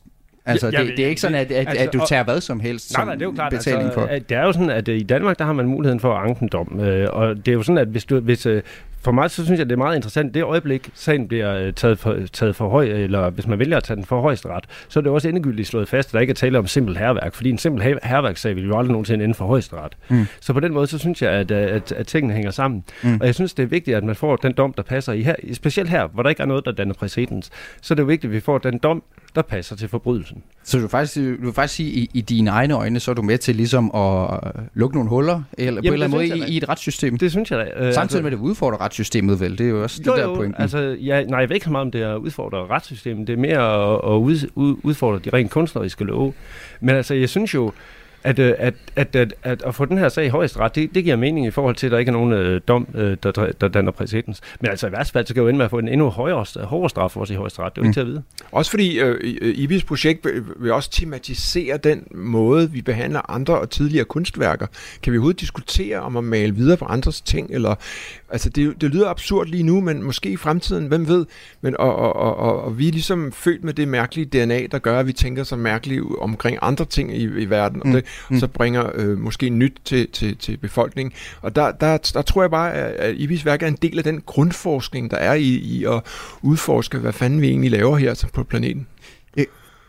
Altså, 0.47 0.71
ja, 0.73 0.85
det, 0.85 0.97
det 0.97 1.05
er 1.05 1.09
ikke 1.09 1.21
sådan, 1.21 1.35
at, 1.35 1.53
at, 1.53 1.69
altså, 1.69 1.85
at 1.85 1.93
du 1.93 2.01
tager 2.09 2.25
hvad 2.25 2.41
som 2.41 2.61
helst 2.61 2.97
nej, 2.97 3.05
nej, 3.05 3.15
det 3.15 3.23
er 3.23 3.27
jo 3.27 3.33
klart, 3.33 3.53
betaling 3.53 3.85
altså, 3.85 4.01
for. 4.01 4.07
Det 4.07 4.33
er 4.33 4.43
jo 4.43 4.53
sådan, 4.53 4.71
at 4.71 4.89
øh, 4.89 4.97
i 4.97 5.03
Danmark, 5.03 5.39
der 5.39 5.45
har 5.45 5.53
man 5.53 5.67
muligheden 5.67 6.01
for 6.01 6.15
at 6.15 6.29
anke 6.29 6.43
en 6.43 6.49
dom. 6.49 6.81
Øh, 6.81 7.09
og 7.13 7.37
det 7.37 7.49
er 7.49 7.53
jo 7.53 7.63
sådan, 7.63 7.79
at 7.79 7.89
hvis 7.89 8.05
du, 8.05 8.21
hvis, 8.21 8.47
øh, 8.47 8.63
for 9.03 9.13
mig 9.13 9.31
så 9.31 9.45
synes 9.45 9.59
jeg, 9.59 9.67
det 9.67 9.73
er 9.73 9.79
meget 9.79 9.97
interessant. 9.97 10.35
Det 10.35 10.43
øjeblik, 10.43 10.91
sagen 10.95 11.29
bliver 11.29 11.71
taget 11.71 11.99
for, 11.99 12.17
taget 12.33 12.57
for 12.57 12.69
høj, 12.69 12.85
eller 12.85 13.31
hvis 13.31 13.47
man 13.47 13.59
vælger 13.59 13.77
at 13.77 13.85
tage 13.85 13.97
den 13.97 14.05
for 14.05 14.21
højst 14.21 14.47
ret, 14.47 14.65
så 14.89 15.01
er 15.01 15.03
det 15.03 15.13
også 15.13 15.29
endegyldigt 15.29 15.69
slået 15.69 15.89
fast, 15.89 16.09
at 16.09 16.13
der 16.13 16.21
ikke 16.21 16.31
er 16.31 16.35
tale 16.35 16.59
om 16.59 16.67
simpelt 16.67 16.99
herværk, 16.99 17.35
fordi 17.35 17.51
en 17.51 17.59
simpel 17.59 17.99
herværkssag 18.03 18.57
vil 18.57 18.67
jo 18.67 18.79
aldrig 18.79 18.93
nogensinde 18.93 19.25
ende 19.25 19.35
for 19.35 19.47
højst 19.47 19.75
ret. 19.75 19.93
Mm. 20.09 20.27
Så 20.41 20.53
på 20.53 20.61
den 20.61 20.73
måde, 20.73 20.87
så 20.87 20.99
synes 20.99 21.23
jeg, 21.23 21.31
at, 21.31 21.51
at, 21.51 21.93
at 21.93 22.07
tingene 22.07 22.35
hænger 22.35 22.51
sammen. 22.51 22.85
Mm. 23.03 23.19
Og 23.21 23.27
jeg 23.27 23.35
synes, 23.35 23.55
det 23.55 23.63
er 23.63 23.67
vigtigt, 23.67 23.97
at 23.97 24.05
man 24.05 24.15
får 24.15 24.37
den 24.37 24.53
dom, 24.53 24.73
der 24.73 24.83
passer 24.83 25.13
i 25.13 25.23
her, 25.23 25.35
specielt 25.53 25.91
her, 25.91 26.07
hvor 26.07 26.23
der 26.23 26.31
ikke 26.31 26.43
er 26.43 26.47
noget, 26.47 26.65
der 26.65 26.73
danner 26.73 26.95
præcedens. 26.95 27.51
Så 27.81 27.95
er 27.95 27.97
det 27.97 28.03
jo 28.03 28.07
vigtigt, 28.07 28.31
at 28.31 28.35
vi 28.35 28.41
får 28.41 28.59
den 28.59 28.79
dom, 28.79 29.03
der 29.35 29.43
passer 29.43 29.77
til 29.77 29.89
forbrydelsen. 29.89 30.43
Så 30.63 30.77
du 30.77 30.81
vil 30.81 30.91
faktisk, 30.91 31.17
du 31.17 31.45
vil 31.45 31.53
faktisk 31.53 31.75
sige, 31.75 31.91
i, 31.91 32.11
i 32.15 32.21
dine 32.21 32.51
egne 32.51 32.75
øjne, 32.75 33.01
så 33.01 33.11
er 33.11 33.15
du 33.15 33.23
med 33.23 33.39
til 33.39 33.57
ligesom 33.57 33.95
at 33.95 34.41
lukke 34.75 34.97
nogle 34.97 35.11
huller, 35.11 35.43
eller 35.59 35.73
Jamen, 35.73 35.83
på 35.83 35.87
en 35.87 35.93
eller 35.93 36.07
anden 36.07 36.39
måde 36.39 36.49
i, 36.49 36.55
i 36.55 36.57
et 36.57 36.69
retssystem? 36.69 37.19
Det 37.19 37.31
synes 37.31 37.51
jeg 37.51 37.59
da. 37.59 37.65
Øh, 37.65 37.71
Samtidig 37.71 38.01
altså, 38.01 38.19
med, 38.19 38.27
at 38.27 38.33
det 38.33 38.39
udfordrer 38.39 38.81
retssystemet 38.81 39.41
vel, 39.41 39.59
det 39.59 39.67
er 39.67 39.71
jo 39.71 39.83
også 39.83 40.03
jo, 40.07 40.13
det 40.13 40.21
der 40.21 40.29
jo, 40.29 40.35
pointen. 40.35 40.63
altså, 40.63 40.79
ja, 40.79 41.25
nej, 41.25 41.41
jeg 41.41 41.49
ved 41.49 41.57
ikke 41.57 41.65
så 41.65 41.71
meget 41.71 41.85
om 41.85 41.91
det 41.91 42.03
er 42.03 42.15
at 42.15 42.19
udfordre 42.19 42.67
retssystemet, 42.67 43.27
det 43.27 43.33
er 43.33 43.37
mere 43.37 43.93
at, 43.95 44.15
at 44.15 44.19
ud, 44.19 44.51
ud, 44.55 44.77
udfordre 44.83 45.19
de 45.19 45.31
rent 45.31 45.51
kunstneriske 45.51 46.05
love. 46.05 46.33
Men 46.81 46.95
altså, 46.97 47.15
jeg 47.15 47.29
synes 47.29 47.55
jo, 47.55 47.73
at, 48.25 48.39
øh, 48.39 48.55
at, 48.59 48.75
at, 48.97 49.17
at, 49.17 49.35
at, 49.43 49.63
at 49.63 49.75
få 49.75 49.85
den 49.85 49.99
her 49.99 50.09
sag 50.09 50.27
i 50.27 50.29
højesteret, 50.29 50.75
det, 50.75 50.95
det 50.95 51.05
giver 51.05 51.17
mening 51.17 51.47
i 51.47 51.51
forhold 51.51 51.75
til, 51.75 51.87
at 51.87 51.93
der 51.93 51.99
ikke 51.99 52.09
er 52.09 52.13
nogen 52.13 52.33
øh, 52.33 52.61
dom, 52.69 52.87
øh, 52.95 53.17
der, 53.23 53.53
der 53.61 53.69
danner 53.69 53.93
præcedens. 53.93 54.41
Men 54.61 54.71
altså 54.71 54.89
i 54.89 54.93
værste 54.93 55.13
fald, 55.13 55.27
så 55.27 55.35
kan 55.35 55.43
jo 55.43 55.49
ende 55.49 55.57
med 55.57 55.65
at 55.65 55.71
få 55.71 55.79
en 55.79 55.89
endnu 55.89 56.09
højere, 56.09 56.45
hårdere 56.65 56.91
straf 56.91 57.17
også 57.17 57.35
i 57.35 57.37
højesteret. 57.37 57.77
Det 57.77 57.81
er 57.81 57.83
jo 57.83 57.85
mm. 57.85 57.89
ikke 57.89 57.95
til 57.95 58.01
at 58.01 58.07
vide. 58.07 58.23
Også 58.53 58.71
fordi 58.71 58.99
øh, 58.99 59.55
IBIS 59.55 59.85
projekt 59.85 60.27
vil 60.57 60.73
også 60.73 60.91
tematisere 60.91 61.77
den 61.77 62.07
måde, 62.15 62.71
vi 62.71 62.83
behandler 62.83 63.31
andre 63.31 63.59
og 63.59 63.71
tidligere 63.71 64.05
kunstværker. 64.05 64.67
Kan 65.03 65.13
vi 65.13 65.19
overhovedet 65.19 65.41
diskutere 65.41 66.01
om 66.01 66.17
at 66.17 66.25
male 66.25 66.55
videre 66.55 66.77
på 66.77 66.85
andres 66.85 67.21
ting? 67.21 67.51
Eller, 67.51 67.75
altså 68.31 68.49
det, 68.49 68.81
det 68.81 68.91
lyder 68.91 69.09
absurd 69.09 69.47
lige 69.47 69.63
nu, 69.63 69.81
men 69.81 70.03
måske 70.03 70.31
i 70.31 70.37
fremtiden, 70.37 70.87
hvem 70.87 71.09
ved? 71.09 71.27
Men, 71.61 71.77
og, 71.77 71.97
og, 71.97 72.17
og, 72.17 72.37
og, 72.37 72.65
og 72.65 72.79
vi 72.79 72.89
er 72.89 72.93
ligesom 72.93 73.33
født 73.33 73.65
med 73.65 73.73
det 73.73 73.89
mærkelige 73.89 74.45
DNA, 74.45 74.67
der 74.71 74.79
gør, 74.79 75.01
at 75.01 75.07
vi 75.07 75.13
tænker 75.13 75.45
så 75.45 75.57
mærkeligt 75.57 76.03
omkring 76.21 76.59
andre 76.63 76.85
ting 76.85 77.17
i, 77.17 77.23
i 77.23 77.51
verden. 77.51 77.83
Mm. 77.85 77.91
Og 77.91 77.97
det, 77.97 78.05
mm. 78.31 78.39
så 78.39 78.47
bringer 78.47 78.91
øh, 78.95 79.19
måske 79.19 79.51
nyt 79.51 79.81
til, 79.85 80.09
til, 80.09 80.37
til 80.37 80.57
befolkningen. 80.57 81.13
Og 81.41 81.57
der, 81.57 81.73
der, 81.73 81.97
der 82.15 82.23
tror 82.23 82.43
jeg 82.43 82.51
bare, 82.51 82.73
at 82.73 83.15
Ibis 83.17 83.45
værk 83.45 83.63
er 83.63 83.67
en 83.67 83.79
del 83.83 83.99
af 83.99 84.05
den 84.05 84.23
grundforskning, 84.27 85.11
der 85.11 85.17
er 85.17 85.35
i, 85.35 85.49
i 85.49 85.85
at 85.85 86.01
udforske, 86.43 86.99
hvad 86.99 87.13
fanden 87.13 87.41
vi 87.41 87.49
egentlig 87.49 87.71
laver 87.71 87.97
her 87.97 88.25
på 88.35 88.45
planeten. 88.45 88.87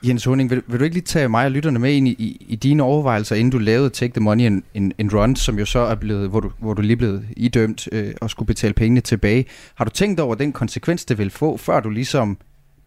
Jens 0.08 0.24
Honing, 0.24 0.50
vil, 0.50 0.62
vil 0.68 0.80
du 0.80 0.84
ikke 0.84 0.96
lige 0.96 1.06
tage 1.06 1.30
mig 1.30 1.46
og 1.46 1.52
lytterne 1.52 1.80
med 1.80 1.94
ind 1.94 2.08
i, 2.08 2.12
i, 2.12 2.46
i 2.50 2.56
dine 2.56 2.84
overvejelser, 2.84 3.36
inden 3.36 3.52
du 3.52 3.58
lavede 3.58 3.90
Take 3.90 4.14
the 4.14 4.20
Money 4.20 4.46
and, 4.46 4.64
and, 4.76 4.92
and 5.00 5.14
Run, 5.14 5.36
som 5.36 5.60
jo 5.60 5.66
så 5.66 5.80
er 5.80 5.96
blevet, 5.96 6.30
hvor 6.30 6.40
du, 6.40 6.52
hvor 6.60 6.74
du 6.74 6.82
lige 6.82 6.98
blevet 6.98 7.26
idømt 7.38 7.88
øh, 7.92 8.14
og 8.22 8.30
skulle 8.30 8.48
betale 8.48 8.74
pengene 8.74 9.02
tilbage. 9.02 9.46
Har 9.76 9.86
du 9.86 9.92
tænkt 9.92 10.20
over 10.20 10.36
den 10.36 10.52
konsekvens, 10.52 11.06
det 11.06 11.18
vil 11.18 11.30
få, 11.30 11.58
før 11.58 11.80
du 11.80 11.90
ligesom 11.90 12.38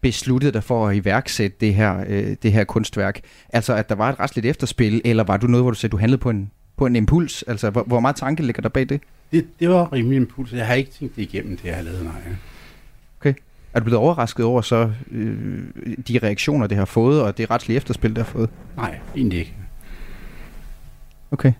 besluttede 0.01 0.51
dig 0.51 0.63
for 0.63 0.87
at 0.87 0.95
iværksætte 0.95 1.57
det 1.59 1.75
her, 1.75 2.03
øh, 2.07 2.35
det 2.43 2.51
her 2.51 2.63
kunstværk? 2.63 3.21
Altså, 3.49 3.73
at 3.73 3.89
der 3.89 3.95
var 3.95 4.09
et 4.09 4.19
restligt 4.19 4.47
efterspil, 4.47 5.01
eller 5.05 5.23
var 5.23 5.37
du 5.37 5.47
noget, 5.47 5.63
hvor 5.63 5.71
du 5.71 5.77
sagde, 5.77 5.91
du 5.91 5.97
handlede 5.97 6.21
på 6.21 6.29
en, 6.29 6.51
på 6.77 6.85
en 6.85 6.95
impuls? 6.95 7.43
Altså, 7.43 7.69
hvor, 7.69 7.83
hvor 7.83 7.99
meget 7.99 8.15
tanke 8.15 8.43
ligger 8.43 8.61
der 8.61 8.69
bag 8.69 8.89
det? 8.89 9.01
det? 9.31 9.45
Det 9.59 9.69
var 9.69 9.93
rimelig 9.93 10.15
impuls. 10.15 10.53
Jeg 10.53 10.67
har 10.67 10.73
ikke 10.73 10.91
tænkt 10.91 11.15
det 11.15 11.21
igennem, 11.21 11.57
det 11.57 11.65
jeg 11.65 11.75
har 11.75 11.83
lavet, 11.83 12.03
nej. 12.03 12.21
Okay. 13.19 13.33
Er 13.73 13.79
du 13.79 13.83
blevet 13.83 13.99
overrasket 13.99 14.45
over 14.45 14.61
så 14.61 14.91
øh, 15.11 15.63
de 16.07 16.19
reaktioner, 16.23 16.67
det 16.67 16.77
har 16.77 16.85
fået, 16.85 17.21
og 17.21 17.37
det 17.37 17.51
retslige 17.51 17.77
efterspil, 17.77 18.09
det 18.09 18.17
har 18.17 18.31
fået? 18.31 18.49
Nej, 18.75 18.99
egentlig 19.15 19.39
ikke. 19.39 19.53
Okay. 21.31 21.53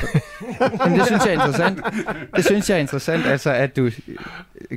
Men 0.84 0.98
det 0.98 1.06
synes 1.06 1.24
jeg 1.24 1.34
er 1.34 1.46
interessant. 1.46 1.80
Det 2.36 2.44
synes 2.44 2.70
jeg 2.70 2.76
er 2.76 2.80
interessant, 2.80 3.26
altså 3.26 3.50
at 3.50 3.76
du... 3.76 3.90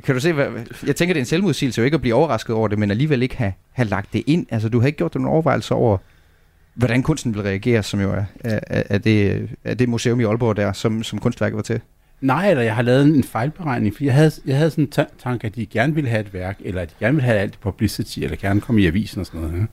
Kan 0.04 0.14
du 0.14 0.20
se, 0.20 0.32
hvad, 0.32 0.46
jeg 0.86 0.96
tænker, 0.96 1.14
det 1.14 1.18
er 1.18 1.22
en 1.22 1.26
selvmodsigelse 1.26 1.78
jo 1.78 1.84
ikke 1.84 1.94
at 1.94 2.00
blive 2.00 2.14
overrasket 2.14 2.56
over 2.56 2.68
det, 2.68 2.78
men 2.78 2.90
alligevel 2.90 3.22
ikke 3.22 3.36
have, 3.36 3.52
have 3.72 3.88
lagt 3.88 4.12
det 4.12 4.22
ind. 4.26 4.46
Altså 4.50 4.68
du 4.68 4.80
har 4.80 4.86
ikke 4.86 4.96
gjort 4.96 5.14
nogen 5.14 5.28
overvejelser 5.28 5.74
over, 5.74 5.98
hvordan 6.74 7.02
kunsten 7.02 7.34
vil 7.34 7.42
reagere, 7.42 7.82
som 7.82 8.00
jo 8.00 8.12
er, 8.12 8.24
er, 8.44 8.60
er, 8.66 8.98
det, 8.98 9.48
er 9.64 9.74
det 9.74 9.88
museum 9.88 10.20
i 10.20 10.24
Aalborg 10.24 10.56
der, 10.56 10.72
som, 10.72 11.02
som 11.02 11.18
kunstværket 11.18 11.56
var 11.56 11.62
til. 11.62 11.80
Nej, 12.20 12.50
eller 12.50 12.62
jeg 12.62 12.74
har 12.74 12.82
lavet 12.82 13.06
en 13.06 13.24
fejlberegning, 13.24 13.96
for 13.96 14.04
jeg 14.04 14.14
havde, 14.14 14.30
jeg 14.46 14.56
havde 14.56 14.70
sådan 14.70 14.84
en 14.84 15.06
tanke, 15.18 15.46
at 15.46 15.56
de 15.56 15.66
gerne 15.66 15.94
ville 15.94 16.10
have 16.10 16.20
et 16.20 16.34
værk, 16.34 16.58
eller 16.60 16.82
at 16.82 16.90
de 16.90 16.94
gerne 17.00 17.14
ville 17.14 17.26
have 17.26 17.38
alt 17.38 17.60
publicity, 17.60 18.18
eller 18.18 18.36
gerne 18.36 18.60
komme 18.60 18.80
i 18.80 18.86
avisen 18.86 19.20
og 19.20 19.26
sådan 19.26 19.40
noget. 19.40 19.58
Ja. 19.60 19.64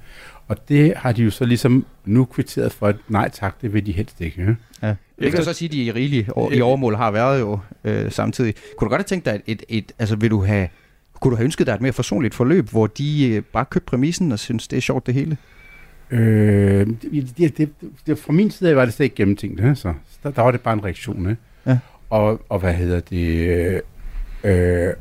Og 0.47 0.69
det 0.69 0.93
har 0.95 1.12
de 1.12 1.23
jo 1.23 1.31
så 1.31 1.45
ligesom 1.45 1.85
nu 2.05 2.25
kvitteret 2.25 2.71
for, 2.71 2.88
at 2.88 2.95
nej 3.07 3.29
tak, 3.29 3.62
det 3.62 3.73
vil 3.73 3.85
de 3.85 3.91
helst 3.91 4.21
ikke. 4.21 4.57
Ja. 4.81 4.88
Ja. 4.88 4.95
Det 5.19 5.32
kan 5.32 5.43
så 5.43 5.53
sige, 5.53 5.67
at 5.67 5.73
de 5.73 5.84
i 5.84 5.91
rigelige 5.91 6.29
i 6.51 6.62
overmål 6.62 6.95
har 6.95 7.12
været 7.12 7.39
jo 7.39 7.60
øh, 7.84 8.12
samtidig. 8.12 8.53
Kunne 8.77 8.86
du 8.86 8.89
godt 8.89 8.99
have 8.99 9.03
tænkt 9.03 9.25
dig, 9.25 9.36
et, 9.36 9.41
et, 9.47 9.63
et, 9.69 9.91
altså 9.99 10.15
vil 10.15 10.32
du 10.32 10.43
have, 10.43 10.67
kunne 11.21 11.32
du 11.32 11.36
have 11.36 11.45
ønsket 11.45 11.67
dig 11.67 11.73
et 11.73 11.82
mere 11.82 11.93
forsonligt 11.93 12.36
forløb, 12.36 12.69
hvor 12.69 12.88
de 12.88 13.29
øh, 13.29 13.43
bare 13.43 13.65
købte 13.65 13.86
præmissen 13.86 14.32
og 14.32 14.39
synes, 14.39 14.67
det 14.67 14.77
er 14.77 14.82
sjovt 14.82 15.05
det 15.05 15.13
hele? 15.13 15.38
Øh, 16.12 16.88
det, 16.88 17.38
det, 17.38 17.58
det, 17.58 17.69
det, 18.08 18.19
fra 18.19 18.34
min 18.34 18.51
side 18.51 18.75
var 18.75 18.86
det 18.86 18.93
slet 18.93 19.03
ikke 19.03 19.15
gennemtænkt, 19.15 19.77
så 19.77 19.93
der, 20.23 20.32
der 20.32 20.41
var 20.41 20.51
det 20.51 20.62
bare 20.62 20.73
en 20.73 20.84
reaktion. 20.84 21.27
Ja. 21.27 21.36
Ja. 21.71 21.77
Og, 22.10 22.41
og 22.49 22.60
hvad 22.60 22.73
hedder 22.73 22.99
det? 22.99 23.82
Øh, 24.43 24.93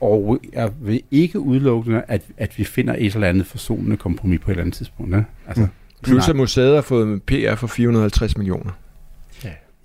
og 0.00 0.40
jeg 0.52 0.70
vil 0.80 1.02
ikke 1.10 1.40
udelukke, 1.40 2.02
at, 2.08 2.22
at 2.36 2.58
vi 2.58 2.64
finder 2.64 2.94
et 2.98 3.14
eller 3.14 3.28
andet 3.28 3.46
forsonende 3.46 3.96
kompromis 3.96 4.40
på 4.40 4.50
et 4.50 4.52
eller 4.52 4.62
andet 4.62 4.76
tidspunkt. 4.76 5.14
Ja? 5.14 5.22
Altså, 5.46 5.62
mm. 5.62 5.68
Plus 6.02 6.28
at 6.28 6.36
museet 6.36 6.74
har 6.74 6.82
fået 6.82 7.22
PR 7.22 7.54
for 7.54 7.66
450 7.66 8.36
millioner. 8.36 8.70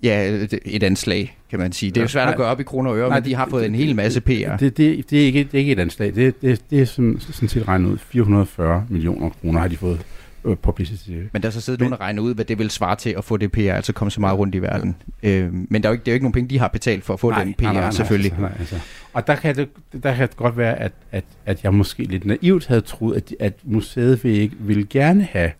Ja. 0.02 0.46
Et 0.64 0.82
anslag, 0.82 1.36
kan 1.50 1.58
man 1.58 1.72
sige. 1.72 1.90
Det 1.90 1.96
er 1.96 2.02
jo 2.02 2.08
svært 2.08 2.28
at 2.28 2.36
gøre 2.36 2.46
op 2.46 2.60
i 2.60 2.62
kroner 2.62 2.90
og 2.90 2.98
øre, 2.98 3.08
nej, 3.08 3.20
men 3.20 3.24
de 3.24 3.34
har 3.34 3.46
fået 3.50 3.66
en 3.66 3.74
hel 3.74 3.96
masse 3.96 4.20
PR. 4.20 4.30
Det, 4.30 4.60
det, 4.60 5.10
det, 5.10 5.20
er, 5.20 5.26
ikke, 5.26 5.38
det 5.44 5.54
er 5.54 5.58
ikke 5.58 5.72
et 5.72 5.78
anslag. 5.78 6.14
Det, 6.14 6.42
det, 6.42 6.60
det 6.70 6.80
er 6.80 6.84
sådan, 6.84 7.20
sådan 7.20 7.48
set 7.48 7.68
regnet 7.68 7.90
ud. 7.90 7.98
440 7.98 8.86
millioner 8.88 9.30
kroner 9.30 9.60
har 9.60 9.68
de 9.68 9.76
fået 9.76 10.00
øh, 10.44 10.56
publicity. 10.56 11.10
Men 11.32 11.42
der 11.42 11.48
er 11.48 11.52
så 11.52 11.60
siddet 11.60 11.80
nogen 11.80 11.92
og 11.92 12.00
regnet 12.00 12.22
ud, 12.22 12.34
hvad 12.34 12.44
det 12.44 12.58
vil 12.58 12.70
svare 12.70 12.96
til 12.96 13.14
at 13.18 13.24
få 13.24 13.36
det 13.36 13.52
PR, 13.52 13.72
altså 13.72 13.92
komme 13.92 14.10
så 14.10 14.20
meget 14.20 14.38
rundt 14.38 14.54
i 14.54 14.62
verden. 14.62 14.96
Øh, 15.22 15.52
men 15.52 15.82
der 15.82 15.88
er, 15.88 15.90
jo 15.90 15.92
ikke, 15.92 16.04
det 16.04 16.08
er 16.08 16.12
jo 16.12 16.14
ikke 16.14 16.24
nogen 16.24 16.32
penge, 16.32 16.50
de 16.50 16.58
har 16.58 16.68
betalt 16.68 17.04
for 17.04 17.14
at 17.14 17.20
få 17.20 17.30
nej, 17.30 17.44
den 17.44 17.54
PR, 17.54 17.62
nej, 17.62 17.72
nej, 17.72 17.82
nej, 17.82 17.90
selvfølgelig. 17.90 18.32
Altså, 18.32 18.42
nej, 18.42 18.52
altså. 18.58 18.76
Og 19.12 19.26
der 19.26 19.34
kan, 19.34 19.56
det, 19.56 19.68
der 20.02 20.14
kan 20.14 20.28
det 20.28 20.36
godt 20.36 20.56
være, 20.56 20.78
at, 20.78 20.92
at, 21.12 21.24
at 21.46 21.64
jeg 21.64 21.74
måske 21.74 22.02
lidt 22.02 22.24
naivt 22.24 22.66
havde 22.66 22.80
troet, 22.80 23.16
at, 23.16 23.34
at 23.40 23.54
museet 23.64 24.24
vil, 24.24 24.32
ikke, 24.32 24.56
vil 24.58 24.88
gerne 24.88 25.22
have 25.22 25.50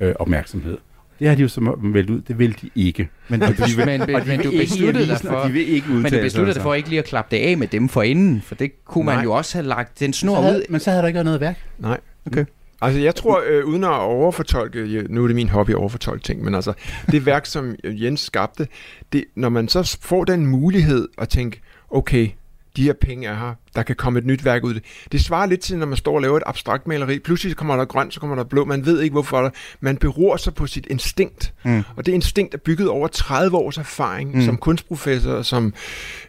øh, 0.00 0.14
opmærksomhed. 0.18 0.78
Det 1.18 1.28
har 1.28 1.34
de 1.34 1.42
jo 1.42 1.48
så 1.48 1.60
meldt 1.60 2.10
ud, 2.10 2.20
det 2.20 2.38
vil 2.38 2.56
de 2.62 2.70
ikke. 2.74 3.08
Men, 3.28 3.40
du, 3.40 3.46
men, 3.76 3.86
men, 3.86 4.10
men 4.26 4.40
du 4.40 4.50
besluttede 4.50 5.06
dig 5.06 5.18
for, 5.20 5.42
de 5.42 5.52
vil 5.52 5.68
ikke 5.68 5.88
men 5.88 6.12
du 6.12 6.20
besluttede 6.20 6.54
dig 6.54 6.62
for 6.62 6.74
ikke 6.74 6.88
lige 6.88 6.98
at 6.98 7.04
klappe 7.04 7.36
det 7.36 7.42
af 7.42 7.56
med 7.56 7.66
dem 7.66 7.88
for 7.88 8.02
inden, 8.02 8.42
for 8.42 8.54
det 8.54 8.84
kunne 8.84 9.04
Nej. 9.04 9.14
man 9.14 9.24
jo 9.24 9.32
også 9.32 9.58
have 9.58 9.66
lagt 9.66 10.00
den 10.00 10.12
snor 10.12 10.40
havde, 10.40 10.56
ud. 10.56 10.62
Men 10.68 10.80
så 10.80 10.90
havde 10.90 11.02
der 11.02 11.06
ikke 11.06 11.16
været 11.16 11.24
noget 11.24 11.40
værk. 11.40 11.58
Nej. 11.78 12.00
Okay. 12.26 12.44
Altså, 12.82 13.00
jeg 13.00 13.14
tror, 13.14 13.42
øh, 13.48 13.64
uden 13.64 13.84
at 13.84 13.90
overfortolke, 13.90 15.06
nu 15.08 15.22
er 15.22 15.26
det 15.26 15.36
min 15.36 15.48
hobby 15.48 15.70
at 15.70 15.76
overfortolke 15.76 16.22
ting, 16.24 16.44
men 16.44 16.54
altså, 16.54 16.72
det 17.10 17.26
værk, 17.26 17.46
som 17.46 17.74
Jens 17.84 18.20
skabte, 18.20 18.68
det, 19.12 19.24
når 19.34 19.48
man 19.48 19.68
så 19.68 19.98
får 20.02 20.24
den 20.24 20.46
mulighed 20.46 21.08
at 21.18 21.28
tænke, 21.28 21.60
okay, 21.90 22.28
de 22.76 22.82
her 22.82 22.92
penge 22.92 23.28
er 23.28 23.34
her, 23.34 23.54
der 23.76 23.82
kan 23.82 23.96
komme 23.96 24.18
et 24.18 24.26
nyt 24.26 24.44
værk 24.44 24.64
ud. 24.64 24.80
Det 25.12 25.20
svarer 25.20 25.46
lidt 25.46 25.60
til, 25.60 25.78
når 25.78 25.86
man 25.86 25.96
står 25.96 26.14
og 26.14 26.20
laver 26.20 26.36
et 26.36 26.42
abstrakt 26.46 26.86
maleri. 26.86 27.18
Pludselig 27.18 27.56
kommer 27.56 27.76
der 27.76 27.84
grønt, 27.84 28.14
så 28.14 28.20
kommer 28.20 28.36
der 28.36 28.44
blå. 28.44 28.64
Man 28.64 28.86
ved 28.86 29.00
ikke, 29.00 29.12
hvorfor. 29.12 29.52
Man 29.80 29.96
beror 29.96 30.36
sig 30.36 30.54
på 30.54 30.66
sit 30.66 30.86
instinkt. 30.90 31.52
Mm. 31.64 31.82
Og 31.96 32.06
det 32.06 32.12
instinkt 32.12 32.54
er 32.54 32.58
bygget 32.58 32.88
over 32.88 33.08
30 33.08 33.56
års 33.56 33.78
erfaring 33.78 34.36
mm. 34.36 34.44
som 34.44 34.56
kunstprofessor, 34.56 35.42
som 35.42 35.74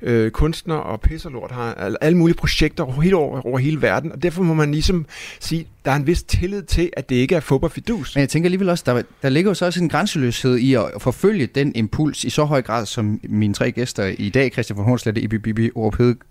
øh, 0.01 0.31
kunstner 0.31 0.75
og 0.75 1.01
pisserlort 1.01 1.51
har 1.51 1.95
alle 2.01 2.17
mulige 2.17 2.37
projekter 2.37 2.83
over 2.83 3.01
hele, 3.01 3.15
over, 3.15 3.45
over 3.45 3.57
hele 3.59 3.81
verden. 3.81 4.11
Og 4.11 4.23
derfor 4.23 4.43
må 4.43 4.53
man 4.53 4.71
ligesom 4.71 5.05
sige, 5.39 5.67
der 5.87 5.93
er 5.93 5.95
en 5.95 6.07
vis 6.07 6.23
tillid 6.23 6.63
til, 6.63 6.89
at 6.93 7.09
det 7.09 7.15
ikke 7.15 7.35
er 7.35 7.39
fodboldfidus. 7.39 8.15
Men 8.15 8.19
jeg 8.19 8.29
tænker 8.29 8.47
alligevel 8.47 8.69
også, 8.69 8.83
der, 8.87 9.01
der 9.21 9.29
ligger 9.29 9.51
jo 9.51 9.55
så 9.55 9.65
også 9.65 9.83
en 9.83 9.89
grænseløshed 9.89 10.57
i 10.57 10.73
at 10.73 10.85
forfølge 10.99 11.45
den 11.45 11.71
impuls 11.75 12.23
i 12.23 12.29
så 12.29 12.43
høj 12.43 12.61
grad, 12.61 12.85
som 12.85 13.19
mine 13.23 13.53
tre 13.53 13.71
gæster 13.71 14.05
i 14.17 14.29
dag, 14.29 14.51
Christian 14.51 14.77
von 14.77 14.85
Hornslet, 14.85 15.17
Ibi 15.17 15.37
Bibi, 15.37 15.69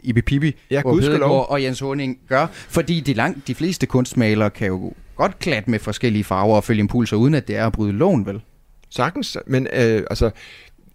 Ibi 0.03 0.21
Pibi, 0.21 0.55
ja, 0.71 0.83
Hedegaard 1.07 1.51
og 1.51 1.63
Jens 1.63 1.81
Honing 1.81 2.19
gør, 2.29 2.47
fordi 2.53 3.01
de, 3.01 3.15
langt, 3.15 3.47
de 3.47 3.55
fleste 3.55 3.87
kunstmalere 3.87 4.51
kan 4.51 4.67
jo 4.67 4.93
godt 5.17 5.39
klatte 5.39 5.71
med 5.71 5.79
forskellige 5.79 6.25
farver 6.25 6.57
og 6.57 6.65
følge 6.65 6.81
impulser, 6.81 7.17
uden 7.17 7.35
at 7.35 7.49
det 7.49 7.57
er 7.57 7.67
at 7.67 7.73
bryde 7.73 7.93
loven, 7.93 8.27
vel? 8.27 8.41
Sagtens, 8.91 9.39
men 9.47 9.67
øh, 9.73 10.03
altså, 10.11 10.31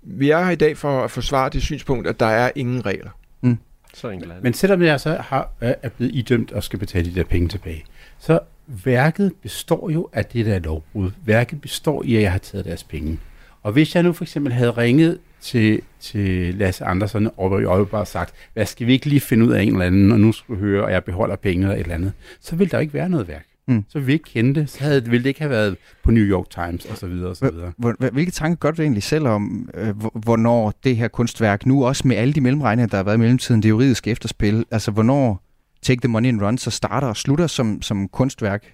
vi 0.02 0.30
er 0.30 0.44
her 0.44 0.52
i 0.52 0.56
dag 0.56 0.78
for 0.78 1.04
at 1.04 1.12
forsvare 1.12 1.50
det 1.50 1.62
synspunkt, 1.62 2.08
at 2.08 2.20
der 2.20 2.26
er 2.26 2.52
ingen 2.56 2.86
regler. 2.86 3.10
Mm. 3.42 3.58
Så 3.94 4.10
enkelt 4.10 4.44
Men 4.44 4.54
selvom 4.54 4.82
jeg 4.82 5.00
så 5.00 5.18
har, 5.20 5.50
er 5.62 5.90
blevet 5.90 6.16
idømt 6.16 6.52
og 6.52 6.64
skal 6.64 6.80
betale 6.80 7.10
de 7.10 7.16
der 7.16 7.24
penge 7.24 7.48
tilbage, 7.48 7.84
så 8.20 8.40
værket 8.68 9.34
består 9.42 9.90
jo 9.90 10.10
af 10.14 10.26
det 10.26 10.46
der 10.46 10.60
lovbrud. 10.60 11.12
Værket 11.26 11.62
består 11.62 12.04
i, 12.04 12.16
at 12.16 12.22
jeg 12.22 12.32
har 12.32 12.40
taget 12.40 12.66
deres 12.66 12.84
penge. 12.84 13.20
Og 13.64 13.72
hvis 13.72 13.95
jeg 13.95 14.03
nu 14.03 14.14
for 14.14 14.24
eksempel 14.24 14.53
havde 14.53 14.72
ringet 14.72 15.20
til, 15.41 15.82
til 15.99 16.55
Lasse 16.55 16.86
Andersen 16.86 17.30
og 17.38 17.62
jeg 17.62 17.88
bare 17.88 18.05
sagt, 18.05 18.34
hvad 18.53 18.66
skal 18.66 18.88
vi 18.88 18.93
ikke 18.93 19.05
lige 19.05 19.20
finde 19.20 19.45
ud 19.45 19.51
af 19.51 19.62
en 19.64 19.72
eller 19.72 19.86
anden, 19.86 20.12
og 20.12 20.20
nu 20.20 20.32
skal 20.32 20.55
du 20.55 20.59
høre, 20.59 20.84
og 20.84 20.91
jeg 20.91 21.03
beholder 21.03 21.36
penge 21.36 21.64
eller 21.64 21.76
et 21.76 21.82
eller 21.82 21.95
andet, 21.95 22.14
så 22.41 22.55
vil 22.55 22.72
der 22.72 22.78
jo 22.78 22.82
ikke 22.82 22.93
være 22.93 23.09
noget 23.09 23.28
værk. 23.28 23.45
Mm. 23.68 23.86
Så 23.89 23.99
vi 23.99 24.14
ikke 24.14 24.26
kende 24.26 24.59
det, 24.59 24.70
så 24.70 24.84
havde, 24.84 25.05
ville 25.05 25.24
det 25.24 25.30
ikke 25.30 25.39
have 25.39 25.49
været 25.49 25.78
på 26.03 26.12
New 26.12 26.24
York 26.24 26.49
Times 26.49 26.86
og 26.86 26.97
så 26.97 27.07
videre 27.07 27.30
og 27.30 27.36
så 27.36 27.51
videre. 27.51 28.12
Hvilke 28.12 28.32
tanker 28.32 28.55
gør 28.55 28.72
du 28.72 28.82
egentlig 28.82 29.03
selv 29.03 29.28
om, 29.28 29.70
øh, 29.74 29.93
hvornår 30.14 30.74
det 30.84 30.95
her 30.95 31.07
kunstværk, 31.07 31.66
nu 31.66 31.86
også 31.86 32.07
med 32.07 32.16
alle 32.16 32.34
de 32.34 32.41
mellemregninger, 32.41 32.88
der 32.88 32.97
har 32.97 33.03
været 33.03 33.16
i 33.16 33.20
mellemtiden, 33.20 33.64
det 33.64 33.70
juridiske 33.70 34.12
efterspil, 34.12 34.66
altså 34.72 34.91
hvornår 34.91 35.43
Take 35.82 36.01
the 36.01 36.07
Money 36.07 36.30
and 36.30 36.41
Run 36.41 36.57
så 36.57 36.72
starter 36.72 37.07
og 37.07 37.18
slutter 37.18 37.47
som, 37.47 37.82
som 37.82 38.07
kunstværk? 38.07 38.74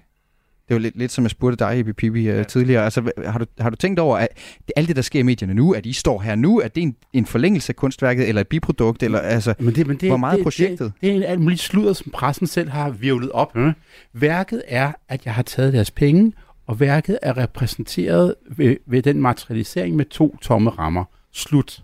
Det 0.68 0.74
var 0.74 0.78
lidt, 0.78 0.96
lidt 0.96 1.12
som 1.12 1.24
jeg 1.24 1.30
spurgte 1.30 1.64
dig, 1.64 1.78
Ibi 1.78 1.92
Pibi, 1.92 2.22
ja. 2.22 2.42
tidligere. 2.42 2.84
Altså, 2.84 3.10
har, 3.26 3.38
du, 3.38 3.44
har 3.58 3.70
du 3.70 3.76
tænkt 3.76 4.00
over, 4.00 4.16
at 4.16 4.28
alt 4.76 4.88
det, 4.88 4.96
der 4.96 5.02
sker 5.02 5.20
i 5.20 5.22
medierne 5.22 5.54
nu, 5.54 5.72
at 5.72 5.86
I 5.86 5.92
står 5.92 6.20
her 6.20 6.34
nu, 6.34 6.58
at 6.58 6.74
det 6.74 6.80
er 6.80 6.86
en, 6.86 6.96
en 7.12 7.26
forlængelse 7.26 7.70
af 7.70 7.76
kunstværket, 7.76 8.28
eller 8.28 8.40
et 8.40 8.48
biprodukt, 8.48 9.02
eller 9.02 9.18
altså, 9.18 9.54
men 9.58 9.74
det, 9.74 9.86
men 9.86 9.96
det, 9.96 10.08
hvor 10.08 10.16
meget 10.16 10.36
det, 10.36 10.42
projektet? 10.42 10.78
Det, 10.80 10.92
det 11.00 11.10
er 11.10 11.14
en 11.14 11.22
alt 11.22 11.40
muligt 11.40 11.60
sludder, 11.60 11.92
som 11.92 12.12
pressen 12.12 12.46
selv 12.46 12.68
har 12.68 12.90
virvlet 12.90 13.30
op. 13.30 13.56
Øh. 13.56 13.72
Værket 14.12 14.62
er, 14.68 14.92
at 15.08 15.24
jeg 15.24 15.34
har 15.34 15.42
taget 15.42 15.72
deres 15.72 15.90
penge, 15.90 16.32
og 16.66 16.80
værket 16.80 17.18
er 17.22 17.36
repræsenteret 17.36 18.34
ved, 18.56 18.76
ved 18.86 19.02
den 19.02 19.20
materialisering 19.22 19.96
med 19.96 20.04
to 20.04 20.36
tomme 20.42 20.70
rammer. 20.70 21.04
Slut. 21.32 21.82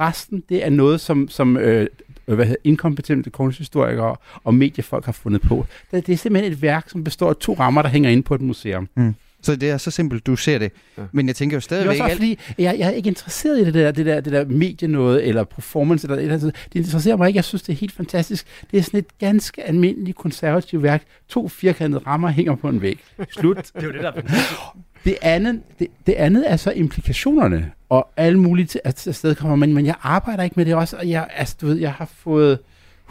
Resten, 0.00 0.42
det 0.48 0.64
er 0.64 0.70
noget, 0.70 1.00
som, 1.00 1.28
som 1.28 1.56
øh, 1.56 1.86
hvad 2.24 2.36
hedder, 2.36 2.60
inkompetente 2.64 3.30
kunsthistorikere 3.30 4.16
og 4.44 4.54
mediefolk 4.54 5.04
har 5.04 5.12
fundet 5.12 5.42
på. 5.42 5.66
Det, 5.90 6.06
det 6.06 6.12
er 6.12 6.16
simpelthen 6.16 6.52
et 6.52 6.62
værk, 6.62 6.90
som 6.90 7.04
består 7.04 7.28
af 7.28 7.36
to 7.36 7.54
rammer, 7.54 7.82
der 7.82 7.88
hænger 7.88 8.10
inde 8.10 8.22
på 8.22 8.34
et 8.34 8.40
museum. 8.40 8.88
Mm. 8.94 9.14
Så 9.42 9.56
det 9.56 9.70
er 9.70 9.78
så 9.78 9.90
simpelt, 9.90 10.26
du 10.26 10.36
ser 10.36 10.58
det. 10.58 10.72
Ja. 10.98 11.02
Men 11.12 11.26
jeg 11.26 11.36
tænker 11.36 11.56
jo 11.56 11.60
stadigvæk... 11.60 11.94
Det 11.94 12.00
er 12.00 12.04
også 12.04 12.16
fordi, 12.16 12.38
jeg, 12.58 12.76
jeg 12.78 12.86
er 12.86 12.90
ikke 12.90 13.08
interesseret 13.08 13.60
i 13.60 13.64
det 13.64 13.74
der, 13.74 13.90
det 13.90 14.06
der, 14.06 14.20
det 14.20 14.32
der 14.32 14.44
medie 14.44 14.88
noget, 14.88 15.28
eller 15.28 15.44
performance, 15.44 16.06
eller, 16.06 16.22
eller 16.22 16.38
det 16.38 16.74
interesserer 16.74 17.16
mig 17.16 17.28
ikke. 17.28 17.36
Jeg 17.36 17.44
synes, 17.44 17.62
det 17.62 17.72
er 17.72 17.76
helt 17.76 17.92
fantastisk. 17.92 18.46
Det 18.70 18.78
er 18.78 18.82
sådan 18.82 18.98
et 18.98 19.18
ganske 19.18 19.62
almindeligt 19.62 20.16
konservativt 20.16 20.82
værk. 20.82 21.02
To 21.28 21.48
firkantede 21.48 22.02
rammer 22.06 22.28
hænger 22.28 22.54
på 22.54 22.68
en 22.68 22.82
væg. 22.82 23.00
Slut. 23.30 23.56
det 23.74 23.82
er 23.82 23.86
jo 23.86 23.92
det, 23.92 24.02
der 24.02 24.12
er 24.12 24.76
det 25.04 25.16
andet, 25.22 25.62
det, 25.78 25.88
det 26.06 26.12
andet 26.12 26.50
er 26.50 26.56
så 26.56 26.70
implikationerne, 26.70 27.70
og 27.88 28.08
alle 28.16 28.38
mulige 28.38 28.66
til, 28.66 28.80
at 28.84 29.08
sted 29.12 29.34
kommer, 29.34 29.56
men, 29.56 29.74
men 29.74 29.86
jeg 29.86 29.94
arbejder 30.02 30.42
ikke 30.42 30.54
med 30.56 30.64
det 30.64 30.74
også, 30.74 30.96
og 30.96 31.08
jeg, 31.08 31.28
altså, 31.36 31.56
du 31.60 31.66
ved, 31.66 31.76
jeg 31.76 31.92
har 31.92 32.04
fået 32.04 32.58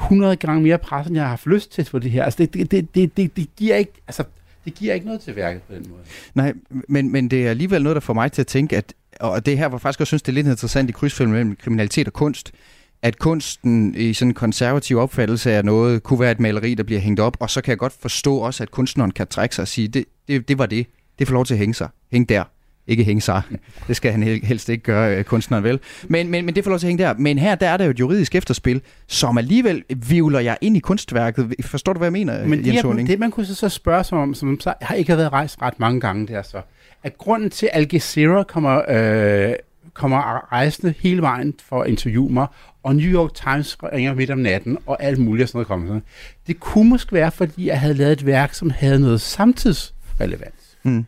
100 0.02 0.36
gange 0.36 0.62
mere 0.64 0.78
pres, 0.78 1.08
end 1.08 1.16
jeg 1.16 1.24
har 1.24 1.30
haft 1.30 1.46
lyst 1.46 1.72
til 1.72 1.86
for 1.86 2.00
det 2.00 2.12
her. 2.12 2.24
Altså, 2.24 2.38
det, 2.38 2.54
det, 2.54 2.72
det, 2.72 2.96
det, 2.96 3.18
det, 3.18 3.36
det 3.36 3.48
giver 3.58 3.76
ikke, 3.76 3.92
altså, 4.08 4.24
det 4.66 4.74
giver 4.74 4.94
ikke 4.94 5.06
noget 5.06 5.22
til 5.22 5.36
værket 5.36 5.62
på 5.62 5.74
den 5.74 5.86
måde. 5.90 6.02
Nej, 6.36 6.54
men, 6.70 7.12
men 7.12 7.32
det 7.32 7.46
er 7.46 7.50
alligevel 7.50 7.84
noget, 7.84 7.96
der 7.96 8.00
får 8.00 8.14
mig 8.14 8.32
til 8.32 8.42
at 8.42 8.48
tænke, 8.48 8.78
at, 8.78 8.94
og 9.20 9.46
det 9.46 9.58
her 9.58 9.68
var 9.68 9.78
faktisk 9.78 10.00
også 10.00 10.10
synes, 10.10 10.22
det 10.22 10.32
er 10.32 10.34
lidt 10.34 10.48
interessant 10.48 10.90
i 10.90 10.94
krydsfilm 10.94 11.32
mellem 11.32 11.56
kriminalitet 11.56 12.08
og 12.08 12.14
kunst, 12.14 12.52
at 13.02 13.20
kunsten 13.20 13.96
i 13.96 14.14
sådan 14.14 14.30
en 14.30 14.34
konservativ 14.34 14.98
opfattelse 14.98 15.52
af 15.52 15.66
noget, 15.66 16.04
kunne 16.04 16.20
være 16.20 16.32
et 16.32 16.40
maleri, 16.40 16.74
der 16.74 16.84
bliver 16.84 17.02
hængt 17.02 17.20
op, 17.20 17.38
og 17.40 17.50
så 17.50 17.62
kan 17.62 17.70
jeg 17.70 17.78
godt 17.78 17.94
forstå 18.00 18.38
også, 18.38 18.64
at 18.64 18.72
kunstneren 18.72 19.12
kan 19.12 19.28
trække 19.28 19.56
sig 19.56 19.62
og 19.62 19.68
sige, 19.68 19.88
det, 19.88 20.06
det, 20.28 20.48
det 20.48 20.58
var 20.58 20.66
det 20.66 20.88
det 21.20 21.28
får 21.28 21.34
lov 21.34 21.46
til 21.46 21.54
at 21.54 21.58
hænge 21.58 21.74
sig. 21.74 21.90
Hænge 22.12 22.26
der. 22.26 22.44
Ikke 22.88 23.04
hænge 23.04 23.22
sig. 23.22 23.42
Det 23.88 23.96
skal 23.96 24.12
han 24.12 24.24
helst 24.24 24.70
ikke 24.70 24.84
gøre, 24.84 25.18
øh, 25.18 25.24
kunstneren 25.24 25.64
vel. 25.64 25.80
Men, 26.08 26.32
men, 26.32 26.46
men 26.46 26.56
det 26.56 26.64
får 26.64 26.72
lov 26.72 26.80
til 26.80 26.88
at 26.88 26.90
hænge 26.90 27.04
der. 27.04 27.14
Men 27.18 27.38
her 27.40 27.56
der 27.56 27.70
er 27.70 27.78
der 27.78 27.86
jo 27.86 27.92
et 27.92 28.00
juridisk 28.00 28.36
efterspil, 28.36 28.82
som 29.08 29.38
alligevel 29.38 29.84
vivler 29.96 30.40
jeg 30.40 30.58
ind 30.62 30.78
i 30.78 30.80
kunstværket. 30.80 31.54
Forstår 31.62 31.94
du, 31.94 31.98
hvad 31.98 32.06
jeg 32.06 32.14
mener, 32.14 32.48
Men 32.48 32.60
det, 32.60 32.68
Jens 32.68 33.10
det, 33.10 33.20
man 33.20 33.32
kunne 33.32 33.46
så 33.46 33.70
spørge 33.70 34.04
sig 34.04 34.18
om, 34.18 34.34
som 34.34 34.60
så 34.60 34.74
har 34.82 34.96
ikke 34.96 35.18
været 35.18 35.32
rejst 35.32 35.62
ret 35.62 35.80
mange 35.80 36.00
gange, 36.00 36.28
det 36.28 36.36
er 36.36 36.42
så, 36.42 36.62
at 37.04 37.18
grunden 37.18 37.50
til, 37.50 37.70
at 37.74 37.82
Al 37.82 37.88
Jazeera 37.94 38.44
kommer, 38.44 38.82
øh, 38.90 39.54
kommer 39.94 40.52
rejsende 40.54 40.94
hele 41.00 41.22
vejen 41.22 41.54
for 41.64 41.82
at 41.82 41.90
interviewe 41.90 42.34
mig, 42.34 42.48
og 42.84 42.96
New 42.96 43.12
York 43.12 43.34
Times 43.34 43.78
ringer 43.84 44.14
midt 44.14 44.32
om 44.32 44.38
natten, 44.38 44.78
og 44.86 45.04
alt 45.04 45.20
muligt 45.20 45.44
og 45.44 45.50
sådan 45.50 45.58
noget 45.58 45.68
kommer 45.68 45.88
sådan. 45.88 46.04
Det 46.48 46.60
kunne 46.60 46.90
måske 46.90 47.12
være, 47.12 47.32
fordi 47.32 47.68
jeg 47.68 47.80
havde 47.80 47.94
lavet 47.94 48.12
et 48.12 48.26
værk, 48.26 48.54
som 48.54 48.70
havde 48.70 49.00
noget 49.00 49.22
samtidsrelevans. 49.22 50.59
Mm. 50.84 51.06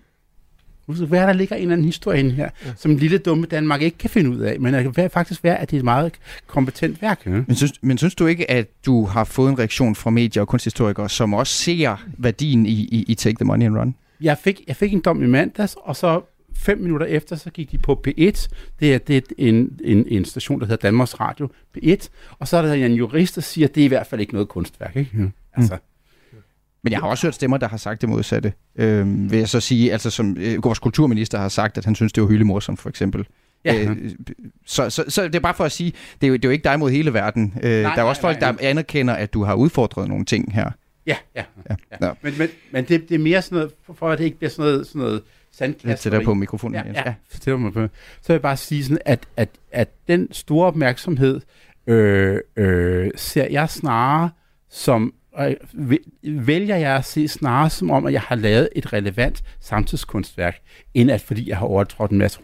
Hvad 0.86 1.20
er 1.20 1.26
der 1.26 1.34
ligger 1.34 1.56
en 1.56 1.62
eller 1.62 1.74
anden 1.74 1.86
historie 1.86 2.32
her, 2.32 2.50
ja. 2.66 2.72
som 2.76 2.96
lille 2.96 3.18
dumme 3.18 3.46
Danmark 3.46 3.82
ikke 3.82 3.98
kan 3.98 4.10
finde 4.10 4.30
ud 4.30 4.40
af, 4.40 4.60
men 4.60 4.74
det 4.74 4.96
kan 4.96 5.10
faktisk 5.10 5.44
være, 5.44 5.58
at 5.58 5.72
det 5.72 5.78
er 5.78 5.80
et 5.80 5.86
meget 5.86 6.14
kompetent 6.48 7.02
værk. 7.02 7.26
Ja? 7.26 7.30
Men, 7.32 7.56
synes, 7.56 7.74
men 7.82 7.98
synes 7.98 8.16
du 8.16 8.26
ikke, 8.26 8.52
at 8.52 8.68
du 8.86 9.06
har 9.06 9.24
fået 9.24 9.50
en 9.50 9.60
reaktion 9.60 9.96
fra 9.96 10.10
medier 10.10 10.42
og 10.42 10.48
kunsthistorikere, 10.48 11.10
som 11.10 11.34
også 11.34 11.54
ser 11.54 12.06
værdien 12.18 12.66
i, 12.66 12.72
i, 12.72 13.06
i 13.08 13.16
Take 13.16 13.36
the 13.36 13.46
Money 13.46 13.66
and 13.66 13.78
Run? 13.78 13.96
Jeg 14.22 14.38
fik, 14.38 14.62
jeg 14.68 14.76
fik 14.76 14.94
en 14.94 15.00
dom 15.00 15.24
i 15.24 15.28
mandags, 15.28 15.76
og 15.84 15.96
så 15.96 16.22
fem 16.56 16.78
minutter 16.78 17.06
efter, 17.06 17.36
så 17.36 17.50
gik 17.50 17.72
de 17.72 17.78
på 17.78 18.02
P1. 18.08 18.48
Det 18.80 18.94
er, 18.94 18.98
det 18.98 19.18
er 19.18 19.22
en, 19.38 19.80
en, 19.84 20.08
en 20.08 20.26
station, 20.26 20.60
der 20.60 20.66
hedder 20.66 20.88
Danmarks 20.88 21.20
Radio 21.20 21.50
P1. 21.78 22.08
Og 22.40 22.48
så 22.48 22.58
er 22.58 22.62
der 22.62 22.74
en 22.74 22.94
jurist, 22.94 23.36
der 23.36 23.42
siger, 23.42 23.68
at 23.68 23.76
det 23.76 23.82
er 23.82 23.86
i 23.86 23.88
hvert 23.88 24.08
fald 24.08 24.22
ikke 24.22 24.34
noget 24.34 24.48
kunstværk. 24.48 24.96
Ikke? 24.96 25.12
Ja. 25.18 25.24
Altså, 25.54 25.76
mm. 25.76 25.82
Men 26.84 26.94
jeg 26.94 27.00
har 27.00 27.08
også 27.08 27.28
hørt 27.28 27.36
stemmer, 27.36 27.58
der 27.58 27.68
har 27.68 27.78
sagt 27.78 28.02
det 28.02 28.10
modsatte. 28.10 28.54
Øh, 28.76 29.32
vil 29.32 29.40
jeg 29.40 29.50
så 29.50 29.60
sige, 29.60 29.92
altså 29.92 30.10
som 30.10 30.38
øh, 30.40 30.64
vores 30.64 30.80
kulturminister 30.80 31.38
har 31.38 31.50
sagt, 31.50 31.78
at 31.78 31.86
han 31.86 31.96
synes, 31.96 32.14
det 32.14 32.24
var 32.24 32.30
hylde 32.30 32.46
morsomt, 32.46 32.80
for 32.80 32.90
eksempel. 32.90 33.28
Ja. 33.66 33.84
Øh, 33.84 34.12
så, 34.66 34.90
så, 34.90 35.04
så 35.08 35.24
det 35.24 35.36
er 35.36 35.40
bare 35.40 35.54
for 35.54 35.64
at 35.64 35.72
sige, 35.72 35.94
det 36.22 36.28
er 36.28 36.30
jo, 36.30 36.34
det 36.34 36.46
er 36.46 36.50
jo 36.50 36.52
ikke 36.52 36.64
dig 36.64 36.80
mod 36.80 36.92
hele 36.92 37.14
verden. 37.14 37.54
Øh, 37.64 37.72
nej, 37.72 37.82
der 37.82 37.90
er 37.90 37.96
nej, 37.96 38.04
også 38.04 38.22
folk, 38.22 38.42
nej, 38.42 38.52
der 38.52 38.58
anerkender, 38.62 39.14
at 39.14 39.34
du 39.34 39.44
har 39.44 39.54
udfordret 39.54 40.08
nogle 40.08 40.26
ting 40.26 40.54
her. 40.54 40.72
Ja, 41.06 41.16
ja. 41.36 41.44
ja. 41.70 41.76
ja. 41.92 42.08
ja. 42.08 42.12
Men, 42.22 42.34
men, 42.38 42.50
men 42.72 42.86
det, 42.86 43.10
det 43.10 43.16
er 43.16 43.20
mere 43.20 43.42
sådan 43.42 43.56
noget, 43.56 43.72
for 43.96 44.10
at 44.10 44.20
det 44.20 44.26
ikke 44.26 44.38
bliver 44.38 44.50
sådan 44.50 44.72
noget, 44.72 44.88
sådan 44.88 45.02
noget 45.02 45.22
sandkasteri. 45.52 46.16
Lidt 46.16 46.26
på 46.26 46.34
mikrofonen. 46.34 46.76
Ja, 46.76 46.84
ja. 46.94 47.14
ja. 47.48 47.58
Mig 47.58 47.74
på. 47.74 47.88
Så 48.22 48.28
vil 48.28 48.34
jeg 48.34 48.42
bare 48.42 48.58
sige 48.58 48.84
sådan, 48.84 48.98
at, 49.06 49.20
at, 49.38 49.50
at 49.72 49.90
den 50.08 50.34
store 50.34 50.68
opmærksomhed 50.68 51.42
øh, 51.88 52.40
øh, 52.56 53.12
ser 53.16 53.48
jeg 53.52 53.70
snarere 53.70 54.30
som 54.70 55.14
og 55.34 55.56
vælger 56.24 56.76
jeg 56.76 56.96
at 56.96 57.06
se 57.06 57.28
snarere 57.28 57.70
som 57.70 57.92
om, 57.92 58.06
at 58.06 58.14
jeg 58.14 58.22
har 58.22 58.36
lavet 58.36 58.70
et 58.76 58.94
relevant 58.94 59.44
samtidskunstværk, 59.60 60.58
end 60.94 61.12
at 61.12 61.22
fordi 61.22 61.50
jeg 61.50 61.58
har 61.58 61.66
overtrådt 61.66 62.12
en 62.12 62.18
masse 62.18 62.40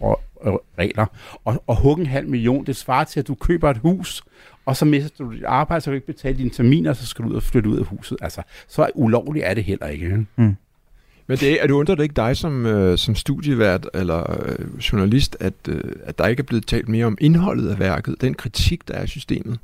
regler. 0.78 1.06
Og, 1.46 1.64
og 1.68 1.76
hugge 1.76 2.02
en 2.02 2.08
halv 2.08 2.28
million, 2.28 2.66
det 2.66 2.76
svarer 2.76 3.04
til, 3.04 3.20
at 3.20 3.28
du 3.28 3.36
køber 3.36 3.70
et 3.70 3.78
hus, 3.78 4.24
og 4.66 4.78
så 4.78 4.86
mister 4.86 5.26
du 5.26 5.34
dit 5.34 5.44
arbejde, 5.44 5.82
så 5.82 5.86
kan 5.86 5.92
du 5.92 5.96
ikke 5.96 6.08
betale 6.08 6.38
dine 6.38 6.50
terminer, 6.50 6.94
så 6.94 7.06
skal 7.06 7.26
du 7.26 7.30
ud 7.30 7.36
og 7.36 7.44
flytte 7.44 7.70
ud 7.70 7.80
af 7.80 7.86
huset. 7.86 8.18
Altså, 8.22 8.42
så 8.68 8.90
ulovligt 8.96 9.46
er 9.46 9.54
det 9.54 9.64
heller 9.64 9.88
ikke. 9.88 10.26
Mm. 10.36 10.56
Men 11.28 11.38
det, 11.38 11.64
er 11.64 11.68
du 11.68 11.80
undret 11.80 12.00
ikke 12.00 12.14
dig 12.14 12.38
som, 12.38 12.66
øh, 12.66 12.98
som 12.98 13.16
studievært 13.16 13.90
eller 13.94 14.42
øh, 14.42 14.78
journalist, 14.92 15.38
at, 15.40 15.54
øh, 15.70 15.82
at 16.04 16.18
der 16.18 16.28
ikke 16.28 16.42
er 16.42 16.44
blevet 16.44 16.68
talt 16.68 16.90
mere 16.90 17.06
om 17.06 17.18
indholdet 17.22 17.70
af 17.70 17.80
værket, 17.80 18.16
den 18.22 18.34
kritik, 18.34 18.88
der 18.88 18.94
er 18.94 19.04
i 19.04 19.08
systemet? 19.08 19.60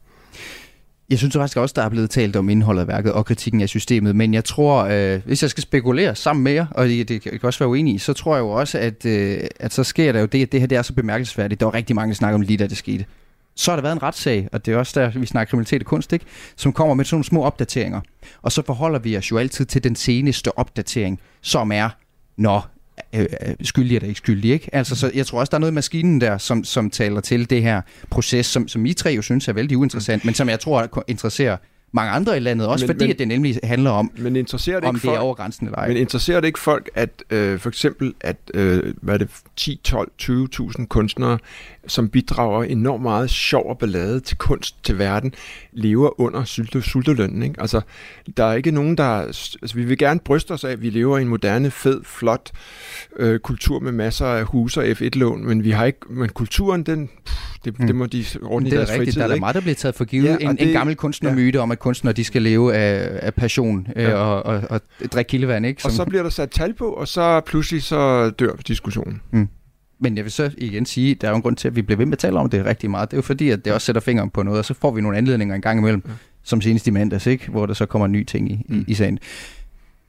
Jeg 1.10 1.18
synes 1.18 1.36
faktisk 1.36 1.58
også, 1.58 1.74
der 1.76 1.82
er 1.82 1.89
blevet 1.89 2.10
talt 2.10 2.36
om 2.36 2.49
indholdet 2.49 2.82
af 2.82 2.88
værket 2.88 3.14
og 3.14 3.26
kritikken 3.26 3.62
af 3.62 3.70
systemet, 3.70 4.16
men 4.16 4.34
jeg 4.34 4.45
tror, 4.45 4.84
øh, 4.84 5.22
hvis 5.26 5.41
jeg 5.41 5.49
skal 5.49 5.64
spekulere 5.64 6.16
sammen 6.16 6.43
med 6.43 6.51
jer, 6.51 6.66
og 6.72 6.88
det, 6.88 7.10
det 7.10 7.22
kan 7.22 7.39
også 7.43 7.60
være 7.60 7.70
uenig 7.70 7.95
i, 7.95 7.97
så 7.97 8.14
tror 8.14 8.36
jeg 8.36 8.41
jo 8.41 8.49
også, 8.49 8.78
at, 8.78 9.06
øh, 9.06 9.39
at 9.60 9.74
så 9.74 9.84
sker 9.84 10.12
der 10.12 10.20
jo 10.20 10.26
det, 10.26 10.41
at 10.41 10.51
det 10.51 10.60
her 10.60 10.68
det 10.68 10.78
er 10.78 10.82
så 10.82 10.93
bemærkelsesværdigt. 10.93 11.60
Der 11.60 11.66
var 11.66 11.74
rigtig 11.74 11.95
mange, 11.95 12.10
der 12.10 12.16
snakker 12.16 12.36
om 12.36 12.41
lige 12.41 12.58
da 12.58 12.68
det 12.68 12.78
skete. 12.78 13.06
Så 13.56 13.72
har 13.72 13.76
der 13.76 13.82
været 13.82 13.95
en 13.95 14.04
retssag, 14.04 14.47
og 14.51 14.66
det 14.66 14.74
er 14.74 14.78
også 14.78 14.99
der, 14.99 15.20
vi 15.20 15.26
snakker 15.26 15.49
kriminalitet 15.49 15.82
og 15.82 15.86
kunst, 15.86 16.14
ikke? 16.14 16.26
som 16.56 16.74
kommer 16.74 16.93
med 16.93 17.06
sådan 17.06 17.16
nogle 17.16 17.26
små 17.26 17.43
opdateringer. 17.43 18.01
Og 18.41 18.51
så 18.51 18.62
forholder 18.66 18.99
vi 18.99 19.18
os 19.18 19.32
jo 19.32 19.38
altid 19.38 19.66
til 19.66 19.84
den 19.84 19.95
seneste 19.95 20.58
opdatering, 20.58 21.20
som 21.41 21.72
er, 21.72 21.89
når 22.38 22.72
øh, 23.16 23.22
øh, 23.22 23.56
skyldig 23.62 23.96
eller 23.96 24.08
ikke 24.08 24.18
skyldig. 24.18 24.52
Ikke? 24.52 24.70
Altså, 24.76 24.96
så 24.96 25.12
jeg 25.14 25.26
tror 25.26 25.39
også, 25.39 25.52
der 25.52 25.58
er 25.58 25.60
noget 25.60 25.72
i 25.72 25.76
maskinen 25.76 26.22
der, 26.22 26.38
som, 26.38 26.64
som 26.64 26.89
taler 26.89 27.22
til 27.22 27.50
det 27.50 27.64
her 27.64 27.82
proces, 28.10 28.46
som, 28.46 28.68
som 28.68 28.86
I 28.86 28.94
tre 28.94 29.10
jo 29.10 29.22
synes 29.22 29.48
er 29.48 29.54
vældig 29.54 29.78
uinteressant, 29.78 30.26
men 30.26 30.34
som 30.34 30.50
jeg 30.50 30.60
tror 30.60 31.04
interesserer 31.08 31.58
mange 31.94 32.12
andre 32.12 32.38
i 32.38 32.39
landet, 32.39 32.68
også 32.68 32.86
men, 32.86 32.96
fordi 32.96 33.06
men, 33.06 33.12
at 33.12 33.20
det 33.20 33.28
nemlig 33.28 33.60
handler 33.64 33.91
om, 33.91 34.12
men 34.18 34.36
interesserer 34.36 34.80
det 34.80 34.89
om 34.89 34.96
ikke 34.96 35.02
det 35.02 35.10
folk, 35.10 35.18
er 35.18 35.22
over 35.22 35.34
grænsen 35.34 35.68
eller 35.68 35.78
ej. 35.78 35.88
Men 35.88 35.98
interesserer 35.98 36.39
det 36.39 36.48
ikke 36.48 36.60
folk, 36.60 36.89
at 36.96 37.10
øh, 37.30 37.60
for 37.60 37.70
eksempel, 37.70 38.14
at 38.22 38.38
øh, 38.54 38.94
hvad 39.02 39.14
er 39.14 39.18
det, 39.18 39.30
10, 39.56 39.80
12, 39.84 40.12
20.000 40.22 40.86
kunstnere, 40.86 41.38
som 41.88 42.10
bidrager 42.10 42.64
enormt 42.64 43.04
meget 43.04 43.30
sjov 43.30 43.70
og 43.70 43.78
ballade 43.78 44.20
til 44.20 44.38
kunst, 44.38 44.84
til 44.84 45.00
verden, 45.00 45.34
lever 45.72 46.22
under 46.22 46.44
sulte, 46.44 46.82
sultelønnen. 46.82 47.44
Ikke? 47.44 47.62
Altså, 47.62 47.82
der 48.38 48.44
er 48.44 48.54
ikke 48.54 48.72
nogen, 48.72 48.98
der... 48.98 49.04
Altså, 49.04 49.72
vi 49.76 49.84
vil 49.84 49.98
gerne 49.98 50.20
bryste 50.20 50.52
os 50.52 50.64
af, 50.64 50.72
at 50.72 50.82
vi 50.82 50.90
lever 50.90 51.18
i 51.18 51.22
en 51.22 51.28
moderne, 51.28 51.72
fed, 51.72 52.02
flot 52.04 52.52
øh, 53.16 53.40
kultur 53.40 53.80
med 53.80 53.92
masser 53.92 54.26
af 54.26 54.44
huse 54.44 54.80
og 54.80 54.86
F1-lån, 54.86 55.46
men 55.46 55.64
vi 55.64 55.72
har 55.72 55.86
ikke... 55.86 56.00
Men 56.10 56.30
kulturen, 56.30 56.84
den... 56.84 57.10
Pff, 57.26 57.44
det, 57.66 57.80
mm. 57.80 57.88
det 57.88 57.96
må 57.96 58.06
de 58.06 58.26
ordne 58.42 58.68
i 58.68 58.72
deres 58.72 58.90
rigtigt. 58.90 59.06
fritid. 59.06 59.20
Der 59.20 59.28
er 59.28 59.32
der 59.32 59.40
meget, 59.40 59.56
der 59.56 59.62
bliver 59.62 59.76
taget 59.76 59.96
for 59.96 60.06
givet. 60.06 60.26
Ja, 60.26 60.38
en, 60.40 60.58
det, 60.58 60.68
en 60.68 60.74
gammel 60.74 60.96
kunstnermyte 60.96 61.58
ja. 61.58 61.64
om, 61.64 61.72
at 61.72 61.80
kunstnere 61.80 62.14
de 62.14 62.24
skal 62.24 62.42
leve 62.42 62.74
af, 62.74 63.20
af 63.22 63.34
passion 63.34 63.88
øh, 63.96 64.04
ja. 64.04 64.14
og, 64.14 64.46
og, 64.46 64.62
og 64.70 64.82
drikke 65.14 65.30
kildevand. 65.30 65.66
Ikke? 65.66 65.82
Som... 65.82 65.90
Og 65.90 65.96
så 65.96 66.06
bliver 66.06 66.24
der 66.24 66.30
sat 66.30 66.50
tal 66.52 66.74
på, 66.74 66.86
og 66.86 67.08
så 67.08 67.42
pludselig 67.46 67.84
så 67.84 68.30
dør 68.30 68.56
diskussionen. 68.68 69.22
Mm. 69.32 69.48
Men 70.04 70.16
jeg 70.18 70.24
vil 70.24 70.32
så 70.32 70.51
igen 70.58 70.86
sige, 70.86 71.16
der 71.16 71.28
er 71.28 71.32
jo 71.32 71.36
en 71.36 71.41
grund 71.41 71.56
til, 71.56 71.68
at 71.68 71.76
vi 71.76 71.82
bliver 71.82 71.97
ved 71.97 72.06
med 72.06 72.14
at 72.14 72.20
tale 72.20 72.39
om 72.39 72.49
det 72.49 72.66
rigtig 72.66 72.89
meget. 72.89 73.12
Det 73.12 73.18
er 73.18 73.18
jo 73.18 73.22
fordi, 73.22 73.49
at 73.49 73.66
det 73.66 73.74
også 73.74 73.86
sætter 73.86 74.01
fingeren 74.01 74.30
på 74.30 74.43
noget, 74.43 74.60
og 74.60 74.66
så 74.66 74.74
får 74.74 74.91
vi 74.91 75.01
nogle 75.01 75.18
anledninger 75.18 75.56
en 75.56 75.62
gang 75.62 75.80
imellem, 75.80 76.04
ja. 76.08 76.12
som 76.43 76.62
senest 76.62 76.88
i 76.88 76.91
mandags, 76.91 77.28
ikke? 77.28 77.47
hvor 77.49 77.66
der 77.66 77.74
så 77.74 77.86
kommer 77.86 78.06
en 78.06 78.12
ny 78.12 78.24
ting 78.24 78.51
i, 78.51 78.66
mm. 78.70 78.80
i, 78.80 78.84
i 78.88 78.93
sagen. 78.93 79.20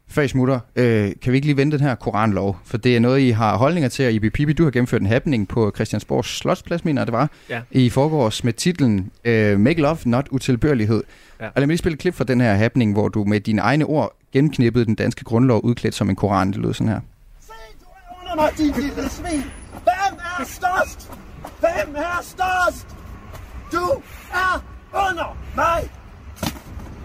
Før 0.08 0.22
I 0.22 0.28
smutter, 0.28 0.58
øh, 0.76 1.12
kan 1.22 1.32
vi 1.32 1.36
ikke 1.36 1.46
lige 1.46 1.56
vente 1.56 1.78
den 1.78 1.86
her 1.86 1.94
koranlov? 1.94 2.58
For 2.64 2.76
det 2.78 2.96
er 2.96 3.00
noget, 3.00 3.20
I 3.20 3.30
har 3.30 3.56
holdninger 3.56 3.88
til, 3.88 4.06
og 4.06 4.12
Ibi 4.12 4.30
Pibi, 4.30 4.52
du 4.52 4.64
har 4.64 4.70
gennemført 4.70 5.00
en 5.00 5.06
happening 5.06 5.48
på 5.48 5.72
Christiansborgs 5.74 6.28
Slotsplads, 6.38 6.84
mener 6.84 7.00
jeg, 7.02 7.06
det 7.06 7.12
var, 7.12 7.30
Ja. 7.50 7.60
i 7.70 7.90
forgårs 7.90 8.44
med 8.44 8.52
titlen 8.52 9.10
øh, 9.24 9.60
Make 9.60 9.80
Love, 9.80 9.96
Not 10.04 10.28
Utilbørlighed. 10.30 11.02
Ja. 11.40 11.46
Og 11.46 11.52
lad 11.56 11.62
mig 11.62 11.68
lige 11.68 11.78
spille 11.78 11.94
et 11.94 12.00
klip 12.00 12.14
fra 12.14 12.24
den 12.24 12.40
her 12.40 12.54
happening, 12.54 12.92
hvor 12.92 13.08
du 13.08 13.24
med 13.24 13.40
dine 13.40 13.60
egne 13.62 13.84
ord 13.84 14.16
gennemknippede 14.32 14.84
den 14.84 14.94
danske 14.94 15.24
grundlov 15.24 15.60
udklædt 15.64 15.94
som 15.94 16.10
en 16.10 16.16
koran. 16.16 16.48
Det 16.52 16.56
lød 16.56 16.74
sådan 16.74 16.88
her. 16.88 17.00
under 18.22 18.34
mig, 18.36 18.50
din 18.58 18.82
lille 18.82 19.10
svin. 19.10 19.42
Hvem 19.84 20.18
er 20.18 20.44
størst? 20.44 21.12
Hvem 21.60 21.96
er 21.96 22.22
størst? 22.22 22.86
Du 23.72 24.02
er 24.32 24.62
under 24.92 25.36
mig. 25.56 25.90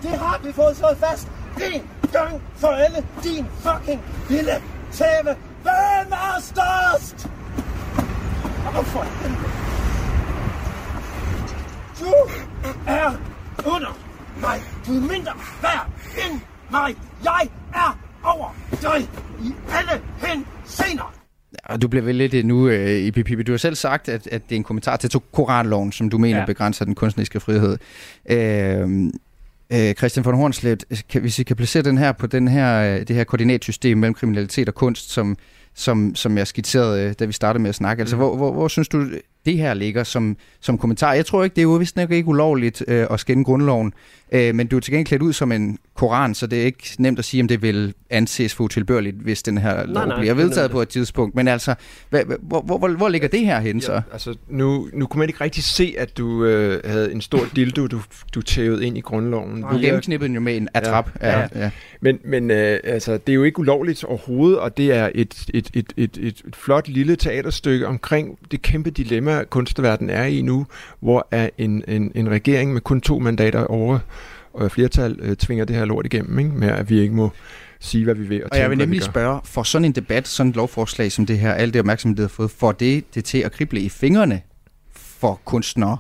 Det 0.02 0.20
har 0.20 0.40
vi 0.44 0.54
fået 0.54 0.78
slået 0.78 0.98
fast 0.98 1.28
en 1.74 1.90
gang 2.12 2.42
for 2.56 2.68
alle, 2.68 3.08
din 3.24 3.46
fucking 3.60 4.02
lille 4.30 4.62
tæve. 4.92 5.36
Hvem 5.62 6.12
er 6.12 6.40
størst? 6.40 7.30
Åh, 8.78 8.86
for 8.86 9.04
helvede. 9.04 9.50
Du 12.00 12.14
er 12.88 13.12
under 13.66 13.98
mig. 14.42 14.62
Du 14.88 14.92
er 14.92 15.02
mindre 15.02 15.34
værd 15.62 15.88
end 16.26 16.42
mig. 16.72 16.96
Jeg 17.24 17.50
er 17.74 17.98
over 18.24 18.56
dig 18.82 19.10
i 19.40 19.56
alle 19.72 20.04
henseender. 20.18 21.19
Og 21.64 21.82
du 21.82 21.88
bliver 21.88 22.04
vel 22.04 22.16
lidt 22.16 22.46
nu 22.46 22.68
øh, 22.68 22.90
i 23.00 23.12
Pipi. 23.12 23.44
Du 23.44 23.52
har 23.52 23.58
selv 23.58 23.76
sagt, 23.76 24.10
at, 24.10 24.28
at 24.28 24.42
det 24.50 24.56
er 24.56 24.58
en 24.58 24.64
kommentar 24.64 24.96
til 24.98 25.20
koranloven, 25.32 25.92
som 25.92 26.10
du 26.10 26.18
mener 26.18 26.40
ja. 26.40 26.46
Begrænser 26.46 26.86
den 26.86 26.96
kunstneriske 26.96 27.40
frihed. 27.40 27.78
Øh, 28.30 28.90
øh, 29.74 29.94
Christian 29.94 30.26
von 30.26 30.36
Hornslet, 30.36 30.86
kan, 31.10 31.22
hvis 31.22 31.40
I 31.40 31.44
kan 31.44 31.56
placere 31.56 31.84
den 31.84 31.98
her 31.98 32.12
på 32.12 32.28
den 32.28 32.48
her, 32.48 32.96
øh, 32.96 33.08
det 33.08 33.16
her 33.16 33.24
koordinatsystem 33.24 33.98
mellem 33.98 34.14
kriminalitet 34.14 34.68
og 34.68 34.76
kunst, 34.76 35.12
som, 35.12 35.38
som, 35.76 36.16
som 36.16 36.38
jeg 36.38 36.48
skitserede, 36.48 37.04
øh, 37.04 37.14
da 37.20 37.26
vi 37.26 37.32
startede 37.34 37.62
med 37.62 37.70
at 37.70 37.76
snakke. 37.76 38.02
Altså, 38.02 38.16
Mhm. 38.16 38.26
hvor, 38.26 38.36
hvor, 38.36 38.52
hvor 38.52 38.68
synes 38.68 38.88
du, 38.88 39.06
det 39.46 39.58
her 39.58 39.74
ligger 39.74 40.04
som, 40.04 40.38
som 40.60 40.78
kommentar? 40.78 41.14
Jeg 41.14 41.26
tror 41.26 41.44
ikke, 41.44 41.54
det 41.56 41.62
er 41.62 41.64
jo 41.64 41.70
vist 41.72 41.96
nok 41.96 42.12
ikke 42.12 42.28
ulovligt 42.28 42.84
øh, 42.88 43.08
at 43.12 43.20
skænde 43.20 43.44
grundloven, 43.44 43.94
øh, 44.32 44.56
men 44.56 44.68
du 44.68 44.76
er 44.76 44.80
til 44.80 44.92
gengæld 44.92 45.06
klædt 45.06 45.22
ud 45.22 45.34
som 45.34 45.52
en 45.52 45.80
koran, 45.94 46.36
så 46.36 46.48
det 46.48 46.62
er 46.62 46.66
ikke 46.66 46.96
nemt 47.00 47.20
at 47.20 47.26
sige, 47.26 47.42
om 47.42 47.48
det 47.48 47.62
vil 47.62 47.94
anses 48.10 48.56
for 48.56 48.64
utilbørligt, 48.64 49.16
hvis 49.16 49.44
den 49.44 49.58
her 49.58 49.86
lov 49.86 50.06
nej, 50.06 50.20
bliver 50.20 50.32
er 50.32 50.36
vedtaget 50.36 50.72
på 50.72 50.82
et 50.82 50.90
tidspunkt. 50.90 51.36
Men 51.36 51.48
altså, 51.48 51.76
hvad, 52.10 52.24
hvor, 52.42 52.62
hvor, 52.62 52.78
hvor, 52.78 52.88
hvor 52.88 53.10
ligger 53.10 53.28
det 53.28 53.40
her 53.40 53.60
hen 53.60 53.82
så? 53.82 53.94
Ja, 53.94 54.02
altså, 54.12 54.36
nu, 54.48 54.90
nu 54.94 55.06
kunne 55.06 55.20
man 55.20 55.30
ikke 55.30 55.44
rigtig 55.44 55.64
se, 55.64 55.96
at 55.98 56.18
du 56.18 56.46
øh, 56.46 56.82
havde 56.86 57.12
en 57.12 57.22
stor 57.22 57.46
dildo, 57.56 57.88
du, 57.88 58.02
du 58.36 58.42
tævede 58.42 58.86
ind 58.86 58.98
i 58.98 59.02
grundloven. 59.02 59.62
Du 59.62 59.78
gennemknippede 59.78 60.34
jo 60.34 60.40
med 60.40 60.58
en 60.58 60.68
atrap. 60.74 61.10
Ja, 61.22 61.40
ja. 61.40 61.48
ja. 61.56 61.70
Men, 62.02 62.20
men 62.24 62.52
øh, 62.52 62.80
altså, 62.84 63.14
det 63.14 63.30
er 63.30 63.36
jo 63.36 63.44
ikke 63.44 63.60
ulovligt 63.60 64.04
overhovedet, 64.04 64.60
og 64.60 64.78
det 64.78 64.94
er 64.94 65.10
et, 65.16 65.46
et, 65.54 65.70
et, 65.74 65.94
et, 65.98 66.18
et, 66.18 66.42
et 66.46 66.56
flot 66.56 66.88
lille 66.88 67.16
teaterstykke 67.16 67.88
omkring 67.88 68.40
det 68.52 68.62
kæmpe 68.62 68.90
dilemma, 68.90 69.44
kunstverdenen 69.44 70.10
er 70.10 70.24
i 70.24 70.42
nu, 70.42 70.66
hvor 71.00 71.28
er 71.32 71.50
en, 71.58 71.84
en, 71.88 72.12
en 72.16 72.30
regering 72.30 72.74
med 72.74 72.82
kun 72.82 73.02
to 73.02 73.20
mandater 73.20 73.64
over 73.64 74.00
og 74.54 74.72
flertal 74.72 75.20
øh, 75.22 75.36
tvinger 75.36 75.66
det 75.66 75.76
her 75.76 75.86
lort 75.86 76.06
igennem, 76.06 76.40
ikke? 76.40 76.52
med 76.52 76.68
at 76.68 76.90
vi 76.90 77.00
ikke 77.00 77.16
må 77.16 77.32
sige, 77.80 78.04
hvad 78.04 78.16
vi 78.16 78.28
vil. 78.28 78.44
Og, 78.44 78.50
Og 78.52 78.58
jeg 78.58 78.70
vil 78.70 78.78
nemlig 78.78 79.04
spørge, 79.04 79.42
for 79.44 79.64
sådan 79.64 79.86
en 79.86 79.92
debat, 79.92 80.28
sådan 80.28 80.50
et 80.50 80.56
lovforslag 80.56 81.12
som 81.12 81.26
det 81.26 81.40
her, 81.40 81.54
alt 81.54 81.74
det 81.74 81.80
opmærksomhed, 81.80 82.16
det 82.16 82.24
har 82.24 82.28
fået, 82.28 82.52
får 82.52 82.72
det, 82.72 83.16
det 83.16 83.26
til 83.26 83.38
at 83.38 83.52
krible 83.52 83.80
i 83.80 83.90
fingrene 83.90 84.42
for 84.94 85.42
kunstnere, 85.46 85.98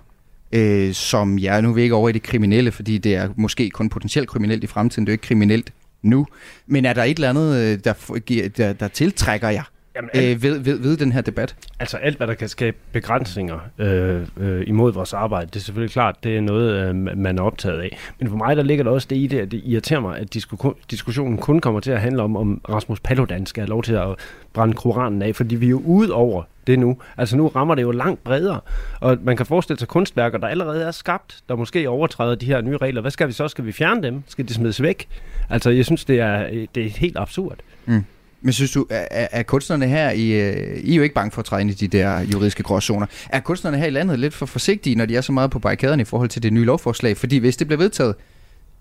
øh, 0.52 0.93
som 0.93 1.39
jeg 1.39 1.62
nu 1.62 1.74
vil 1.74 1.84
ikke 1.84 1.95
over 1.95 2.10
i 2.10 2.12
det 2.12 2.24
kriminelle, 2.24 2.72
fordi 2.72 2.97
det 2.97 3.16
er 3.16 3.30
måske 3.36 3.70
kun 3.70 3.89
potentielt 3.89 4.30
kriminelt 4.30 4.64
i 4.64 4.68
fremtiden, 4.68 5.06
det 5.06 5.12
er 5.12 5.14
jo 5.14 5.16
ikke 5.16 5.28
kriminelt 5.28 5.74
nu. 6.02 6.28
Men 6.68 6.86
er 6.86 6.93
der 6.93 7.04
et 7.04 7.16
eller 7.16 7.30
andet, 7.30 7.56
øh, 7.56 7.80
der, 7.84 8.50
der, 8.58 8.74
der 8.74 8.88
tiltrækker 8.88 9.50
jer 9.50 9.64
Jamen, 10.00 10.10
alt- 10.14 10.36
øh, 10.36 10.43
ved, 10.43 10.60
ved, 10.60 10.80
ved 10.80 10.97
den 10.97 11.12
her 11.12 11.22
debat? 11.22 11.56
Altså 11.80 11.97
alt, 11.97 12.18
hvad 12.18 12.28
der 12.28 12.34
kan 12.34 12.47
skabe 12.50 12.78
begrænsninger 12.91 13.60
øh, 13.78 14.22
øh, 14.38 14.64
imod 14.68 14.93
vores 14.93 15.14
arbejde, 15.14 15.47
det 15.47 15.56
er 15.56 15.60
selvfølgelig 15.60 15.91
klart, 15.93 16.16
det 16.24 16.38
er 16.38 16.41
noget, 16.41 16.89
øh, 16.89 16.95
man 16.95 17.38
er 17.39 17.41
optaget 17.43 17.82
af. 17.82 17.97
Men 18.20 18.30
for 18.30 18.38
mig, 18.38 18.56
der 18.58 18.64
ligger 18.64 18.84
der 18.84 18.91
også 18.91 19.08
det 19.10 19.16
i 19.16 19.28
det, 19.28 19.39
at 19.39 19.52
det 19.52 19.62
irriterer 19.66 20.00
mig, 20.00 20.18
at 20.20 20.36
disku- 20.36 20.80
diskussionen 20.91 21.38
kun 21.38 21.60
kommer 21.60 21.80
til 21.80 21.91
at 21.91 22.02
handle 22.02 22.22
om, 22.24 22.38
om 22.38 22.62
Rasmus 22.70 23.00
Paludan 23.00 23.45
skal 23.45 23.62
have 23.62 23.70
lov 23.70 23.84
til 23.84 23.93
at 23.93 24.08
brænde 24.54 24.74
Koranen 24.74 25.22
af, 25.22 25.36
fordi 25.36 25.56
vi 25.56 25.66
er 25.66 25.70
jo 25.70 25.82
ude 25.86 26.14
over 26.14 26.43
det 26.68 26.80
nu. 26.80 26.97
Altså 27.18 27.38
nu 27.38 27.47
rammer 27.47 27.76
det 27.76 27.82
jo 27.82 27.91
langt 27.91 28.24
bredere, 28.24 28.60
og 29.00 29.18
man 29.24 29.38
kan 29.38 29.45
forestille 29.45 29.80
sig 29.80 29.88
kunstværker, 29.88 30.38
der 30.38 30.47
allerede 30.47 30.84
er 30.84 30.91
skabt, 30.91 31.39
der 31.50 31.56
måske 31.56 31.89
overtræder 31.89 32.36
de 32.36 32.45
her 32.45 32.62
nye 32.62 32.78
regler. 32.78 33.02
Hvad 33.02 33.12
skal 33.12 33.28
vi 33.28 33.34
så? 33.34 33.47
Skal 33.47 33.66
vi 33.66 33.72
fjerne 33.72 34.04
dem? 34.04 34.24
Skal 34.28 34.47
de 34.47 34.54
smides 34.54 34.82
væk? 34.82 35.08
Altså 35.50 35.70
jeg 35.70 35.86
synes, 35.86 36.06
det 36.06 36.20
er, 36.20 36.66
det 36.76 36.86
er 36.86 36.89
helt 36.89 37.18
absurd. 37.18 37.58
Mm. 37.86 38.04
Men 38.42 38.54
synes 38.54 38.72
du, 38.72 38.86
er, 38.90 39.08
er 39.12 39.28
er 39.32 39.44
kunstnerne 39.44 39.88
her, 39.88 40.10
I, 40.12 40.32
øh, 40.32 40.78
I 40.84 40.92
er 40.92 40.96
jo 40.96 41.04
ikke 41.04 41.16
bange 41.16 41.32
for 41.32 41.40
at 41.40 41.46
træde 41.46 41.62
ind 41.62 41.70
i 41.72 41.74
de 41.74 41.88
der 41.88 42.20
juridiske 42.22 42.64
gråzoner. 42.64 43.06
Er 43.30 43.40
kunstnerne 43.40 43.78
her 43.78 43.86
i 43.86 43.90
landet 43.90 44.20
lidt 44.20 44.34
for 44.34 44.46
forsigtige, 44.46 44.96
når 44.96 45.06
de 45.06 45.16
er 45.16 45.22
så 45.22 45.32
meget 45.32 45.52
på 45.52 45.60
barrikaderne 45.60 46.02
i 46.02 46.06
forhold 46.06 46.30
til 46.30 46.44
det 46.44 46.54
nye 46.54 46.66
lovforslag? 46.66 47.18
Fordi 47.18 47.38
hvis 47.38 47.58
det 47.58 47.68
bliver 47.68 47.78
vedtaget, 47.78 48.16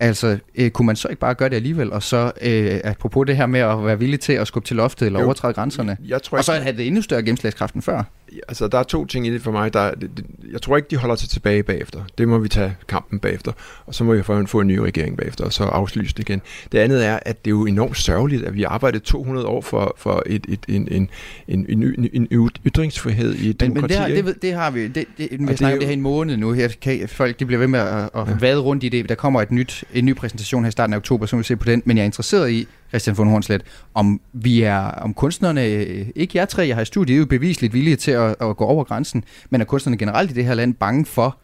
altså 0.00 0.38
øh, 0.54 0.70
kunne 0.70 0.86
man 0.86 0.96
så 0.96 1.08
ikke 1.08 1.20
bare 1.20 1.34
gøre 1.34 1.48
det 1.48 1.56
alligevel, 1.56 1.92
og 1.92 2.02
så 2.02 2.32
øh, 2.42 2.80
apropos 2.84 3.26
det 3.26 3.36
her 3.36 3.46
med 3.46 3.60
at 3.60 3.84
være 3.84 3.98
villig 3.98 4.20
til 4.20 4.32
at 4.32 4.46
skubbe 4.46 4.68
til 4.68 4.76
loftet 4.76 5.06
eller 5.06 5.20
Jo, 5.20 5.24
overtræde 5.24 5.54
grænserne, 5.54 5.96
jeg 6.06 6.22
tror 6.22 6.38
og 6.38 6.44
så 6.44 6.52
ikke- 6.54 6.62
have 6.64 6.76
det 6.76 6.86
endnu 6.86 7.02
større 7.02 7.22
gennemslagskraft 7.22 7.74
end 7.74 7.82
før? 7.82 8.02
Altså, 8.48 8.68
der 8.68 8.78
er 8.78 8.82
to 8.82 9.06
ting 9.06 9.26
i 9.26 9.30
det 9.32 9.42
for 9.42 9.50
mig. 9.52 9.72
Der, 9.72 9.80
er- 9.80 9.94
det, 9.94 10.10
jeg 10.52 10.62
tror 10.62 10.76
ikke, 10.76 10.88
de 10.90 10.96
holder 10.96 11.16
sig 11.16 11.28
tilbage 11.28 11.62
bagefter. 11.62 12.00
Det 12.18 12.28
må 12.28 12.38
vi 12.38 12.48
tage 12.48 12.76
kampen 12.88 13.18
bagefter. 13.18 13.52
Og 13.86 13.94
så 13.94 14.04
må 14.04 14.14
vi 14.14 14.22
få 14.22 14.38
en, 14.38 14.46
få 14.46 14.60
en 14.60 14.66
ny 14.66 14.78
regering 14.78 15.16
bagefter, 15.16 15.44
og 15.44 15.52
så 15.52 15.64
afslyse 15.64 16.14
det 16.14 16.28
igen. 16.28 16.42
Det 16.72 16.78
andet 16.78 17.06
er, 17.06 17.18
at 17.22 17.44
det 17.44 17.48
er 17.50 17.54
jo 17.54 17.66
enormt 17.66 17.96
sørgeligt, 17.96 18.44
at 18.44 18.54
vi 18.54 18.62
har 18.62 18.68
arbejdet 18.68 19.02
200 19.02 19.46
år 19.46 19.60
for, 19.60 19.94
for 19.98 20.22
et, 20.26 20.46
et, 20.48 20.60
en, 20.68 20.88
en, 20.90 21.10
en, 21.48 21.66
en, 21.68 21.82
en, 21.82 22.08
en 22.12 22.28
yt- 22.32 22.60
ytringsfrihed 22.66 23.34
i 23.34 23.48
et 23.50 23.56
Men, 23.60 23.68
men 23.74 23.76
demokrati. 23.82 23.94
det, 24.12 24.22
har, 24.24 24.32
det, 24.32 24.42
det 24.42 24.52
har 24.52 24.70
vi. 24.70 24.88
Det, 24.88 24.94
det, 24.94 25.06
vi 25.18 25.36
har 25.40 25.46
det 25.48 25.58
snakket 25.58 25.76
om 25.76 25.78
det 25.80 25.86
her 25.88 25.92
en 25.92 26.00
måned 26.00 26.36
nu. 26.36 26.52
Her 26.52 26.68
kan, 26.80 27.08
folk 27.08 27.38
de 27.40 27.46
bliver 27.46 27.58
ved 27.58 27.68
med 27.68 27.80
at, 27.80 27.86
at 28.14 28.28
ja. 28.28 28.36
vade 28.40 28.58
rundt 28.60 28.84
i 28.84 28.88
det. 28.88 29.08
Der 29.08 29.14
kommer 29.14 29.42
et 29.42 29.50
nyt, 29.50 29.84
en 29.94 30.04
ny 30.04 30.14
præsentation 30.14 30.62
her 30.64 30.68
i 30.68 30.72
starten 30.72 30.92
af 30.92 30.96
oktober, 30.98 31.26
så 31.26 31.36
vi 31.36 31.42
se 31.42 31.56
på 31.56 31.64
den. 31.64 31.82
Men 31.84 31.96
jeg 31.96 32.02
er 32.02 32.06
interesseret 32.06 32.50
i, 32.50 32.66
Christian 32.88 33.18
von 33.18 33.28
Hornslet, 33.28 33.62
om 33.94 34.20
vi 34.32 34.62
er, 34.62 34.78
om 34.78 35.14
kunstnerne, 35.14 35.66
øh, 35.66 36.06
ikke 36.16 36.38
jer 36.38 36.44
tre, 36.44 36.66
jeg 36.66 36.76
har 36.76 36.82
i 36.82 36.84
studiet, 36.84 37.14
er 37.14 37.18
jo 37.18 37.26
bevisligt 37.26 37.72
villige 37.72 37.96
til 37.96 38.10
at, 38.10 38.30
at 38.40 38.56
gå 38.56 38.64
over 38.64 38.84
grænsen, 38.84 39.24
men 39.50 39.60
er 39.60 39.64
kunstnerne 39.64 39.96
generelt 39.96 40.30
i 40.30 40.34
det 40.34 40.44
her 40.44 40.54
land 40.54 40.74
bange 40.74 41.04
for 41.06 41.36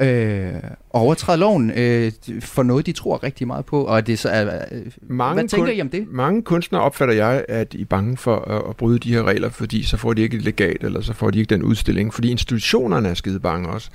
øh, 0.00 0.52
overtræde 0.90 1.38
loven 1.38 1.70
øh, 1.70 2.12
for 2.40 2.62
noget, 2.62 2.86
de 2.86 2.92
tror 2.92 3.22
rigtig 3.22 3.46
meget 3.46 3.64
på, 3.64 3.84
og 3.84 4.06
det 4.06 4.18
så 4.18 4.28
er, 4.28 4.64
øh, 4.72 4.80
mange 5.02 5.34
hvad 5.34 5.48
tænker 5.48 5.66
kun- 5.66 5.76
I 5.76 5.80
om 5.80 5.88
det? 5.88 6.06
Mange 6.10 6.42
kunstnere 6.42 6.82
opfatter 6.82 7.14
jeg, 7.14 7.44
at 7.48 7.74
I 7.74 7.80
er 7.80 7.84
bange 7.84 8.16
for 8.16 8.36
at, 8.36 8.62
at 8.70 8.76
bryde 8.76 8.98
de 8.98 9.12
her 9.12 9.22
regler, 9.22 9.48
fordi 9.48 9.82
så 9.82 9.96
får 9.96 10.12
de 10.12 10.22
ikke 10.22 10.36
et 10.36 10.42
legat, 10.42 10.76
eller 10.80 11.00
så 11.00 11.12
får 11.12 11.30
de 11.30 11.38
ikke 11.38 11.54
den 11.54 11.62
udstilling, 11.62 12.14
fordi 12.14 12.30
institutionerne 12.30 13.08
er 13.08 13.14
skide 13.14 13.40
bange 13.40 13.68
også. 13.68 13.90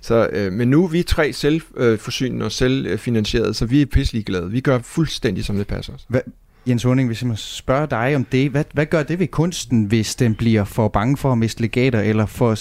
Så, 0.00 0.28
øh, 0.32 0.52
men 0.52 0.68
nu 0.68 0.84
er 0.84 0.88
vi 0.88 1.02
tre 1.02 1.32
selvforsynende 1.32 2.44
og 2.44 2.52
selvfinansierede, 2.52 3.54
så 3.54 3.66
vi 3.66 3.82
er 3.82 3.86
pisselig 3.86 4.24
glade. 4.24 4.50
Vi 4.50 4.60
gør 4.60 4.78
fuldstændig, 4.78 5.44
som 5.44 5.56
det 5.56 5.66
passer 5.66 5.92
os. 5.94 6.04
Hvad, 6.08 6.20
Jens 6.66 6.82
Horning, 6.82 7.08
hvis 7.08 7.22
jeg 7.22 7.28
må 7.28 7.34
spørge 7.36 7.86
dig 7.86 8.16
om 8.16 8.24
det, 8.24 8.50
hvad, 8.50 8.64
hvad 8.72 8.86
gør 8.86 9.02
det 9.02 9.18
ved 9.18 9.26
kunsten, 9.26 9.84
hvis 9.84 10.14
den 10.14 10.34
bliver 10.34 10.64
for 10.64 10.88
bange 10.88 11.16
for 11.16 11.32
at 11.32 11.38
miste 11.38 11.60
legater, 11.60 12.00
eller 12.00 12.26
for 12.26 12.54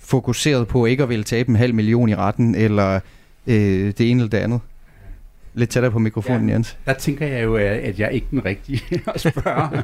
fokuseret 0.00 0.68
på 0.68 0.86
ikke 0.86 1.02
at 1.02 1.08
ville 1.08 1.24
tabe 1.24 1.48
en 1.48 1.56
halv 1.56 1.74
million 1.74 2.08
i 2.08 2.14
retten, 2.14 2.54
eller 2.54 3.00
øh, 3.46 3.92
det 3.98 4.10
ene 4.10 4.20
eller 4.20 4.30
det 4.30 4.38
andet? 4.38 4.60
Lidt 5.54 5.70
tættere 5.70 5.92
på 5.92 5.98
mikrofonen, 5.98 6.48
ja. 6.48 6.54
Jens. 6.54 6.78
Der 6.86 6.92
tænker 6.92 7.26
jeg 7.26 7.44
jo, 7.44 7.56
at 7.56 7.98
jeg 7.98 8.06
er 8.06 8.10
ikke 8.10 8.26
den 8.30 8.44
rigtige 8.44 8.82
at 9.14 9.20
spørge. 9.20 9.82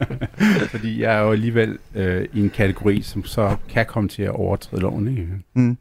Fordi 0.70 1.02
jeg 1.02 1.14
er 1.16 1.20
jo 1.20 1.32
alligevel 1.32 1.78
øh, 1.94 2.28
i 2.32 2.40
en 2.40 2.50
kategori, 2.50 3.02
som 3.02 3.24
så 3.24 3.56
kan 3.68 3.86
komme 3.86 4.08
til 4.08 4.22
at 4.22 4.30
overtræde 4.30 4.82
loven. 4.82 5.08
Ikke? 5.08 5.28
Mm. 5.54 5.76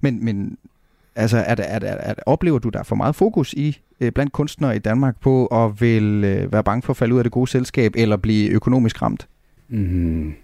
Men, 0.00 0.24
men 0.24 0.58
altså, 1.18 1.38
er 1.38 1.54
der, 1.54 1.64
er 1.64 1.78
er 1.78 2.14
der, 2.14 2.22
oplever 2.26 2.58
du, 2.58 2.68
der 2.68 2.78
er 2.78 2.82
for 2.82 2.96
meget 2.96 3.14
fokus 3.14 3.52
i 3.52 3.78
øh, 4.00 4.12
blandt 4.12 4.32
kunstnere 4.32 4.76
i 4.76 4.78
Danmark 4.78 5.20
på 5.20 5.46
at 5.46 5.80
vil 5.80 6.24
øh, 6.24 6.52
være 6.52 6.64
bange 6.64 6.82
for 6.82 6.92
at 6.92 6.96
falde 6.96 7.14
ud 7.14 7.18
af 7.18 7.24
det 7.24 7.32
gode 7.32 7.50
selskab, 7.50 7.92
eller 7.96 8.16
blive 8.16 8.50
økonomisk 8.50 9.02
ramt? 9.02 9.28
Mm. 9.68 10.34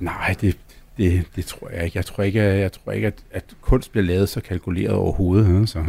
Nej, 0.00 0.34
det, 0.40 0.58
det, 0.96 1.26
det 1.36 1.44
tror 1.44 1.68
jeg 1.70 1.84
ikke. 1.84 1.98
Jeg 1.98 2.06
tror 2.06 2.22
ikke, 2.22 2.42
jeg 2.42 2.72
tror 2.72 2.92
ikke 2.92 3.06
at, 3.06 3.24
at 3.30 3.44
kunst 3.60 3.92
bliver 3.92 4.04
lavet 4.04 4.28
så 4.28 4.40
kalkuleret 4.40 4.94
overhovedet. 4.94 5.68
Så. 5.68 5.84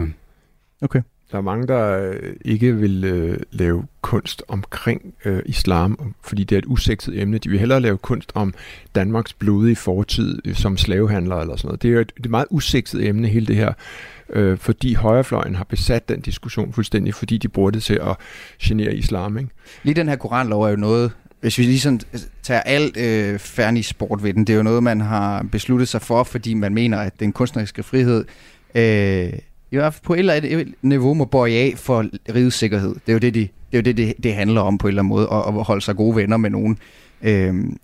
Okay. 0.82 1.02
Der 1.32 1.38
er 1.38 1.42
mange, 1.42 1.68
der 1.68 2.10
øh, 2.10 2.34
ikke 2.46 2.76
vil 2.76 3.04
øh, 3.04 3.38
lave 3.52 3.84
kunst 4.02 4.44
omkring 4.48 5.14
øh, 5.26 5.42
islam, 5.46 6.14
fordi 6.24 6.44
det 6.44 6.56
er 6.56 6.60
et 6.60 6.66
usekset 6.68 7.22
emne. 7.22 7.38
De 7.38 7.50
vil 7.50 7.60
hellere 7.60 7.80
lave 7.80 7.98
kunst 7.98 8.32
om 8.36 8.54
Danmarks 8.96 9.34
blodige 9.34 9.76
fortid 9.76 10.42
øh, 10.46 10.56
som 10.56 10.78
slavehandler 10.78 11.36
eller 11.36 11.56
sådan 11.56 11.68
noget. 11.68 11.82
Det 11.82 11.94
er 11.94 12.00
et, 12.00 12.08
det 12.08 12.20
er 12.20 12.26
et 12.26 12.32
meget 12.32 12.48
usekset 12.50 13.08
emne, 13.08 13.28
hele 13.28 13.46
det 13.46 13.56
her, 13.56 13.74
øh, 14.30 14.58
fordi 14.58 14.94
højrefløjen 14.94 15.56
har 15.56 15.64
besat 15.64 16.10
den 16.10 16.22
diskussion 16.22 16.74
fuldstændig, 16.74 17.14
fordi 17.14 17.38
de 17.38 17.48
bruger 17.48 17.72
det 17.72 17.84
til 17.84 17.94
at 17.94 18.18
genere 18.62 18.96
islam. 18.96 19.38
Ikke? 19.38 19.50
Lige 19.84 19.96
den 19.96 20.08
her 20.08 20.16
koranlov 20.16 20.64
er 20.64 20.70
jo 20.70 20.76
noget, 20.76 21.12
hvis 21.42 21.58
vi 21.58 21.64
ligesom 21.64 22.00
tager 22.44 22.62
alt 22.62 22.98
øh, 22.98 23.40
færdig 23.40 23.86
sport 23.86 24.24
ved 24.24 24.34
den, 24.34 24.48
det 24.48 24.54
er 24.54 24.58
jo 24.58 24.64
noget, 24.64 24.84
man 24.84 25.02
har 25.02 25.46
besluttet 25.52 25.88
sig 25.88 26.02
for, 26.02 26.24
fordi 26.24 26.54
man 26.54 26.74
mener, 26.74 26.98
at 26.98 27.20
den 27.20 27.32
kunstneriske 27.32 27.84
frihed 27.84 28.26
øh, 28.76 29.34
i 29.72 29.76
hvert 29.76 29.94
fald 29.94 30.04
på 30.04 30.14
et 30.14 30.20
eller 30.20 30.34
andet 30.34 30.74
niveau 30.82 31.14
må 31.14 31.26
bøje 31.26 31.52
af 31.52 31.74
for 31.76 32.06
rigets 32.36 32.56
sikkerhed. 32.56 32.94
Det 32.94 33.10
er 33.10 33.14
jo 33.14 33.20
det, 33.20 33.34
de, 33.34 33.40
det, 33.40 33.50
er 33.72 33.78
jo 33.78 33.82
det, 33.82 33.98
det, 33.98 34.14
det 34.24 34.34
handler 34.34 34.62
om 34.62 34.78
på 34.78 34.88
en 34.88 34.90
eller 34.90 35.02
anden 35.02 35.10
måde, 35.10 35.28
at, 35.32 35.60
at 35.60 35.64
holde 35.64 35.82
sig 35.82 35.96
gode 35.96 36.16
venner 36.16 36.38
med 36.38 36.50
nogen. 36.50 36.78
Øhm, 37.22 37.78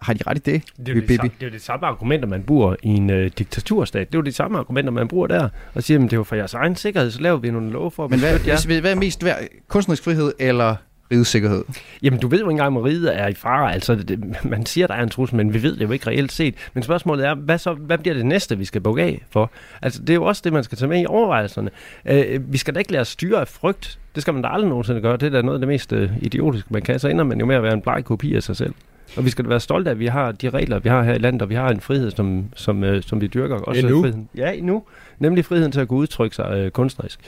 har 0.00 0.12
de 0.12 0.18
ret 0.26 0.36
i 0.36 0.40
det? 0.40 0.62
Det 0.76 0.88
er, 0.88 0.94
jo 0.94 1.00
det, 1.00 1.16
samme, 1.16 1.30
det 1.40 1.46
er 1.46 1.50
jo 1.50 1.52
det 1.52 1.62
samme 1.62 1.86
argumenter, 1.86 2.28
man 2.28 2.42
bruger 2.42 2.76
i 2.82 2.88
en 2.88 3.10
øh, 3.10 3.30
diktaturstat. 3.38 4.08
Det 4.08 4.14
er 4.14 4.18
jo 4.18 4.22
de 4.22 4.32
samme 4.32 4.58
argumenter, 4.58 4.92
man 4.92 5.08
bruger 5.08 5.26
der. 5.26 5.48
Og 5.74 5.82
siger, 5.82 5.98
at 5.98 6.02
det 6.02 6.12
er 6.12 6.16
jo 6.16 6.24
for 6.24 6.36
jeres 6.36 6.54
egen 6.54 6.76
sikkerhed, 6.76 7.10
så 7.10 7.20
laver 7.20 7.36
vi 7.36 7.50
nogle 7.50 7.70
love 7.70 7.90
for 7.90 8.08
Men 8.08 8.18
hvad, 8.18 8.38
hvad, 8.38 8.80
hvad 8.80 8.90
er 8.90 8.94
mest 8.94 9.24
værd? 9.24 9.38
Kunstnerisk 9.68 10.04
frihed 10.04 10.32
eller 10.38 10.76
rigets 11.12 11.30
sikkerhed? 11.30 11.64
Jamen, 12.02 12.20
du 12.20 12.28
ved 12.28 12.38
jo 12.38 12.44
ikke 12.44 12.50
engang, 12.50 12.76
om 12.76 12.82
riget 12.82 13.20
er 13.20 13.28
i 13.28 13.34
fare. 13.34 13.72
Altså, 13.72 13.94
det, 13.94 14.44
man 14.44 14.66
siger, 14.66 14.86
der 14.86 14.94
er 14.94 15.02
en 15.02 15.08
trussel, 15.08 15.36
men 15.36 15.54
vi 15.54 15.62
ved 15.62 15.76
det 15.76 15.86
jo 15.86 15.92
ikke 15.92 16.06
reelt 16.06 16.32
set. 16.32 16.54
Men 16.74 16.82
spørgsmålet 16.82 17.26
er, 17.26 17.34
hvad, 17.34 17.58
så, 17.58 17.72
hvad 17.72 17.98
bliver 17.98 18.14
det 18.14 18.26
næste, 18.26 18.58
vi 18.58 18.64
skal 18.64 18.80
bukke 18.80 19.02
af 19.02 19.24
for? 19.30 19.50
Altså, 19.82 20.00
det 20.00 20.10
er 20.10 20.14
jo 20.14 20.24
også 20.24 20.42
det, 20.44 20.52
man 20.52 20.64
skal 20.64 20.78
tage 20.78 20.88
med 20.88 21.02
i 21.02 21.06
overvejelserne. 21.06 21.70
Øh, 22.04 22.52
vi 22.52 22.58
skal 22.58 22.74
da 22.74 22.78
ikke 22.78 22.92
lade 22.92 23.00
os 23.00 23.08
styre 23.08 23.40
af 23.40 23.48
frygt. 23.48 23.98
Det 24.14 24.22
skal 24.22 24.34
man 24.34 24.42
da 24.42 24.48
aldrig 24.48 24.68
nogensinde 24.68 25.00
gøre. 25.00 25.16
Det 25.16 25.26
er 25.26 25.30
da 25.30 25.42
noget 25.42 25.56
af 25.56 25.60
det 25.60 25.68
mest 25.68 25.92
øh, 25.92 26.10
idiotiske, 26.22 26.68
man 26.72 26.82
kan. 26.82 26.98
Så 26.98 27.08
ender 27.08 27.24
man 27.24 27.40
jo 27.40 27.46
med 27.46 27.56
at 27.56 27.62
være 27.62 27.74
en 27.74 27.80
bleg 27.80 28.04
kopi 28.04 28.34
af 28.34 28.42
sig 28.42 28.56
selv. 28.56 28.74
Og 29.16 29.24
vi 29.24 29.30
skal 29.30 29.48
være 29.48 29.60
stolte 29.60 29.90
af, 29.90 29.94
at 29.94 29.98
vi 29.98 30.06
har 30.06 30.32
de 30.32 30.50
regler, 30.50 30.78
vi 30.78 30.88
har 30.88 31.02
her 31.02 31.14
i 31.14 31.18
landet, 31.18 31.42
og 31.42 31.50
vi 31.50 31.54
har 31.54 31.68
en 31.68 31.80
frihed, 31.80 32.10
som, 32.10 32.44
som, 32.56 32.84
øh, 32.84 33.02
som 33.02 33.20
vi 33.20 33.26
dyrker. 33.26 33.56
Også 33.56 33.80
Endnu? 33.80 34.02
friheden. 34.02 34.28
Ja, 34.36 34.60
nu. 34.60 34.82
Nemlig 35.18 35.44
friheden 35.44 35.72
til 35.72 35.80
at 35.80 35.88
kunne 35.88 35.98
udtrykke 35.98 36.36
sig 36.36 36.52
øh, 36.56 36.70
kunstnerisk. 36.70 37.20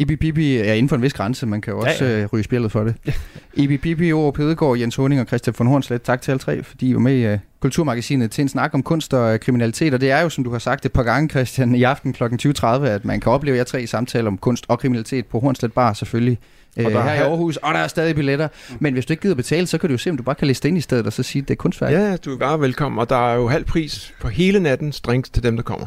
Ibi 0.00 0.16
Bibi 0.16 0.56
er 0.56 0.72
inden 0.72 0.88
for 0.88 0.96
en 0.96 1.02
vis 1.02 1.12
grænse. 1.12 1.46
Man 1.46 1.60
kan 1.60 1.72
jo 1.72 1.80
også 1.80 2.04
ja, 2.04 2.10
ja. 2.10 2.22
Øh, 2.22 2.28
ryge 2.32 2.44
spillet 2.44 2.72
for 2.72 2.84
det. 2.84 2.94
Ibi 3.62 3.76
Bibi, 3.76 4.12
Ove 4.12 4.32
Pedegaard, 4.32 4.78
Jens 4.78 4.96
Hunding 4.96 5.20
og 5.20 5.26
Christian 5.26 5.54
von 5.58 5.66
Hornslet. 5.66 6.02
Tak 6.02 6.22
til 6.22 6.30
alle 6.30 6.38
tre, 6.38 6.62
fordi 6.62 6.88
I 6.88 6.94
var 6.94 7.00
med 7.00 7.16
i 7.16 7.32
uh, 7.32 7.38
Kulturmagasinet 7.60 8.30
til 8.30 8.42
en 8.42 8.48
snak 8.48 8.74
om 8.74 8.82
kunst 8.82 9.14
og 9.14 9.34
uh, 9.34 9.40
kriminalitet. 9.40 9.94
Og 9.94 10.00
det 10.00 10.10
er 10.10 10.20
jo, 10.20 10.28
som 10.28 10.44
du 10.44 10.50
har 10.50 10.58
sagt 10.58 10.86
et 10.86 10.92
par 10.92 11.02
gange, 11.02 11.28
Christian, 11.28 11.74
i 11.74 11.82
aften 11.82 12.12
kl. 12.12 12.24
20.30, 12.24 12.66
at 12.66 13.04
man 13.04 13.20
kan 13.20 13.32
opleve 13.32 13.56
jer 13.56 13.64
tre 13.64 13.86
samtaler 13.86 14.26
om 14.28 14.38
kunst 14.38 14.64
og 14.68 14.78
kriminalitet 14.78 15.26
på 15.26 15.40
Hornslet 15.40 15.72
Bar 15.72 15.92
selvfølgelig. 15.92 16.38
Uh, 16.76 16.84
her 16.84 17.14
i 17.14 17.18
Aarhus, 17.18 17.56
og 17.56 17.74
der 17.74 17.80
er 17.80 17.88
stadig 17.88 18.14
billetter. 18.14 18.48
Men 18.78 18.92
hvis 18.92 19.06
du 19.06 19.12
ikke 19.12 19.20
gider 19.20 19.34
betale, 19.34 19.66
så 19.66 19.78
kan 19.78 19.88
du 19.88 19.94
jo 19.94 19.98
se, 19.98 20.10
om 20.10 20.16
du 20.16 20.22
bare 20.22 20.34
kan 20.34 20.46
læse 20.46 20.62
det 20.62 20.68
ind 20.68 20.78
i 20.78 20.80
stedet, 20.80 21.06
og 21.06 21.12
så 21.12 21.22
sige, 21.22 21.42
at 21.42 21.48
det 21.48 21.54
er 21.54 21.56
kunstværk. 21.56 21.92
Ja, 21.92 22.16
du 22.16 22.32
er 22.32 22.38
bare 22.38 22.60
velkommen, 22.60 22.98
og 22.98 23.10
der 23.10 23.32
er 23.32 23.34
jo 23.34 23.48
halv 23.48 23.64
pris 23.64 24.14
på 24.20 24.28
hele 24.28 24.60
natten 24.60 24.92
drinks 25.04 25.30
til 25.30 25.42
dem, 25.42 25.56
der 25.56 25.62
kommer. 25.62 25.86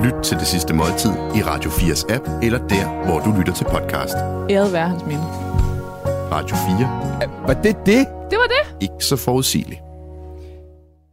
Lyt 0.00 0.22
til 0.24 0.36
det 0.38 0.46
sidste 0.46 0.74
måltid 0.74 1.10
i 1.10 1.42
Radio 1.42 1.70
4's 1.70 2.14
app, 2.14 2.28
eller 2.42 2.58
der, 2.68 3.04
hvor 3.06 3.20
du 3.20 3.38
lytter 3.38 3.52
til 3.52 3.64
podcast. 3.64 4.14
Æret 4.50 4.72
være 4.72 4.88
hans 4.88 5.02
minde. 5.06 5.22
Radio 6.32 6.56
4. 6.56 7.46
Var 7.46 7.54
det 7.62 7.76
det? 7.86 8.06
Det 8.30 8.38
var 8.38 8.46
det. 8.48 8.76
Ikke 8.80 9.04
så 9.04 9.16
forudsigeligt. 9.16 9.80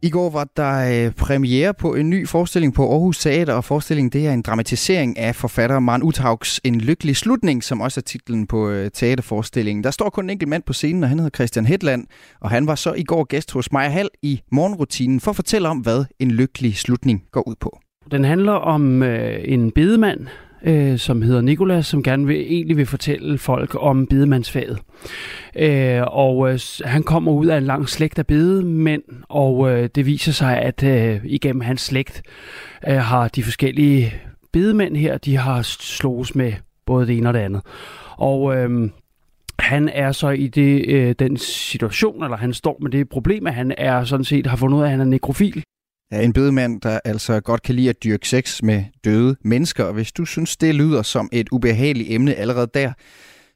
I 0.02 0.10
går 0.10 0.30
var 0.30 0.48
der 0.56 1.06
øh, 1.06 1.12
premiere 1.12 1.74
på 1.74 1.94
en 1.94 2.10
ny 2.10 2.28
forestilling 2.28 2.74
på 2.74 2.90
Aarhus 2.92 3.18
Teater, 3.18 3.54
og 3.54 3.64
forestillingen 3.64 4.12
det 4.12 4.26
er 4.26 4.32
en 4.32 4.42
dramatisering 4.42 5.18
af 5.18 5.36
forfatter 5.36 5.78
Maren 5.78 6.02
Uthaugs 6.02 6.60
En 6.64 6.80
lykkelig 6.80 7.16
slutning, 7.16 7.64
som 7.64 7.80
også 7.80 8.00
er 8.00 8.02
titlen 8.02 8.46
på 8.46 8.68
øh, 8.68 8.90
teaterforestillingen. 8.90 9.84
Der 9.84 9.90
står 9.90 10.10
kun 10.10 10.24
en 10.24 10.30
enkelt 10.30 10.48
mand 10.48 10.62
på 10.62 10.72
scenen, 10.72 11.02
og 11.02 11.08
han 11.08 11.18
hedder 11.18 11.36
Christian 11.36 11.66
Hedland, 11.66 12.06
og 12.40 12.50
han 12.50 12.66
var 12.66 12.74
så 12.74 12.92
i 12.92 13.04
går 13.04 13.24
gæst 13.24 13.52
hos 13.52 13.72
Maja 13.72 13.88
Hall 13.88 14.08
i 14.22 14.40
morgenrutinen 14.52 15.20
for 15.20 15.30
at 15.30 15.36
fortælle 15.36 15.68
om, 15.68 15.78
hvad 15.78 16.04
en 16.18 16.30
lykkelig 16.30 16.76
slutning 16.76 17.22
går 17.32 17.48
ud 17.48 17.54
på. 17.60 17.80
Den 18.10 18.24
handler 18.24 18.52
om 18.52 19.02
øh, 19.02 19.40
en 19.44 19.70
bedemand, 19.70 20.26
øh, 20.62 20.98
som 20.98 21.22
hedder 21.22 21.40
Nikolas, 21.40 21.86
som 21.86 22.02
gerne 22.02 22.26
vil, 22.26 22.36
egentlig 22.36 22.76
vil 22.76 22.86
fortælle 22.86 23.38
folk 23.38 23.76
om 23.78 24.06
bedemandsfaget. 24.06 24.78
Øh, 25.56 26.02
og 26.06 26.52
øh, 26.52 26.58
han 26.84 27.02
kommer 27.02 27.32
ud 27.32 27.46
af 27.46 27.56
en 27.56 27.64
lang 27.64 27.88
slægt 27.88 28.18
af 28.18 28.26
bedemænd, 28.26 29.02
og 29.28 29.70
øh, 29.70 29.88
det 29.94 30.06
viser 30.06 30.32
sig, 30.32 30.58
at 30.58 30.82
øh, 30.82 31.20
igennem 31.24 31.60
hans 31.60 31.80
slægt 31.80 32.22
øh, 32.88 32.96
har 32.96 33.28
de 33.28 33.42
forskellige 33.42 34.14
bedemænd 34.52 34.96
her, 34.96 35.18
de 35.18 35.36
har 35.36 35.62
slås 35.62 36.34
med 36.34 36.52
både 36.86 37.06
det 37.06 37.18
ene 37.18 37.28
og 37.28 37.34
det 37.34 37.40
andet. 37.40 37.62
Og 38.16 38.56
øh, 38.56 38.90
han 39.58 39.88
er 39.88 40.12
så 40.12 40.28
i 40.28 40.46
det, 40.46 40.84
øh, 40.88 41.14
den 41.18 41.36
situation, 41.36 42.24
eller 42.24 42.36
han 42.36 42.54
står 42.54 42.76
med 42.82 42.90
det 42.90 43.08
problem, 43.08 43.46
at 43.46 43.54
han 43.54 43.74
er 43.78 44.04
sådan 44.04 44.24
set 44.24 44.46
har 44.46 44.56
fundet 44.56 44.76
ud 44.76 44.82
af, 44.82 44.86
at 44.86 44.90
han 44.90 45.00
er 45.00 45.04
nekrofil. 45.04 45.62
Ja, 46.12 46.22
en 46.22 46.32
bedemand, 46.32 46.80
der 46.80 47.00
altså 47.04 47.40
godt 47.40 47.62
kan 47.62 47.74
lide 47.74 47.88
at 47.88 48.04
dyrke 48.04 48.28
sex 48.28 48.62
med 48.62 48.84
døde 49.04 49.36
mennesker. 49.44 49.84
Og 49.84 49.92
hvis 49.92 50.12
du 50.12 50.24
synes, 50.24 50.56
det 50.56 50.74
lyder 50.74 51.02
som 51.02 51.28
et 51.32 51.48
ubehageligt 51.52 52.10
emne 52.10 52.34
allerede 52.34 52.70
der, 52.74 52.92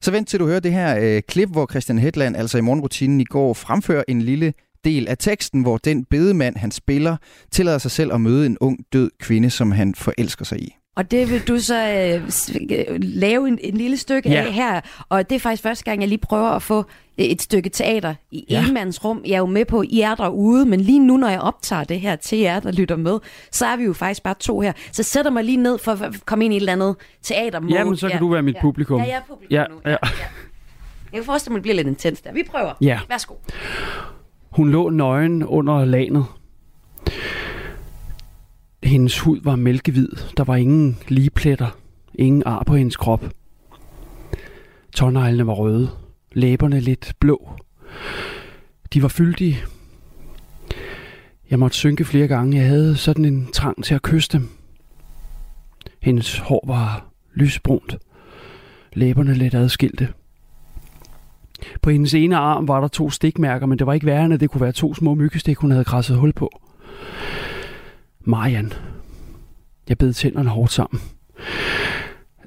så 0.01 0.11
vent 0.11 0.29
til 0.29 0.41
du 0.41 0.47
hører 0.47 0.61
det 0.61 0.73
her 0.73 0.99
øh, 1.01 1.23
klip, 1.29 1.49
hvor 1.49 1.67
Christian 1.71 1.99
Hedland, 1.99 2.37
altså 2.37 2.59
i 2.59 2.61
morgenrutinen 2.61 3.21
i 3.21 3.25
går, 3.25 3.55
fremfører 3.55 4.05
en 4.09 4.23
lille 4.23 4.53
del 4.85 5.09
af 5.09 5.19
teksten, 5.19 5.63
hvor 5.63 5.79
den 5.79 6.05
bedemand, 6.05 6.57
han 6.57 6.71
spiller, 6.71 7.17
tillader 7.51 7.79
sig 7.79 7.91
selv 7.91 8.13
at 8.15 8.21
møde 8.21 8.47
en 8.47 8.59
ung 8.61 8.79
død 8.93 9.11
kvinde, 9.21 9.51
som 9.51 9.73
han 9.73 9.95
forelsker 9.95 10.45
sig 10.45 10.61
i. 10.61 10.75
Og 10.97 11.11
det 11.11 11.31
vil 11.31 11.49
du 11.49 11.59
så 11.59 11.89
øh, 11.89 12.99
lave 13.03 13.49
en, 13.49 13.59
en 13.63 13.77
lille 13.77 13.97
stykke 13.97 14.31
ja. 14.31 14.45
af 14.45 14.53
her. 14.53 14.81
Og 15.09 15.31
det 15.31 15.37
er 15.37 15.41
faktisk 15.41 15.63
første 15.63 15.85
gang, 15.85 16.01
jeg 16.01 16.09
lige 16.09 16.19
prøver 16.19 16.49
at 16.49 16.63
få 16.63 16.85
et 17.17 17.43
stykke 17.43 17.69
teater 17.69 18.15
i 18.31 18.47
ja. 18.51 18.67
enmandsrum. 18.67 19.23
Jeg 19.27 19.35
er 19.35 19.39
jo 19.39 19.47
med 19.47 19.65
på, 19.65 19.83
I 19.83 20.01
er 20.01 20.15
derude, 20.15 20.67
men 20.67 20.81
lige 20.81 20.99
nu, 20.99 21.17
når 21.17 21.29
jeg 21.29 21.41
optager 21.41 21.85
det 21.85 22.01
her 22.01 22.17
til 22.17 22.39
jer, 22.39 22.61
der 22.61 22.73
lytter 22.73 22.97
med, 22.97 23.19
så 23.51 23.67
er 23.67 23.77
vi 23.77 23.85
jo 23.85 23.93
faktisk 23.93 24.23
bare 24.23 24.35
to 24.41 24.61
her. 24.61 24.73
Så 24.93 25.03
sætter 25.03 25.31
mig 25.31 25.45
lige 25.45 25.57
ned 25.57 25.79
for 25.79 25.93
at 25.93 26.27
komme 26.27 26.45
ind 26.45 26.55
i 26.55 26.57
et 26.57 26.61
eller 26.61 26.73
andet 26.73 26.97
teater. 27.23 27.61
Jamen, 27.69 27.97
så 27.97 28.07
kan 28.07 28.17
ja. 28.17 28.21
du 28.21 28.33
være 28.33 28.43
mit 28.43 28.55
ja. 28.55 28.61
publikum. 28.61 29.01
Ja, 29.01 29.07
jeg 29.07 29.17
er 29.17 29.21
publikum 29.29 29.53
ja, 29.57 29.65
nu. 29.71 29.81
Ja. 29.85 29.91
Ja, 29.91 29.97
ja. 30.01 30.19
Jeg 31.13 31.21
kan 31.21 31.25
forestille 31.25 31.53
mig, 31.53 31.57
at 31.57 31.59
det 31.59 31.63
bliver 31.63 31.77
lidt 31.77 31.87
intens 31.87 32.21
der. 32.21 32.33
Vi 32.33 32.43
prøver. 32.51 32.73
Ja. 32.81 33.01
Værsgo. 33.09 33.35
Hun 34.51 34.71
lå 34.71 34.91
nøgen 34.91 35.45
under 35.45 35.85
lanet. 35.85 36.25
Hendes 38.85 39.19
hud 39.19 39.41
var 39.43 39.57
mælkehvid. 39.57 40.09
Der 40.37 40.45
var 40.45 40.57
ingen 40.57 40.99
ligepletter. 41.09 41.79
Ingen 42.15 42.43
ar 42.47 42.63
på 42.67 42.77
hendes 42.77 42.97
krop. 42.97 43.31
Tårneglene 44.93 45.47
var 45.47 45.53
røde. 45.53 45.91
Læberne 46.33 46.81
lidt 46.81 47.13
blå. 47.21 47.51
De 48.93 49.03
var 49.03 49.09
fyldige. 49.09 49.59
Jeg 51.51 51.59
måtte 51.59 51.77
synke 51.77 52.05
flere 52.05 52.29
gange. 52.29 52.57
Jeg 52.57 52.67
havde 52.67 52.97
sådan 52.97 53.25
en 53.25 53.49
trang 53.53 53.85
til 53.85 53.95
at 53.95 54.03
kysse 54.03 54.33
dem. 54.33 54.49
Hendes 56.03 56.39
hår 56.39 56.65
var 56.67 57.07
lysbrunt. 57.35 57.97
Læberne 58.93 59.35
lidt 59.35 59.55
adskilte. 59.55 60.09
På 61.83 61.91
hendes 61.91 62.15
ene 62.15 62.37
arm 62.37 62.69
var 62.69 62.81
der 62.81 62.89
to 62.89 63.11
stikmærker, 63.11 63.67
men 63.67 63.79
det 63.79 63.87
var 63.87 63.93
ikke 63.93 64.07
værre, 64.07 64.25
end 64.25 64.35
at 64.35 64.41
det 64.41 64.51
kunne 64.51 64.61
være 64.61 64.73
to 64.73 64.95
små 64.95 65.15
myggestik, 65.15 65.57
hun 65.57 65.71
havde 65.71 65.85
krasset 65.85 66.17
hul 66.17 66.33
på. 66.33 66.61
Marian. 68.25 68.73
Jeg 69.89 69.99
bed 69.99 70.13
tænderne 70.13 70.49
hårdt 70.49 70.73
sammen. 70.73 71.01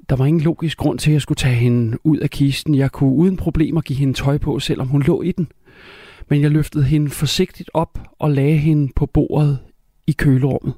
Der 0.10 0.16
var 0.16 0.26
ingen 0.26 0.42
logisk 0.42 0.78
grund 0.78 1.00
til, 1.00 1.10
at 1.10 1.14
jeg 1.14 1.22
skulle 1.22 1.36
tage 1.36 1.56
hende 1.56 1.98
ud 2.04 2.18
af 2.18 2.30
kisten. 2.30 2.76
Jeg 2.76 2.92
kunne 2.92 3.14
uden 3.14 3.38
problemer 3.38 3.82
give 3.82 4.00
hende 4.00 4.14
tøj 4.14 4.38
på, 4.38 4.60
selvom 4.60 4.88
hun 4.88 5.04
lå 5.04 5.22
i 5.22 5.32
den. 5.32 5.48
Men 6.30 6.42
jeg 6.42 6.52
løftede 6.52 6.84
hende 6.84 7.10
forsigtigt 7.10 7.70
op 7.74 8.00
og 8.20 8.32
lagde 8.32 8.58
hende 8.58 8.94
på 8.96 9.06
bordet 9.06 9.60
i 10.08 10.12
kølerummet. 10.12 10.74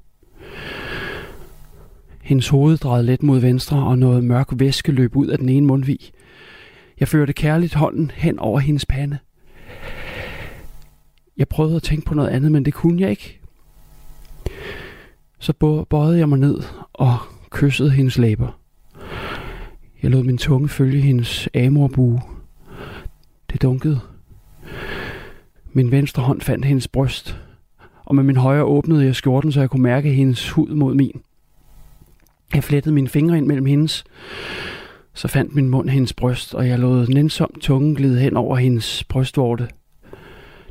Hendes 2.22 2.48
hoved 2.48 2.78
drejede 2.78 3.06
let 3.06 3.24
mod 3.24 3.40
venstre, 3.40 3.84
og 3.84 3.98
noget 3.98 4.24
mørk 4.24 4.48
væske 4.52 4.92
løb 4.92 5.16
ud 5.16 5.28
af 5.28 5.38
den 5.38 5.50
ene 5.50 5.68
mundvig. 5.68 6.00
Jeg 7.00 7.08
førte 7.08 7.34
kærligt 7.34 7.74
hånden 7.74 8.12
hen 8.16 8.40
over 8.40 8.60
hendes 8.60 8.86
pande. 8.86 9.18
Jeg 11.38 11.48
prøvede 11.48 11.76
at 11.76 11.84
tænke 11.84 12.06
på 12.06 12.14
noget 12.14 12.30
andet, 12.30 12.52
men 12.52 12.66
det 12.66 12.74
kunne 12.74 13.02
jeg 13.02 13.10
ikke. 13.10 13.39
Så 15.40 15.54
bøjede 15.90 16.18
jeg 16.18 16.30
mig 16.30 16.40
ned 16.40 16.62
og 16.94 17.18
kyssede 17.50 17.92
hendes 17.92 18.18
læber. 18.18 18.60
Jeg 20.04 20.12
lod 20.12 20.24
min 20.24 20.38
tunge 20.38 20.70
følge 20.70 21.02
hendes 21.02 21.50
amorbue. 21.56 22.22
Det 23.52 23.62
dunkede. 23.62 24.00
Min 25.74 25.92
venstre 25.92 26.24
hånd 26.24 26.42
fandt 26.42 26.66
hendes 26.66 26.88
bryst, 26.88 27.40
og 28.06 28.16
med 28.16 28.24
min 28.24 28.36
højre 28.36 28.64
åbnede 28.64 29.06
jeg 29.06 29.16
skjorten, 29.16 29.52
så 29.52 29.60
jeg 29.60 29.70
kunne 29.70 29.84
mærke 29.84 30.14
hendes 30.14 30.50
hud 30.50 30.68
mod 30.68 30.96
min. 30.96 31.22
Jeg 32.54 32.64
flettede 32.64 32.96
mine 32.96 33.08
fingre 33.08 33.38
ind 33.38 33.46
mellem 33.46 33.66
hendes, 33.66 34.04
så 35.14 35.28
fandt 35.28 35.56
min 35.56 35.70
mund 35.70 35.90
hendes 35.90 36.14
bryst, 36.14 36.56
og 36.56 36.68
jeg 36.68 36.80
lod 36.80 37.08
nænsomt 37.08 37.62
tungen 37.62 37.96
glide 37.96 38.20
hen 38.20 38.38
over 38.38 38.56
hendes 38.58 39.04
brystvorte. 39.04 39.68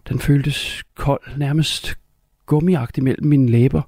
Den 0.08 0.18
føltes 0.18 0.82
kold, 0.94 1.22
nærmest 1.36 1.94
gummiagtig 2.46 3.04
mellem 3.04 3.26
mine 3.26 3.50
læber. 3.50 3.82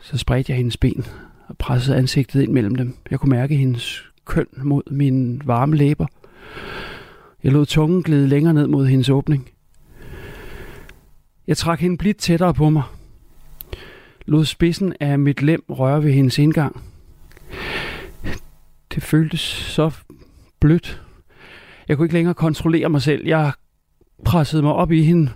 Så 0.00 0.18
spredte 0.18 0.50
jeg 0.50 0.56
hendes 0.56 0.76
ben 0.76 1.06
og 1.48 1.56
pressede 1.58 1.96
ansigtet 1.96 2.42
ind 2.42 2.52
mellem 2.52 2.74
dem. 2.74 2.96
Jeg 3.10 3.20
kunne 3.20 3.30
mærke 3.30 3.56
hendes 3.56 4.04
køn 4.24 4.46
mod 4.56 4.82
mine 4.90 5.40
varme 5.44 5.76
læber. 5.76 6.06
Jeg 7.42 7.52
lod 7.52 7.66
tungen 7.66 8.02
glide 8.02 8.28
længere 8.28 8.54
ned 8.54 8.66
mod 8.66 8.86
hendes 8.86 9.08
åbning. 9.08 9.50
Jeg 11.46 11.56
trak 11.56 11.80
hende 11.80 11.98
blidt 11.98 12.16
tættere 12.16 12.54
på 12.54 12.70
mig. 12.70 12.82
Lod 14.26 14.44
spidsen 14.44 14.94
af 15.00 15.18
mit 15.18 15.42
lem 15.42 15.64
røre 15.68 16.04
ved 16.04 16.12
hendes 16.12 16.38
indgang. 16.38 16.82
Det 18.94 19.02
føltes 19.02 19.40
så 19.40 19.90
blødt. 20.60 21.02
Jeg 21.88 21.96
kunne 21.96 22.04
ikke 22.04 22.14
længere 22.14 22.34
kontrollere 22.34 22.88
mig 22.88 23.02
selv. 23.02 23.26
Jeg 23.26 23.52
pressede 24.24 24.62
mig 24.62 24.72
op 24.72 24.92
i 24.92 25.02
hende. 25.02 25.30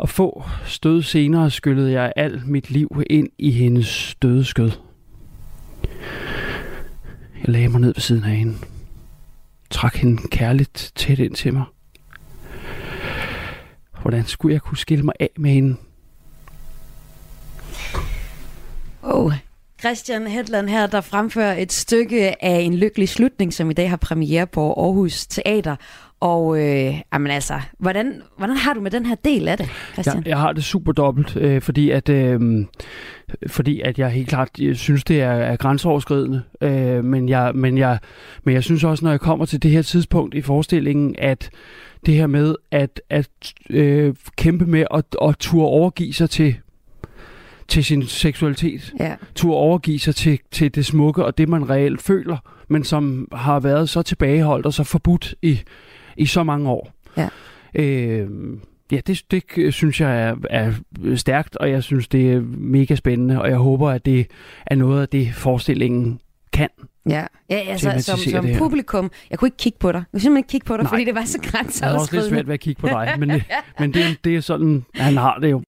Og 0.00 0.08
få 0.08 0.44
stød 0.64 1.02
senere 1.02 1.50
skyllede 1.50 1.92
jeg 1.92 2.12
alt 2.16 2.48
mit 2.48 2.70
liv 2.70 3.02
ind 3.10 3.28
i 3.38 3.50
hendes 3.50 4.14
døde 4.22 4.44
skød. 4.44 4.70
Jeg 7.40 7.48
lagde 7.48 7.68
mig 7.68 7.80
ned 7.80 7.94
ved 7.94 8.00
siden 8.00 8.24
af 8.24 8.30
hende. 8.30 8.56
Trak 9.70 9.96
hende 9.96 10.28
kærligt 10.28 10.92
tæt 10.94 11.18
ind 11.18 11.34
til 11.34 11.52
mig. 11.52 11.64
Hvordan 14.02 14.24
skulle 14.24 14.52
jeg 14.52 14.62
kunne 14.62 14.78
skille 14.78 15.04
mig 15.04 15.14
af 15.20 15.30
med 15.36 15.50
hende? 15.50 15.76
Oh, 19.02 19.32
Christian 19.80 20.26
Hedland 20.26 20.68
her, 20.68 20.86
der 20.86 21.00
fremfører 21.00 21.56
et 21.56 21.72
stykke 21.72 22.44
af 22.44 22.60
en 22.60 22.74
lykkelig 22.74 23.08
slutning, 23.08 23.54
som 23.54 23.70
i 23.70 23.74
dag 23.74 23.90
har 23.90 23.96
premiere 23.96 24.46
på 24.46 24.72
Aarhus 24.72 25.26
Teater. 25.26 25.76
Og 26.20 26.58
øh, 26.58 26.94
jamen 27.12 27.30
altså, 27.30 27.60
hvordan, 27.78 28.22
hvordan 28.36 28.56
har 28.56 28.74
du 28.74 28.80
med 28.80 28.90
den 28.90 29.06
her 29.06 29.14
del 29.14 29.48
af 29.48 29.58
det, 29.58 29.68
Christian? 29.92 30.16
Jeg, 30.16 30.26
jeg 30.26 30.38
har 30.38 30.52
det 30.52 30.64
super 30.64 30.92
dobbelt, 30.92 31.36
øh, 31.36 31.62
fordi 31.62 31.90
at 31.90 32.08
øh, 32.08 32.64
fordi 33.46 33.80
at 33.80 33.98
jeg 33.98 34.10
helt 34.10 34.28
klart 34.28 34.48
jeg 34.58 34.76
synes 34.76 35.04
det 35.04 35.20
er, 35.20 35.30
er 35.30 35.56
grænseoverskridende, 35.56 36.42
øh, 36.60 37.04
men 37.04 37.28
jeg 37.28 37.54
men 37.54 37.78
jeg 37.78 37.98
men 38.44 38.54
jeg 38.54 38.64
synes 38.64 38.84
også 38.84 39.04
når 39.04 39.10
jeg 39.10 39.20
kommer 39.20 39.44
til 39.44 39.62
det 39.62 39.70
her 39.70 39.82
tidspunkt 39.82 40.34
i 40.34 40.40
forestillingen 40.40 41.14
at 41.18 41.50
det 42.06 42.14
her 42.14 42.26
med 42.26 42.54
at 42.70 43.00
at 43.10 43.28
øh, 43.70 44.14
kæmpe 44.36 44.66
med 44.66 44.84
at 44.94 45.04
at 45.22 45.36
turde 45.38 45.66
overgive 45.66 46.12
sig 46.12 46.30
til 46.30 46.56
til 47.68 47.84
sin 47.84 48.06
seksualitet. 48.06 48.92
Ja. 49.00 49.14
Turde 49.34 49.56
overgive 49.56 49.98
sig 49.98 50.14
til, 50.14 50.38
til 50.50 50.74
det 50.74 50.86
smukke 50.86 51.24
og 51.24 51.38
det, 51.38 51.48
man 51.48 51.70
reelt 51.70 52.02
føler, 52.02 52.36
men 52.68 52.84
som 52.84 53.28
har 53.32 53.60
været 53.60 53.88
så 53.88 54.02
tilbageholdt 54.02 54.66
og 54.66 54.72
så 54.72 54.84
forbudt 54.84 55.34
i, 55.42 55.60
i 56.16 56.26
så 56.26 56.42
mange 56.42 56.70
år. 56.70 56.92
Ja. 57.16 57.28
Øh, 57.74 58.28
ja, 58.92 59.00
det, 59.06 59.22
det 59.30 59.74
synes 59.74 60.00
jeg 60.00 60.22
er, 60.22 60.36
er 60.50 60.72
stærkt, 61.16 61.56
og 61.56 61.70
jeg 61.70 61.82
synes, 61.82 62.08
det 62.08 62.32
er 62.32 62.40
mega 62.58 62.94
spændende, 62.94 63.42
og 63.42 63.48
jeg 63.48 63.58
håber, 63.58 63.90
at 63.90 64.04
det 64.04 64.26
er 64.66 64.74
noget 64.74 65.02
af 65.02 65.08
det, 65.08 65.34
forestillingen 65.34 66.20
kan. 66.52 66.68
Ja, 67.08 67.24
ja 67.50 67.56
altså 67.56 67.94
som, 67.98 68.18
som 68.18 68.46
publikum, 68.58 69.10
jeg 69.30 69.38
kunne 69.38 69.46
ikke 69.46 69.56
kigge 69.56 69.78
på 69.78 69.92
dig. 69.92 69.98
Jeg 69.98 70.06
kunne 70.12 70.20
simpelthen 70.20 70.38
ikke 70.38 70.48
kigge 70.48 70.64
på 70.64 70.76
dig, 70.76 70.82
Nej. 70.82 70.90
fordi 70.90 71.04
det 71.04 71.14
var 71.14 71.24
så 71.24 71.38
grænseoverskridende. 71.42 71.88
Det 71.88 71.96
er 71.96 72.00
også 72.00 72.14
lidt 72.14 72.24
svært 72.28 72.46
ved 72.46 72.54
at 72.54 72.60
kigge 72.60 72.80
på 72.80 72.88
dig, 72.88 73.14
men, 73.20 73.30
det, 73.30 73.44
men 73.78 73.94
det, 73.94 74.24
det 74.24 74.36
er 74.36 74.40
sådan, 74.40 74.84
han 74.94 75.16
har 75.16 75.38
det 75.38 75.50
jo. 75.50 75.62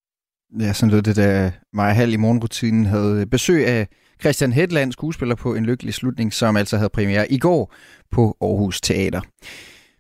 Ja, 0.61 0.73
sådan 0.73 0.91
lød 0.91 1.03
det, 1.03 1.17
da 1.17 1.53
Maja 1.73 1.93
Hall 1.93 2.13
i 2.13 2.17
morgenrutinen 2.17 2.87
havde 2.87 3.27
besøg 3.27 3.67
af 3.67 3.89
Christian 4.21 4.53
Hedland, 4.53 4.93
skuespiller 4.93 5.35
på 5.35 5.55
En 5.55 5.67
Lykkelig 5.67 5.95
Slutning, 5.95 6.33
som 6.33 6.57
altså 6.57 6.77
havde 6.77 6.91
premiere 6.91 7.33
i 7.33 7.39
går 7.39 7.75
på 8.11 8.37
Aarhus 8.41 8.81
Teater. 8.81 9.21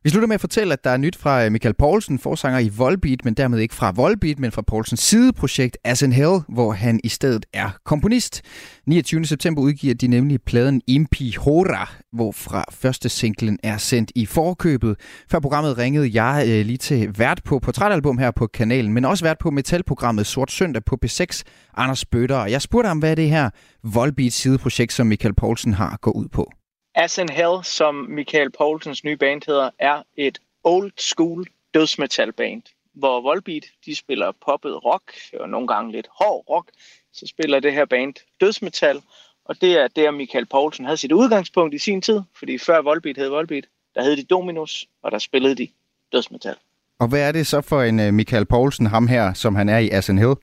Vi 0.05 0.11
slutter 0.11 0.26
med 0.26 0.34
at 0.34 0.40
fortælle, 0.40 0.72
at 0.72 0.84
der 0.84 0.90
er 0.90 0.96
nyt 0.96 1.16
fra 1.16 1.44
øh, 1.44 1.53
Michael 1.53 1.74
Poulsen, 1.74 2.18
forsanger 2.18 2.59
i 2.59 2.68
Volbeat, 2.68 3.24
men 3.24 3.34
dermed 3.34 3.59
ikke 3.59 3.74
fra 3.74 3.92
Volbeat, 3.96 4.38
men 4.38 4.53
fra 4.53 4.62
Poulsens 4.62 5.00
sideprojekt 5.00 5.78
As 5.84 6.03
in 6.03 6.12
Hell, 6.12 6.40
hvor 6.48 6.72
han 6.72 7.00
i 7.05 7.09
stedet 7.09 7.46
er 7.53 7.70
komponist. 7.84 8.42
29. 8.86 9.24
september 9.24 9.62
udgiver 9.62 9.94
de 9.94 10.07
nemlig 10.07 10.42
pladen 10.46 10.82
Impi 10.86 11.34
Hora, 11.38 11.90
hvorfra 12.12 12.64
første 12.72 13.09
singlen 13.09 13.59
er 13.62 13.76
sendt 13.76 14.12
i 14.14 14.26
forkøbet. 14.26 14.96
Før 15.30 15.40
programmet 15.40 15.78
ringede 15.78 16.11
jeg 16.22 16.44
øh, 16.48 16.66
lige 16.66 16.78
til 16.78 17.18
vært 17.18 17.40
på 17.44 17.59
portrætalbum 17.59 18.18
her 18.18 18.30
på 18.30 18.46
kanalen, 18.46 18.92
men 18.92 19.05
også 19.05 19.24
vært 19.24 19.38
på 19.38 19.50
metalprogrammet 19.50 20.26
Sort 20.26 20.53
Søndag 20.53 20.84
på 20.84 20.98
P6, 21.05 21.42
Anders 21.76 22.05
Bøtter. 22.05 22.36
Og 22.36 22.50
jeg 22.50 22.62
spurgte 22.62 22.88
ham, 22.88 22.98
hvad 22.98 23.16
det 23.16 23.28
her 23.28 23.50
Volbeat 23.84 24.32
sideprojekt, 24.32 24.92
som 24.92 25.07
Michael 25.07 25.34
Poulsen 25.34 25.72
har, 25.72 25.98
går 26.00 26.12
ud 26.12 26.28
på. 26.28 26.53
As 26.95 27.18
in 27.18 27.28
Hell, 27.28 27.64
som 27.64 27.95
Michael 27.95 28.51
Poulsens 28.51 29.05
nye 29.05 29.16
band 29.16 29.43
hedder, 29.47 29.70
er 29.78 30.03
et 30.16 30.38
old 30.64 30.93
school 30.99 31.47
dødsmetal 31.74 32.32
band, 32.32 32.62
hvor 32.95 33.20
Volbeat 33.20 33.64
de 33.86 33.97
spiller 33.97 34.32
poppet 34.47 34.84
rock 34.84 35.12
og 35.40 35.49
nogle 35.49 35.68
gange 35.68 35.93
lidt 35.93 36.07
hård 36.20 36.45
rock. 36.49 36.70
Så 37.12 37.26
spiller 37.26 37.61
det 37.61 37.72
her 37.72 37.84
band 37.84 38.14
dødsmetal, 38.40 39.03
og 39.45 39.61
det 39.61 39.78
er 39.78 39.88
der 39.88 40.11
Michael 40.11 40.47
Poulsen 40.47 40.84
havde 40.84 40.97
sit 40.97 41.12
udgangspunkt 41.12 41.74
i 41.74 41.78
sin 41.78 42.03
tid, 42.03 42.20
fordi 42.38 42.59
før 42.59 42.82
Volbeat 42.82 43.16
hed 43.16 43.28
Volbeat, 43.28 43.64
der 43.95 44.03
hed 44.03 44.16
de 44.16 44.24
Dominus, 44.24 44.86
og 45.03 45.11
der 45.11 45.18
spillede 45.18 45.55
de 45.55 45.68
dødsmetal. 46.12 46.57
Og 46.99 47.09
hvad 47.09 47.28
er 47.28 47.32
det 47.32 47.47
så 47.47 47.61
for 47.61 47.82
en 47.82 48.01
øh, 48.01 48.14
Michael 48.14 48.45
Poulsen, 48.47 48.86
ham 48.86 49.07
her, 49.07 49.32
som 49.32 49.55
han 49.55 49.68
er 49.68 49.78
i 49.78 49.90
As 49.90 50.09
in 50.09 50.18
Hell? 50.18 50.34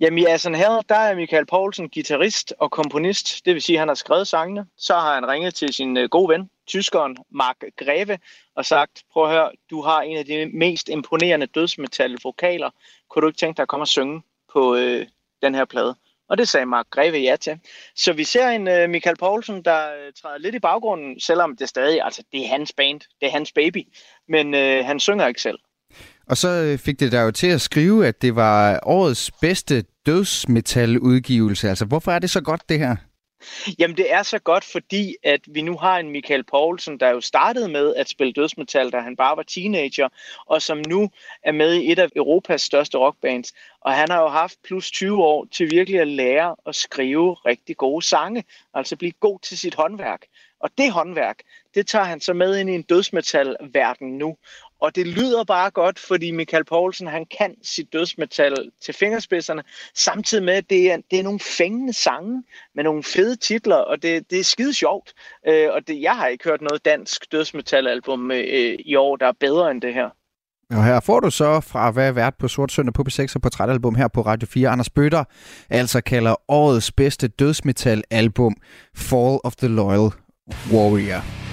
Jamen 0.00 0.18
i 0.18 0.24
Asen 0.24 0.54
her, 0.54 0.80
der 0.88 0.94
er 0.94 1.14
Michael 1.14 1.46
Poulsen 1.46 1.90
guitarist 1.90 2.54
og 2.58 2.70
komponist. 2.70 3.44
Det 3.44 3.54
vil 3.54 3.62
sige, 3.62 3.76
at 3.76 3.80
han 3.80 3.88
har 3.88 3.94
skrevet 3.94 4.28
sangene. 4.28 4.66
Så 4.76 4.94
har 4.94 5.14
han 5.14 5.28
ringet 5.28 5.54
til 5.54 5.74
sin 5.74 5.96
øh, 5.96 6.08
gode 6.08 6.28
ven, 6.28 6.50
tyskeren 6.66 7.16
Mark 7.30 7.56
Greve, 7.76 8.18
og 8.54 8.64
sagt, 8.64 9.02
prøv 9.12 9.24
at 9.24 9.30
høre, 9.30 9.50
du 9.70 9.82
har 9.82 10.02
en 10.02 10.16
af 10.16 10.24
de 10.24 10.50
mest 10.54 10.88
imponerende 10.88 11.46
dødsmetal 11.46 12.18
vokaler. 12.24 12.70
Kunne 13.08 13.22
du 13.22 13.26
ikke 13.26 13.38
tænke 13.38 13.56
dig 13.56 13.62
at 13.62 13.68
komme 13.68 13.82
og 13.82 13.88
synge 13.88 14.22
på 14.52 14.74
øh, 14.74 15.06
den 15.42 15.54
her 15.54 15.64
plade? 15.64 15.94
Og 16.28 16.38
det 16.38 16.48
sagde 16.48 16.66
Mark 16.66 16.86
Greve 16.90 17.18
ja 17.18 17.36
til. 17.36 17.60
Så 17.96 18.12
vi 18.12 18.24
ser 18.24 18.48
en 18.48 18.68
øh, 18.68 18.90
Michael 18.90 19.16
Poulsen, 19.16 19.64
der 19.64 19.94
øh, 19.94 20.12
træder 20.22 20.38
lidt 20.38 20.54
i 20.54 20.58
baggrunden, 20.58 21.20
selvom 21.20 21.56
det 21.56 21.68
stadig, 21.68 22.02
altså 22.02 22.22
det 22.32 22.44
er 22.44 22.48
hans 22.48 22.72
band, 22.72 23.00
det 23.00 23.26
er 23.26 23.30
hans 23.30 23.52
baby, 23.52 23.86
men 24.28 24.54
øh, 24.54 24.84
han 24.84 25.00
synger 25.00 25.26
ikke 25.26 25.42
selv. 25.42 25.58
Og 26.30 26.36
så 26.36 26.48
øh, 26.48 26.78
fik 26.78 27.00
det 27.00 27.12
der 27.12 27.22
jo 27.22 27.30
til 27.30 27.46
at 27.46 27.60
skrive, 27.60 28.06
at 28.06 28.22
det 28.22 28.36
var 28.36 28.80
årets 28.82 29.30
bedste 29.40 29.84
dødsmetal-udgivelse. 30.06 31.68
Altså, 31.68 31.84
hvorfor 31.84 32.12
er 32.12 32.18
det 32.18 32.30
så 32.30 32.40
godt, 32.40 32.68
det 32.68 32.78
her? 32.78 32.96
Jamen, 33.78 33.96
det 33.96 34.12
er 34.12 34.22
så 34.22 34.38
godt, 34.38 34.64
fordi 34.64 35.16
at 35.22 35.40
vi 35.46 35.62
nu 35.62 35.76
har 35.76 35.98
en 35.98 36.10
Michael 36.10 36.44
Poulsen, 36.44 37.00
der 37.00 37.10
jo 37.10 37.20
startede 37.20 37.68
med 37.68 37.94
at 37.94 38.08
spille 38.08 38.32
dødsmetal, 38.32 38.90
da 38.90 39.00
han 39.00 39.16
bare 39.16 39.36
var 39.36 39.42
teenager, 39.42 40.08
og 40.46 40.62
som 40.62 40.82
nu 40.88 41.10
er 41.42 41.52
med 41.52 41.74
i 41.74 41.92
et 41.92 41.98
af 41.98 42.08
Europas 42.16 42.62
største 42.62 42.98
rockbands. 42.98 43.52
Og 43.80 43.92
han 43.92 44.10
har 44.10 44.20
jo 44.20 44.28
haft 44.28 44.56
plus 44.64 44.90
20 44.90 45.22
år 45.24 45.46
til 45.52 45.70
virkelig 45.70 46.00
at 46.00 46.08
lære 46.08 46.56
at 46.66 46.74
skrive 46.74 47.34
rigtig 47.34 47.76
gode 47.76 48.06
sange, 48.06 48.44
altså 48.74 48.96
blive 48.96 49.12
god 49.20 49.38
til 49.42 49.58
sit 49.58 49.74
håndværk. 49.74 50.26
Og 50.60 50.70
det 50.78 50.92
håndværk, 50.92 51.38
det 51.74 51.86
tager 51.86 52.04
han 52.04 52.20
så 52.20 52.32
med 52.32 52.58
ind 52.58 52.70
i 52.70 52.74
en 52.74 52.82
dødsmetalverden 52.82 54.18
nu. 54.18 54.36
Og 54.80 54.96
det 54.96 55.06
lyder 55.06 55.44
bare 55.44 55.70
godt, 55.70 55.98
fordi 55.98 56.30
Michael 56.30 56.64
Poulsen, 56.64 57.06
han 57.06 57.26
kan 57.38 57.54
sit 57.62 57.92
dødsmetal 57.92 58.70
til 58.82 58.94
fingerspidserne, 58.94 59.62
samtidig 59.94 60.44
med, 60.44 60.54
at 60.54 60.70
det 60.70 60.92
er, 60.92 60.96
det 61.10 61.18
er 61.18 61.22
nogle 61.22 61.40
fængende 61.40 61.92
sange 61.92 62.42
med 62.74 62.84
nogle 62.84 63.02
fede 63.02 63.36
titler, 63.36 63.76
og 63.76 64.02
det, 64.02 64.30
det 64.30 64.40
er 64.40 64.44
skide 64.44 64.74
sjovt. 64.74 65.12
Øh, 65.48 65.68
og 65.72 65.88
det, 65.88 66.02
jeg 66.02 66.16
har 66.16 66.26
ikke 66.26 66.44
hørt 66.44 66.60
noget 66.60 66.84
dansk 66.84 67.32
dødsmetal-album 67.32 68.30
øh, 68.30 68.78
i 68.78 68.94
år, 68.94 69.16
der 69.16 69.26
er 69.26 69.32
bedre 69.40 69.70
end 69.70 69.82
det 69.82 69.94
her. 69.94 70.08
Og 70.70 70.84
her 70.84 71.00
får 71.00 71.20
du 71.20 71.30
så 71.30 71.60
fra 71.60 71.88
at 71.88 71.96
være 71.96 72.14
vært 72.14 72.34
på 72.38 72.48
Sort 72.48 72.72
Søndag 72.72 72.94
på 72.94 73.04
P6 73.08 73.32
og 73.34 73.42
portrætalbum 73.42 73.94
her 73.94 74.08
på 74.08 74.20
Radio 74.20 74.48
4, 74.48 74.68
Anders 74.68 74.90
Bøtter, 74.90 75.24
altså 75.70 76.00
kalder 76.00 76.34
årets 76.48 76.92
bedste 76.92 77.28
dødsmetal-album 77.28 78.56
Fall 78.96 79.38
of 79.44 79.56
the 79.56 79.68
Loyal 79.68 80.10
Warrior. 80.72 81.49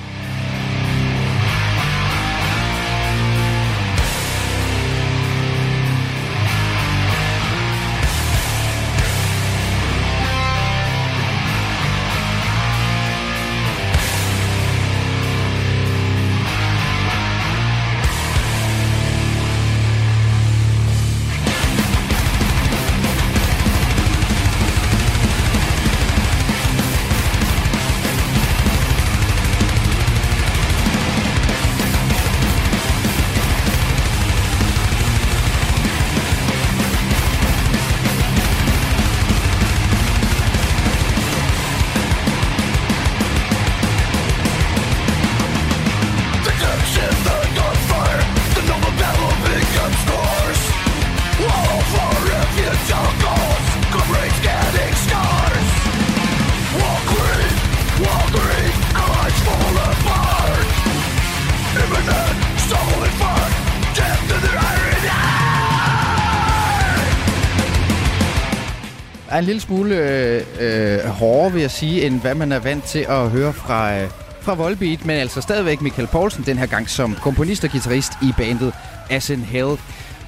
Er 69.38 69.42
en 69.42 69.46
lille 69.46 69.62
smule 69.62 69.96
øh, 69.96 70.44
øh, 70.60 71.00
hårdere, 71.06 71.52
vil 71.52 71.62
jeg 71.62 71.72
sige, 71.72 72.06
end 72.06 72.22
hvad 72.22 72.36
man 72.36 72.52
er 72.52 72.60
vant 72.60 72.84
til 72.84 73.06
at 73.10 73.30
høre 73.30 73.54
fra, 73.54 73.98
øh, 73.98 74.10
fra 74.42 74.54
Volbeat, 74.54 75.06
men 75.06 75.16
altså 75.16 75.42
stadigvæk 75.42 75.82
Michael 75.82 76.08
Poulsen, 76.08 76.44
den 76.46 76.58
her 76.58 76.66
gang 76.66 76.90
som 76.90 77.16
komponist 77.16 77.64
og 77.64 77.70
guitarist 77.70 78.12
i 78.22 78.34
bandet 78.38 78.74
As 79.10 79.30
in 79.30 79.40
Hell. 79.40 79.78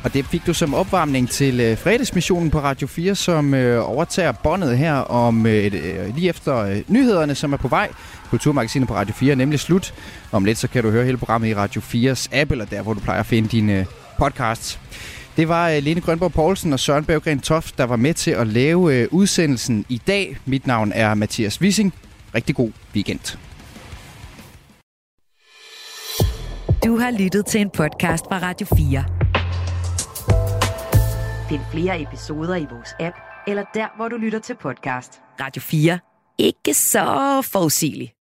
Og 0.04 0.14
det 0.14 0.26
fik 0.26 0.48
du 0.48 0.54
som 0.54 0.74
opvarmning 0.74 1.30
til 1.30 1.60
øh, 1.60 1.78
fredagsmissionen 1.78 2.52
på 2.52 2.60
Radio 2.60 2.88
4, 2.88 3.16
som 3.16 3.54
øh, 3.54 3.90
overtager 3.90 4.32
båndet 4.32 4.78
her 4.78 4.94
om 4.94 5.46
øh, 5.46 5.66
øh, 5.66 6.16
lige 6.16 6.30
efter 6.30 6.58
øh, 6.58 6.82
nyhederne, 6.88 7.36
som 7.36 7.54
er 7.54 7.58
på 7.58 7.68
vej. 7.68 7.90
Kulturmagasinet 8.30 8.88
på 8.88 8.96
Radio 8.96 9.14
4 9.14 9.32
er 9.32 9.36
nemlig 9.36 9.60
slut. 9.60 9.94
Om 10.32 10.46
lidt 10.46 10.58
så 10.58 10.68
kan 10.68 10.84
du 10.84 10.90
høre 10.90 11.06
hele 11.06 11.18
programmet 11.18 11.48
i 11.48 11.56
Radio 11.56 11.82
4's 11.82 12.28
app, 12.32 12.52
eller 12.52 12.66
der, 12.66 12.82
hvor 12.82 12.94
du 12.94 13.00
plejer 13.00 13.20
at 13.20 13.26
finde 13.26 13.50
dine 13.50 13.80
øh, 13.80 13.86
podcasts. 14.20 14.80
Det 15.40 15.48
var 15.48 15.70
øh, 15.70 15.84
Lene 15.84 16.02
Grønborg 16.02 16.34
Poulsen 16.34 16.74
og 16.74 16.80
Søren 16.80 17.06
Berggren 17.06 17.40
Toft, 17.40 17.78
der 17.78 17.84
var 17.84 17.96
med 17.96 18.14
til 18.14 18.32
at 18.32 18.48
lave 18.48 18.96
øh, 18.96 19.08
udsendelsen 19.12 19.86
i 19.90 20.02
dag. 20.08 20.38
Mit 20.46 20.68
navn 20.68 20.92
er 20.92 21.14
Mathias 21.14 21.62
Wissing. 21.62 21.94
Rigtig 22.36 22.56
god 22.56 22.72
weekend. 22.96 23.38
Du 26.86 26.98
har 26.98 27.12
lyttet 27.20 27.46
til 27.46 27.62
en 27.62 27.70
podcast 27.70 28.26
fra 28.26 28.40
Radio 28.42 28.68
4. 28.78 29.04
Find 31.50 31.62
flere 31.72 32.02
episoder 32.02 32.56
i 32.56 32.66
vores 32.72 32.90
app, 33.00 33.16
eller 33.48 33.64
der, 33.74 33.88
hvor 33.98 34.08
du 34.08 34.18
lytter 34.18 34.40
til 34.40 34.56
podcast. 34.62 35.22
Radio 35.42 35.62
4. 35.62 36.00
Ikke 36.38 36.74
så 36.74 37.42
forudsigeligt. 37.52 38.19